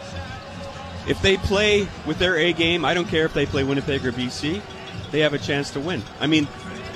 If 1.07 1.21
they 1.21 1.37
play 1.37 1.89
with 2.07 2.19
their 2.19 2.37
A 2.37 2.53
game, 2.53 2.85
I 2.85 2.95
don't 2.95 3.09
care 3.09 3.25
if 3.25 3.35
they 3.35 3.47
play 3.47 3.65
Winnipeg 3.65 4.05
or 4.07 4.13
BC, 4.13 4.63
they 5.11 5.21
have 5.21 5.35
a 5.35 5.39
chance 5.39 5.71
to 5.73 5.81
win. 5.81 6.03
I 6.21 6.27
mean, 6.27 6.47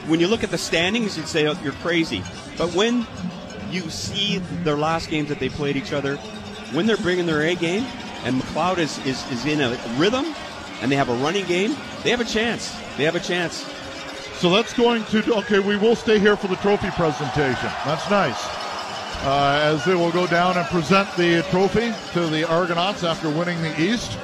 when 0.06 0.20
you 0.20 0.28
look 0.28 0.44
at 0.44 0.50
the 0.50 0.58
standings, 0.58 1.16
you'd 1.16 1.28
say 1.28 1.46
oh, 1.46 1.58
you're 1.62 1.72
crazy. 1.74 2.22
But 2.56 2.72
when 2.74 3.06
you 3.70 3.90
see 3.90 4.38
their 4.62 4.76
last 4.76 5.10
games 5.10 5.28
that 5.28 5.40
they 5.40 5.48
played 5.48 5.76
each 5.76 5.92
other, 5.92 6.16
when 6.72 6.86
they're 6.86 6.96
bringing 6.96 7.26
their 7.26 7.42
A 7.42 7.54
game, 7.54 7.84
and 8.24 8.40
McLeod 8.40 8.78
is, 8.78 8.98
is, 9.06 9.30
is 9.30 9.44
in 9.44 9.60
a 9.60 9.78
rhythm, 9.96 10.34
and 10.80 10.90
they 10.90 10.96
have 10.96 11.08
a 11.08 11.14
running 11.14 11.46
game, 11.46 11.76
they 12.02 12.10
have 12.10 12.20
a 12.20 12.24
chance. 12.24 12.74
They 12.96 13.04
have 13.04 13.14
a 13.14 13.20
chance. 13.20 13.64
So 14.38 14.50
that's 14.50 14.74
going 14.74 15.02
to, 15.06 15.34
okay, 15.36 15.60
we 15.60 15.78
will 15.78 15.96
stay 15.96 16.18
here 16.18 16.36
for 16.36 16.48
the 16.48 16.56
trophy 16.56 16.90
presentation. 16.90 17.70
That's 17.86 18.08
nice. 18.10 18.46
Uh, 19.24 19.58
as 19.62 19.82
they 19.86 19.94
will 19.94 20.12
go 20.12 20.26
down 20.26 20.58
and 20.58 20.66
present 20.66 21.08
the 21.16 21.42
trophy 21.50 21.94
to 22.12 22.26
the 22.26 22.46
Argonauts 22.46 23.02
after 23.02 23.30
winning 23.30 23.60
the 23.62 23.80
East 23.80 24.18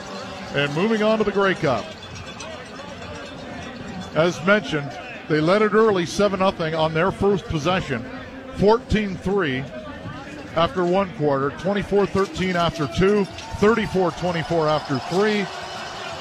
and 0.54 0.72
moving 0.74 1.02
on 1.02 1.16
to 1.16 1.24
the 1.24 1.32
Grey 1.32 1.54
Cup. 1.54 1.86
As 4.14 4.44
mentioned, 4.44 4.92
they 5.28 5.40
led 5.40 5.62
it 5.62 5.72
early 5.72 6.04
7 6.04 6.38
0 6.38 6.78
on 6.78 6.92
their 6.92 7.10
first 7.10 7.46
possession, 7.46 8.04
14 8.56 9.16
3 9.16 9.64
after 10.56 10.84
one 10.84 11.10
quarter, 11.14 11.50
24 11.58 12.04
13 12.04 12.54
after 12.54 12.86
two, 12.98 13.24
34 13.24 14.10
24 14.10 14.68
after 14.68 14.98
three, 14.98 15.46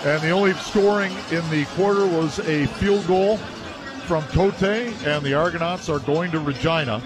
And 0.10 0.22
the 0.22 0.30
only 0.30 0.54
scoring 0.54 1.12
in 1.30 1.48
the 1.50 1.66
quarter 1.76 2.06
was 2.08 2.40
a 2.40 2.68
field 2.68 3.06
goal 3.06 3.38
from 4.12 4.24
Cote, 4.26 4.62
and 5.06 5.26
the 5.26 5.34
Argonauts 5.34 5.88
are 5.88 6.00
going 6.00 6.32
to 6.32 6.40
Regina. 6.42 7.02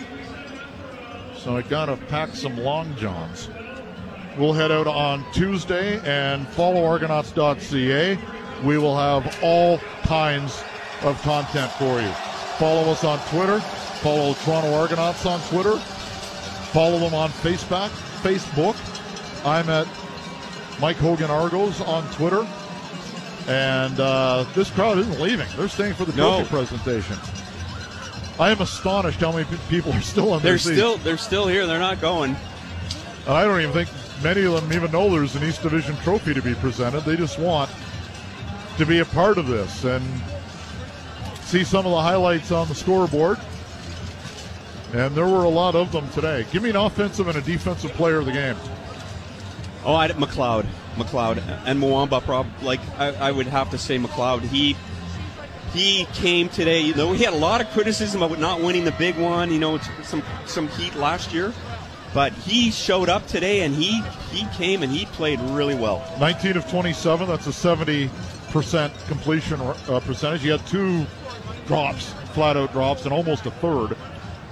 So 1.38 1.56
I 1.56 1.62
got 1.62 1.86
to 1.86 1.98
pack 2.08 2.34
some 2.34 2.58
long 2.58 2.96
johns. 2.96 3.48
We'll 4.40 4.54
head 4.54 4.72
out 4.72 4.88
on 4.88 5.24
Tuesday 5.32 6.02
and 6.04 6.48
follow 6.48 6.84
argonauts.ca. 6.84 8.18
We 8.64 8.80
will 8.80 8.98
have 8.98 9.38
all 9.44 9.78
kinds 10.02 10.64
of 11.04 11.22
content 11.22 11.72
for 11.74 12.02
you. 12.02 12.10
Follow 12.58 12.92
us 12.92 13.04
on 13.04 13.20
Twitter. 13.28 13.60
Follow 13.60 14.34
Toronto 14.34 14.74
Argonauts 14.74 15.28
on 15.28 15.40
Twitter. 15.42 15.78
Follow 15.78 16.98
them 16.98 17.14
on 17.14 17.30
Facebook. 17.30 17.90
Facebook. 18.24 18.76
I'm 19.46 19.70
at 19.70 19.88
Mike 20.80 20.98
Hogan 20.98 21.30
Argos 21.30 21.82
on 21.82 22.04
Twitter. 22.14 22.48
And 23.48 24.00
uh, 24.00 24.46
this 24.56 24.72
crowd 24.72 24.98
isn't 24.98 25.20
leaving. 25.20 25.48
They're 25.56 25.68
staying 25.70 25.94
for 25.94 26.06
the 26.06 26.16
No. 26.16 26.44
trophy 26.46 26.50
presentation. 26.50 27.18
I 28.40 28.52
am 28.52 28.60
astonished 28.60 29.20
how 29.20 29.32
many 29.32 29.46
people 29.70 29.94
are 29.94 30.02
still 30.02 30.34
on 30.34 30.42
They're 30.42 30.58
still 30.58 30.98
they're 30.98 31.18
still 31.18 31.48
here. 31.48 31.68
They're 31.68 31.80
not 31.80 32.02
going. 32.02 32.36
And 33.28 33.34
I 33.34 33.44
don't 33.46 33.62
even 33.62 33.74
think 33.74 33.90
many 34.24 34.44
of 34.46 34.54
them 34.54 34.74
even 34.74 34.92
know 34.92 35.10
there's 35.10 35.36
an 35.36 35.44
East 35.44 35.62
Division 35.64 35.96
trophy 35.98 36.34
to 36.34 36.42
be 36.42 36.54
presented. 36.56 37.02
They 37.02 37.16
just 37.16 37.40
want 37.40 37.70
to 38.78 38.86
be 38.86 39.00
a 39.00 39.06
part 39.06 39.38
of 39.38 39.48
this 39.48 39.84
and 39.84 40.04
see 41.42 41.64
some 41.64 41.86
of 41.86 41.92
the 41.92 42.02
highlights 42.02 42.52
on 42.52 42.68
the 42.68 42.76
scoreboard. 42.76 43.40
And 44.94 45.16
there 45.16 45.28
were 45.28 45.44
a 45.44 45.50
lot 45.50 45.76
of 45.76 45.92
them 45.92 46.08
today. 46.10 46.46
Give 46.52 46.64
me 46.64 46.70
an 46.72 46.76
offensive 46.76 47.28
and 47.28 47.38
a 47.38 47.42
defensive 47.42 47.92
player 47.94 48.18
of 48.18 48.26
the 48.26 48.32
game. 48.32 48.56
Oh, 49.86 49.94
I, 49.94 50.08
McLeod, 50.10 50.66
McLeod, 50.96 51.38
and 51.66 51.80
Muamba. 51.80 52.22
Prob 52.22 52.48
like 52.64 52.80
I, 52.98 53.14
I 53.14 53.32
would 53.32 53.48
have 53.48 53.70
to 53.72 53.78
say 53.78 54.00
McLeod. 54.00 54.42
He 54.42 54.76
he 55.74 56.06
came 56.14 56.50
today. 56.50 56.82
You 56.82 56.96
know, 56.96 57.14
he 57.14 57.24
had 57.24 57.34
a 57.34 57.38
lot 57.38 57.62
of 57.62 57.70
criticism 57.70 58.24
about 58.24 58.40
not 58.40 58.62
winning 58.62 58.86
the 58.86 58.94
big 58.94 59.18
one. 59.18 59.52
You 59.52 59.60
know, 59.60 59.78
some 60.04 60.24
some 60.46 60.68
heat 60.70 60.96
last 60.96 61.34
year, 61.34 61.54
but 62.14 62.34
he 62.34 62.72
showed 62.72 63.10
up 63.10 63.28
today 63.28 63.62
and 63.62 63.76
he 63.76 64.02
he 64.32 64.48
came 64.58 64.82
and 64.82 64.92
he 64.92 65.06
played 65.06 65.40
really 65.42 65.76
well. 65.76 66.04
19 66.20 66.58
of 66.58 66.70
27. 66.70 67.28
That's 67.28 67.46
a 67.46 67.52
70% 67.52 69.08
completion 69.08 69.62
uh, 69.62 70.00
percentage. 70.00 70.42
He 70.42 70.50
had 70.50 70.66
two 70.66 71.06
drops, 71.68 72.14
flat 72.34 72.58
out 72.58 72.72
drops, 72.72 73.04
and 73.04 73.14
almost 73.14 73.46
a 73.46 73.52
third 73.52 73.96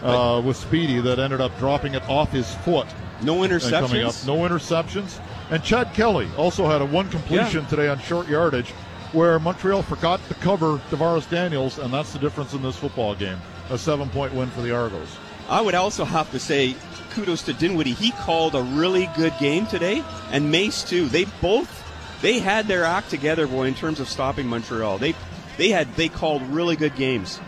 uh, 0.03 0.41
with 0.45 0.57
Speedy 0.57 0.99
that 0.99 1.17
ended 1.19 1.41
up 1.41 1.57
dropping 1.57 1.95
it 1.95 2.07
off 2.09 2.31
his 2.31 2.53
foot. 2.55 2.87
No 3.23 3.43
and 3.43 3.61
coming 3.61 4.03
up. 4.03 4.11
interceptions. 4.11 4.27
No 4.27 4.35
interceptions. 4.37 5.19
And 5.49 5.63
Chad 5.63 5.93
Kelly 5.93 6.27
also 6.37 6.67
had 6.67 6.81
a 6.81 6.85
one 6.85 7.09
completion 7.09 7.61
Yeah. 7.63 7.69
today 7.69 7.87
on 7.89 7.99
short 7.99 8.27
yardage 8.27 8.71
where 9.11 9.37
Montreal 9.39 9.83
forgot 9.83 10.19
to 10.27 10.33
cover 10.35 10.79
DaVaris 10.89 11.29
Daniels, 11.29 11.77
and 11.77 11.93
that's 11.93 12.13
the 12.13 12.19
difference 12.19 12.53
in 12.53 12.61
this 12.63 12.75
football 12.75 13.13
game. 13.15 13.39
A 13.69 13.77
seven 13.77 14.09
point 14.09 14.33
win 14.33 14.49
for 14.49 14.61
the 14.61 14.71
Argos. 14.75 15.09
I 15.49 15.61
would 15.61 15.75
also 15.75 16.05
have 16.05 16.31
to 16.31 16.39
say 16.39 16.75
kudos 17.13 17.43
to 17.43 17.53
Dinwiddie. 17.53 17.93
He 17.93 18.11
called 18.11 18.55
a 18.55 18.61
really 18.63 19.07
good 19.15 19.33
game 19.39 19.67
today, 19.67 20.03
and 20.31 20.49
Mace 20.51 20.83
too. 20.83 21.07
They 21.07 21.25
both 21.41 21.81
they 22.21 22.39
had 22.39 22.67
their 22.67 22.85
act 22.85 23.09
together, 23.09 23.45
boy, 23.47 23.65
in 23.67 23.75
terms 23.75 23.99
of 23.99 24.07
stopping 24.09 24.47
Montreal. 24.47 24.97
They 24.97 25.13
they 25.57 25.69
had 25.69 25.93
they 25.95 26.09
called 26.09 26.41
really 26.43 26.75
good 26.75 26.95
games. 26.95 27.39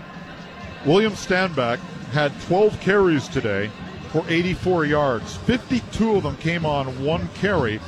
William 0.85 1.13
Stanback 1.13 1.79
had 2.11 2.31
12 2.41 2.79
carries 2.79 3.27
today 3.27 3.71
for 4.15 4.23
84 4.29 4.85
yards. 4.85 5.35
52 5.35 6.15
of 6.15 6.23
them 6.23 6.37
came 6.37 6.65
on 6.65 7.03
one 7.03 7.27
carry. 7.35 7.81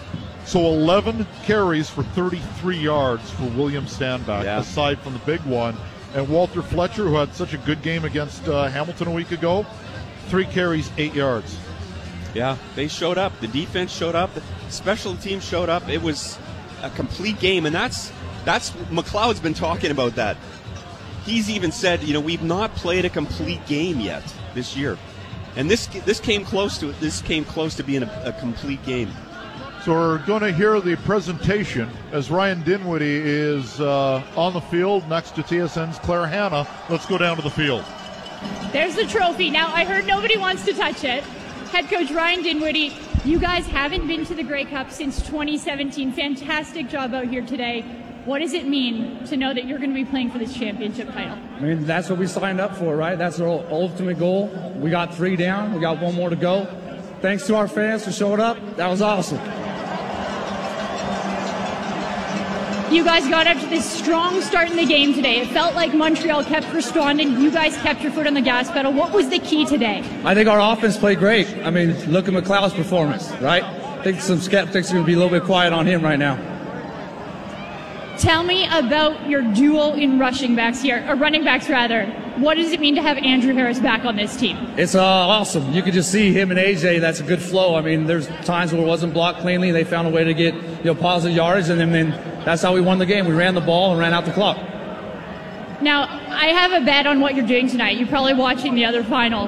So 0.44 0.60
11 0.66 1.26
carries 1.46 1.90
for 1.90 2.04
33 2.04 2.78
yards 2.78 3.30
for 3.32 3.44
William 3.46 3.86
Stanback, 3.86 4.44
Yeah. 4.44 4.60
aside 4.60 5.00
from 5.00 5.14
the 5.14 5.20
big 5.20 5.40
one. 5.42 5.78
And 6.14 6.28
Walter 6.28 6.62
Fletcher, 6.62 7.06
who 7.08 7.16
had 7.16 7.34
such 7.34 7.54
a 7.54 7.58
good 7.60 7.82
game 7.82 8.04
against 8.04 8.46
uh, 8.50 8.68
Hamilton 8.68 9.08
a 9.08 9.12
week 9.12 9.32
ago, 9.32 9.66
three 10.28 10.44
carries, 10.46 10.90
eight 10.98 11.14
yards. 11.14 11.58
Yeah, 12.34 12.58
they 12.76 12.90
showed 12.90 13.18
up. 13.18 13.40
The 13.40 13.48
defense 13.48 13.94
showed 13.94 14.16
up. 14.16 14.34
The 14.34 14.42
special 14.70 15.16
teams 15.16 15.46
showed 15.46 15.70
up. 15.70 15.88
It 15.88 16.02
was 16.02 16.38
a 16.84 16.90
complete 16.90 17.40
game, 17.40 17.66
and 17.66 17.74
that's 17.74 18.12
that's 18.44 18.72
McLeod's 18.92 19.40
been 19.40 19.54
talking 19.54 19.92
about 19.92 20.16
that. 20.16 20.36
He's 21.26 21.50
even 21.50 21.72
said, 21.72 22.04
you 22.04 22.14
know, 22.14 22.20
we've 22.22 22.44
not 22.44 22.76
played 22.76 23.06
a 23.06 23.10
complete 23.10 23.66
game 23.66 24.00
yet 24.02 24.24
this 24.54 24.76
year, 24.78 24.98
and 25.58 25.70
this 25.70 25.88
this 25.88 26.20
came 26.20 26.46
close 26.46 26.78
to 26.78 26.90
it. 26.90 27.00
This 27.00 27.22
came 27.22 27.44
close 27.44 27.76
to 27.76 27.84
being 27.84 28.04
a, 28.04 28.22
a 28.24 28.32
complete 28.34 28.84
game. 28.86 29.12
So 29.84 29.94
we're 29.94 30.18
going 30.26 30.42
to 30.42 30.52
hear 30.52 30.80
the 30.82 30.98
presentation 30.98 31.90
as 32.12 32.30
Ryan 32.30 32.62
Dinwiddie 32.64 33.22
is 33.24 33.80
uh, 33.80 34.22
on 34.36 34.54
the 34.54 34.60
field 34.60 35.08
next 35.08 35.32
to 35.36 35.44
TSN's 35.44 35.98
Claire 36.00 36.28
Hanna. 36.28 36.68
Let's 36.90 37.06
go 37.06 37.18
down 37.18 37.38
to 37.38 37.42
the 37.42 37.50
field. 37.50 37.86
There's 38.74 38.96
the 38.96 39.06
trophy. 39.06 39.50
Now, 39.50 39.74
I 39.74 39.86
heard 39.86 40.06
nobody 40.06 40.38
wants 40.38 40.66
to 40.66 40.74
touch 40.74 41.06
it. 41.06 41.24
Head 41.72 41.88
coach 41.90 42.12
Ryan 42.12 42.44
Dinwiddie, 42.44 42.94
you 43.24 43.40
guys 43.40 43.66
haven't 43.66 44.08
been 44.08 44.26
to 44.26 44.36
the 44.36 44.44
Grey 44.44 44.66
Cup 44.66 44.92
since 44.92 45.22
2017. 45.22 46.12
Fantastic 46.12 46.90
job 46.90 47.14
out 47.14 47.28
here 47.28 47.46
today. 47.46 47.82
What 48.26 48.40
does 48.40 48.52
it 48.52 48.68
mean 48.68 49.24
to 49.28 49.38
know 49.38 49.54
that 49.54 49.66
you're 49.66 49.80
going 49.80 49.92
to 49.92 49.96
be 49.96 50.06
playing 50.06 50.32
for 50.32 50.38
this 50.38 50.54
championship 50.54 51.14
title? 51.14 51.38
I 51.58 51.60
mean, 51.60 51.86
that's 51.86 52.08
what 52.08 52.20
we 52.20 52.28
signed 52.28 52.62
up 52.62 52.76
for, 52.76 52.96
right? 52.96 53.18
That's 53.18 53.40
our 53.40 53.48
ultimate 53.72 54.20
goal. 54.20 54.48
We 54.80 54.92
got 54.92 55.16
three 55.16 55.36
down. 55.36 55.74
We 55.74 55.82
got 55.82 56.00
one 56.00 56.14
more 56.14 56.30
to 56.30 56.36
go. 56.36 56.66
Thanks 57.20 57.48
to 57.48 57.56
our 57.56 57.68
fans 57.68 58.06
for 58.06 58.12
showing 58.12 58.40
up. 58.40 58.58
That 58.76 58.88
was 58.88 59.02
awesome. 59.02 59.40
You 62.94 63.04
guys 63.04 63.28
got 63.28 63.48
up 63.48 63.60
to 63.60 63.66
this 63.66 63.90
strong 63.90 64.40
start 64.42 64.70
in 64.70 64.78
the 64.78 64.86
game 64.86 65.16
today. 65.16 65.42
It 65.42 65.48
felt 65.50 65.74
like 65.74 65.96
Montreal 65.96 66.44
kept 66.44 66.72
responding. 66.74 67.42
You 67.42 67.50
guys 67.50 67.76
kept 67.78 68.02
your 68.02 68.12
foot 68.12 68.28
on 68.28 68.36
the 68.36 68.42
gas 68.42 68.70
pedal. 68.70 68.94
What 68.94 69.12
was 69.12 69.28
the 69.30 69.40
key 69.40 69.66
today? 69.66 70.04
I 70.24 70.36
think 70.36 70.48
our 70.48 70.60
offense 70.60 70.96
played 70.96 71.18
great. 71.18 71.50
I 71.66 71.72
mean, 71.72 71.90
look 72.12 72.28
at 72.28 72.34
McLeod's 72.36 72.76
performance, 72.76 73.32
right? 73.42 73.64
I 73.64 74.04
think 74.04 74.22
some 74.22 74.40
skeptics 74.40 74.92
are 74.92 74.94
going 74.94 75.06
to 75.06 75.08
be 75.08 75.14
a 75.14 75.18
little 75.18 75.32
bit 75.32 75.44
quiet 75.44 75.74
on 75.74 75.88
him 75.88 76.04
right 76.04 76.20
now. 76.20 76.57
Tell 78.18 78.44
me 78.44 78.68
about 78.72 79.30
your 79.30 79.42
duel 79.54 79.94
in 79.94 80.18
rushing 80.18 80.56
backs 80.56 80.82
here, 80.82 81.06
or 81.08 81.16
running 81.16 81.44
backs 81.44 81.70
rather. 81.70 82.06
What 82.38 82.56
does 82.56 82.72
it 82.72 82.80
mean 82.80 82.96
to 82.96 83.02
have 83.02 83.18
Andrew 83.18 83.54
Harris 83.54 83.80
back 83.80 84.06
on 84.06 84.16
this 84.16 84.36
team? 84.36 84.58
It's 84.76 84.96
uh, 84.96 85.04
awesome. 85.04 85.72
You 85.72 85.84
could 85.84 85.94
just 85.94 86.12
see 86.12 86.34
him 86.34 86.50
and 86.50 86.60
AJ. 86.60 87.00
That's 87.00 87.20
a 87.20 87.24
good 87.24 87.42
flow. 87.42 87.76
I 87.76 87.82
mean, 87.82 88.06
there's 88.06 88.28
times 88.44 88.74
where 88.74 88.82
it 88.82 88.88
wasn't 88.88 89.14
blocked 89.14 89.42
cleanly. 89.42 89.72
They 89.72 89.84
found 89.84 90.08
a 90.08 90.12
way 90.12 90.24
to 90.24 90.34
get 90.34 90.56
you 90.56 90.84
know 90.86 90.96
positive 90.96 91.36
yards, 91.36 91.70
and 91.70 91.80
then, 91.80 91.92
then 91.92 92.10
that's 92.44 92.64
how 92.64 92.74
we 92.74 92.82
won 92.82 92.98
the 92.98 93.06
game. 93.06 93.28
We 93.28 93.36
ran 93.36 93.54
the 93.54 93.62
ball 93.62 93.92
and 93.92 94.00
ran 94.00 94.14
out 94.14 94.26
the 94.26 94.32
clock. 94.32 94.58
Now, 95.80 96.06
I 96.30 96.48
have 96.48 96.82
a 96.82 96.84
bet 96.84 97.06
on 97.06 97.20
what 97.20 97.36
you're 97.36 97.46
doing 97.46 97.68
tonight. 97.70 97.98
You're 97.98 98.08
probably 98.08 98.34
watching 98.34 98.74
the 98.74 98.86
other 98.86 99.04
final. 99.04 99.48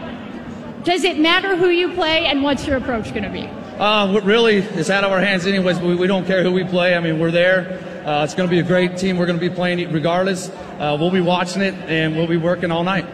Does 0.83 1.03
it 1.03 1.19
matter 1.19 1.55
who 1.55 1.69
you 1.69 1.91
play, 1.93 2.27
and 2.27 2.43
what's 2.43 2.67
your 2.67 2.77
approach 2.77 3.09
going 3.11 3.23
to 3.23 3.31
be? 3.31 3.47
Uh, 3.79 4.11
what 4.11 4.23
really, 4.25 4.57
it's 4.57 4.89
out 4.89 5.03
of 5.03 5.11
our 5.11 5.21
hands 5.21 5.47
anyways. 5.47 5.79
But 5.79 5.87
we, 5.87 5.95
we 5.95 6.07
don't 6.07 6.25
care 6.25 6.43
who 6.43 6.51
we 6.51 6.63
play. 6.65 6.95
I 6.95 6.99
mean, 6.99 7.19
we're 7.19 7.31
there. 7.31 7.98
Uh, 8.05 8.23
it's 8.23 8.33
going 8.33 8.49
to 8.49 8.51
be 8.53 8.59
a 8.59 8.63
great 8.63 8.97
team. 8.97 9.17
We're 9.17 9.25
going 9.25 9.39
to 9.39 9.49
be 9.49 9.53
playing 9.53 9.79
it 9.79 9.91
regardless. 9.91 10.49
Uh, 10.49 10.95
we'll 10.99 11.11
be 11.11 11.21
watching 11.21 11.61
it, 11.61 11.73
and 11.73 12.15
we'll 12.15 12.27
be 12.27 12.37
working 12.37 12.71
all 12.71 12.83
night. 12.83 13.05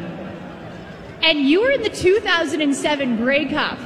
And 1.23 1.39
you 1.39 1.61
were 1.61 1.71
in 1.71 1.81
the 1.81 1.89
2007 1.89 3.17
Grey 3.17 3.45
Cup. 3.45 3.79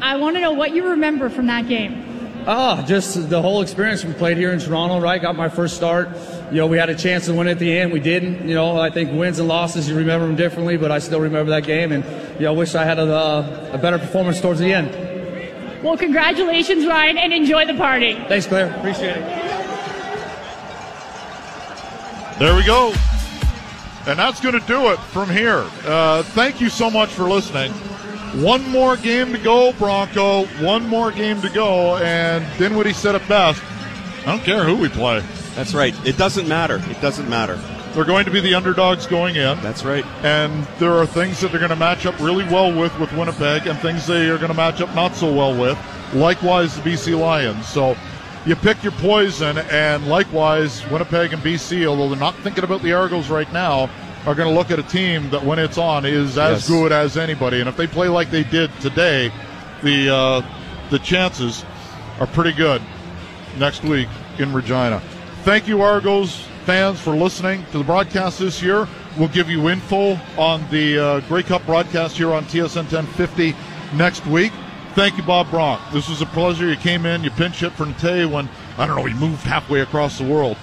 I 0.00 0.16
want 0.16 0.36
to 0.36 0.40
know 0.40 0.52
what 0.52 0.74
you 0.74 0.88
remember 0.90 1.30
from 1.30 1.46
that 1.46 1.68
game. 1.68 2.12
Ah, 2.44 2.84
just 2.84 3.30
the 3.30 3.40
whole 3.40 3.62
experience. 3.62 4.04
We 4.04 4.12
played 4.14 4.36
here 4.36 4.50
in 4.52 4.58
Toronto, 4.58 4.98
right? 5.00 5.22
Got 5.22 5.36
my 5.36 5.48
first 5.48 5.76
start. 5.76 6.08
You 6.50 6.56
know, 6.56 6.66
we 6.66 6.76
had 6.76 6.90
a 6.90 6.94
chance 6.96 7.26
to 7.26 7.34
win 7.34 7.46
at 7.46 7.60
the 7.60 7.78
end. 7.78 7.92
We 7.92 8.00
didn't. 8.00 8.48
You 8.48 8.56
know, 8.56 8.80
I 8.80 8.90
think 8.90 9.12
wins 9.12 9.38
and 9.38 9.46
losses, 9.46 9.88
you 9.88 9.94
remember 9.94 10.26
them 10.26 10.34
differently, 10.34 10.76
but 10.76 10.90
I 10.90 10.98
still 10.98 11.20
remember 11.20 11.50
that 11.50 11.62
game. 11.62 11.92
And, 11.92 12.04
you 12.34 12.46
know, 12.46 12.52
I 12.52 12.56
wish 12.56 12.74
I 12.74 12.84
had 12.84 12.98
a, 12.98 13.14
uh, 13.14 13.70
a 13.74 13.78
better 13.78 13.98
performance 13.98 14.40
towards 14.40 14.58
the 14.58 14.72
end. 14.72 14.90
Well, 15.84 15.96
congratulations, 15.96 16.84
Ryan, 16.84 17.16
and 17.16 17.32
enjoy 17.32 17.66
the 17.66 17.74
party. 17.74 18.14
Thanks, 18.28 18.46
Claire. 18.46 18.74
Appreciate 18.74 19.16
it. 19.18 19.41
There 22.42 22.56
we 22.56 22.64
go. 22.64 22.88
And 24.04 24.18
that's 24.18 24.40
going 24.40 24.58
to 24.58 24.66
do 24.66 24.90
it 24.90 24.98
from 24.98 25.30
here. 25.30 25.64
Uh, 25.84 26.24
thank 26.24 26.60
you 26.60 26.70
so 26.70 26.90
much 26.90 27.10
for 27.10 27.30
listening. 27.30 27.70
One 28.42 28.68
more 28.68 28.96
game 28.96 29.30
to 29.30 29.38
go, 29.38 29.72
Bronco. 29.74 30.46
One 30.60 30.88
more 30.88 31.12
game 31.12 31.40
to 31.42 31.48
go. 31.48 31.98
And 31.98 32.44
Dinwiddie 32.58 32.94
said 32.94 33.14
it 33.14 33.28
best. 33.28 33.62
I 34.22 34.24
don't 34.24 34.42
care 34.42 34.64
who 34.64 34.74
we 34.74 34.88
play. 34.88 35.20
That's 35.54 35.72
right. 35.72 35.94
It 36.04 36.18
doesn't 36.18 36.48
matter. 36.48 36.82
It 36.90 37.00
doesn't 37.00 37.28
matter. 37.28 37.54
They're 37.92 38.04
going 38.04 38.24
to 38.24 38.32
be 38.32 38.40
the 38.40 38.56
underdogs 38.56 39.06
going 39.06 39.36
in. 39.36 39.60
That's 39.60 39.84
right. 39.84 40.04
And 40.24 40.64
there 40.80 40.94
are 40.94 41.06
things 41.06 41.38
that 41.42 41.52
they're 41.52 41.60
going 41.60 41.70
to 41.70 41.76
match 41.76 42.06
up 42.06 42.18
really 42.18 42.44
well 42.46 42.76
with 42.76 42.98
with 42.98 43.12
Winnipeg 43.12 43.68
and 43.68 43.78
things 43.78 44.04
they 44.04 44.28
are 44.28 44.38
going 44.38 44.50
to 44.50 44.56
match 44.56 44.80
up 44.80 44.92
not 44.96 45.14
so 45.14 45.32
well 45.32 45.56
with. 45.56 45.78
Likewise, 46.12 46.74
the 46.74 46.90
BC 46.90 47.16
Lions. 47.16 47.68
So 47.68 47.96
you 48.46 48.56
pick 48.56 48.82
your 48.82 48.92
poison, 48.92 49.58
and 49.58 50.06
likewise, 50.08 50.84
Winnipeg 50.90 51.32
and 51.32 51.42
BC, 51.42 51.86
although 51.86 52.08
they're 52.08 52.18
not 52.18 52.34
thinking 52.36 52.64
about 52.64 52.82
the 52.82 52.92
Argos 52.92 53.28
right 53.28 53.50
now, 53.52 53.88
are 54.26 54.34
going 54.34 54.48
to 54.48 54.54
look 54.54 54.70
at 54.70 54.78
a 54.78 54.82
team 54.84 55.30
that, 55.30 55.44
when 55.44 55.58
it's 55.58 55.78
on, 55.78 56.04
is 56.04 56.38
as 56.38 56.60
Yes. 56.60 56.68
good 56.68 56.92
as 56.92 57.16
anybody. 57.16 57.60
And 57.60 57.68
if 57.68 57.76
they 57.76 57.86
play 57.86 58.08
like 58.08 58.30
they 58.30 58.44
did 58.44 58.70
today, 58.80 59.32
the 59.82 60.14
uh, 60.14 60.42
the 60.90 60.98
chances 61.00 61.64
are 62.20 62.26
pretty 62.28 62.52
good 62.52 62.82
next 63.58 63.82
week 63.82 64.08
in 64.38 64.52
Regina. 64.52 65.00
Thank 65.42 65.66
you, 65.66 65.82
Argos 65.82 66.44
fans, 66.66 67.00
for 67.00 67.16
listening 67.16 67.64
to 67.72 67.78
the 67.78 67.84
broadcast 67.84 68.38
this 68.38 68.62
year. 68.62 68.86
We'll 69.18 69.28
give 69.28 69.50
you 69.50 69.68
info 69.68 70.18
on 70.38 70.64
the 70.70 70.98
uh, 70.98 71.20
Grey 71.20 71.42
Cup 71.42 71.66
broadcast 71.66 72.16
here 72.16 72.32
on 72.32 72.44
TSN 72.44 72.76
1050 72.92 73.54
next 73.94 74.24
week. 74.26 74.52
Thank 74.94 75.16
you, 75.16 75.22
Bob 75.22 75.48
Bronk. 75.48 75.80
This 75.90 76.06
was 76.10 76.20
a 76.20 76.26
pleasure. 76.26 76.68
You 76.68 76.76
came 76.76 77.06
in, 77.06 77.24
you 77.24 77.30
pinch 77.30 77.60
hit 77.60 77.72
for 77.72 77.86
Nate 77.86 78.28
when, 78.28 78.46
I 78.76 78.86
don't 78.86 78.94
know, 78.96 79.06
he 79.06 79.14
moved 79.14 79.42
halfway 79.42 79.80
across 79.80 80.18
the 80.18 80.24
world. 80.24 80.58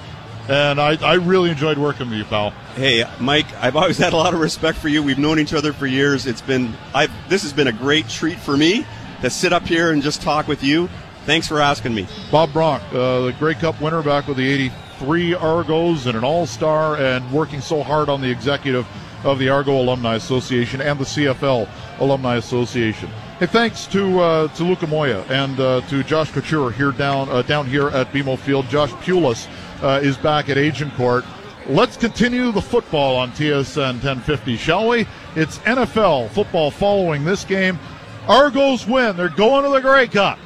And 0.47 0.79
I, 0.79 1.03
I 1.03 1.15
really 1.15 1.49
enjoyed 1.49 1.79
working 1.79 2.11
with 2.11 2.19
you, 2.19 2.25
pal. 2.25 2.51
Hey, 2.75 3.03
Mike, 3.19 3.51
I've 3.55 3.75
always 3.75 3.97
had 3.97 4.13
a 4.13 4.17
lot 4.17 4.35
of 4.35 4.39
respect 4.39 4.77
for 4.77 4.87
you. 4.87 5.01
We've 5.01 5.17
known 5.17 5.39
each 5.39 5.53
other 5.53 5.73
for 5.73 5.87
years. 5.87 6.27
It's 6.27 6.41
been, 6.41 6.75
I've, 6.93 7.11
this 7.27 7.41
has 7.41 7.53
been 7.53 7.67
a 7.67 7.71
great 7.71 8.07
treat 8.07 8.37
for 8.37 8.55
me 8.55 8.85
to 9.21 9.31
sit 9.31 9.51
up 9.51 9.65
here 9.65 9.91
and 9.91 10.03
just 10.03 10.21
talk 10.21 10.47
with 10.47 10.63
you. 10.63 10.89
Thanks 11.25 11.47
for 11.47 11.59
asking 11.59 11.95
me. 11.95 12.07
Bob 12.31 12.53
Bronk, 12.53 12.83
uh, 12.93 13.21
the 13.21 13.35
Grey 13.39 13.55
Cup 13.55 13.81
winner 13.81 14.03
back 14.03 14.27
with 14.27 14.37
the 14.37 14.47
83 14.47 15.33
Argos 15.33 16.05
and 16.05 16.15
an 16.15 16.23
all 16.23 16.45
star 16.45 16.97
and 16.97 17.31
working 17.31 17.61
so 17.61 17.81
hard 17.81 18.09
on 18.09 18.21
the 18.21 18.29
executive 18.29 18.87
of 19.23 19.39
the 19.39 19.49
Argo 19.49 19.73
Alumni 19.73 20.15
Association 20.15 20.81
and 20.81 20.99
the 20.99 21.05
CFL 21.05 21.67
Alumni 21.99 22.35
Association. 22.35 23.09
Hey, 23.39 23.45
thanks 23.45 23.87
to 23.87 24.19
uh, 24.19 24.47
to 24.49 24.65
Luca 24.65 24.85
Moya 24.85 25.21
and 25.29 25.57
uh, 25.61 25.79
to 25.87 26.03
Josh 26.03 26.29
Couture 26.29 26.71
here 26.71 26.91
down 26.91 27.29
uh, 27.29 27.41
down 27.41 27.67
here 27.67 27.87
at 27.87 28.11
BMO 28.11 28.37
Field. 28.37 28.67
Josh 28.67 28.91
Pulis 28.91 29.47
uh, 29.81 30.01
is 30.03 30.17
back 30.17 30.49
at 30.49 30.57
Agincourt. 30.57 31.23
Let's 31.65 31.95
continue 31.95 32.51
the 32.51 32.61
football 32.61 33.15
on 33.15 33.31
TSN 33.31 33.93
1050, 34.03 34.57
shall 34.57 34.89
we? 34.89 35.07
It's 35.37 35.59
NFL 35.59 36.31
football 36.31 36.69
following 36.69 37.23
this 37.23 37.45
game. 37.45 37.79
Argos 38.27 38.85
win. 38.85 39.15
They're 39.15 39.29
going 39.29 39.63
to 39.63 39.69
the 39.69 39.79
Grey 39.79 40.09
Cup. 40.09 40.37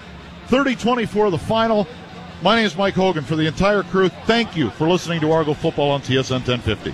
30 0.50 0.76
24 0.76 1.32
the 1.32 1.38
final. 1.40 1.88
My 2.44 2.58
name 2.58 2.68
is 2.68 2.78
Mike 2.78 2.94
Hogan. 2.94 3.24
For 3.24 3.36
the 3.36 3.48
entire 3.48 3.82
crew, 3.82 4.10
thank 4.28 4.56
you 4.56 4.70
for 4.70 4.88
listening 4.88 5.20
to 5.22 5.32
Argo 5.32 5.56
Football 5.56 5.90
on 5.90 6.02
TSN 6.04 6.48
1050. 6.48 6.94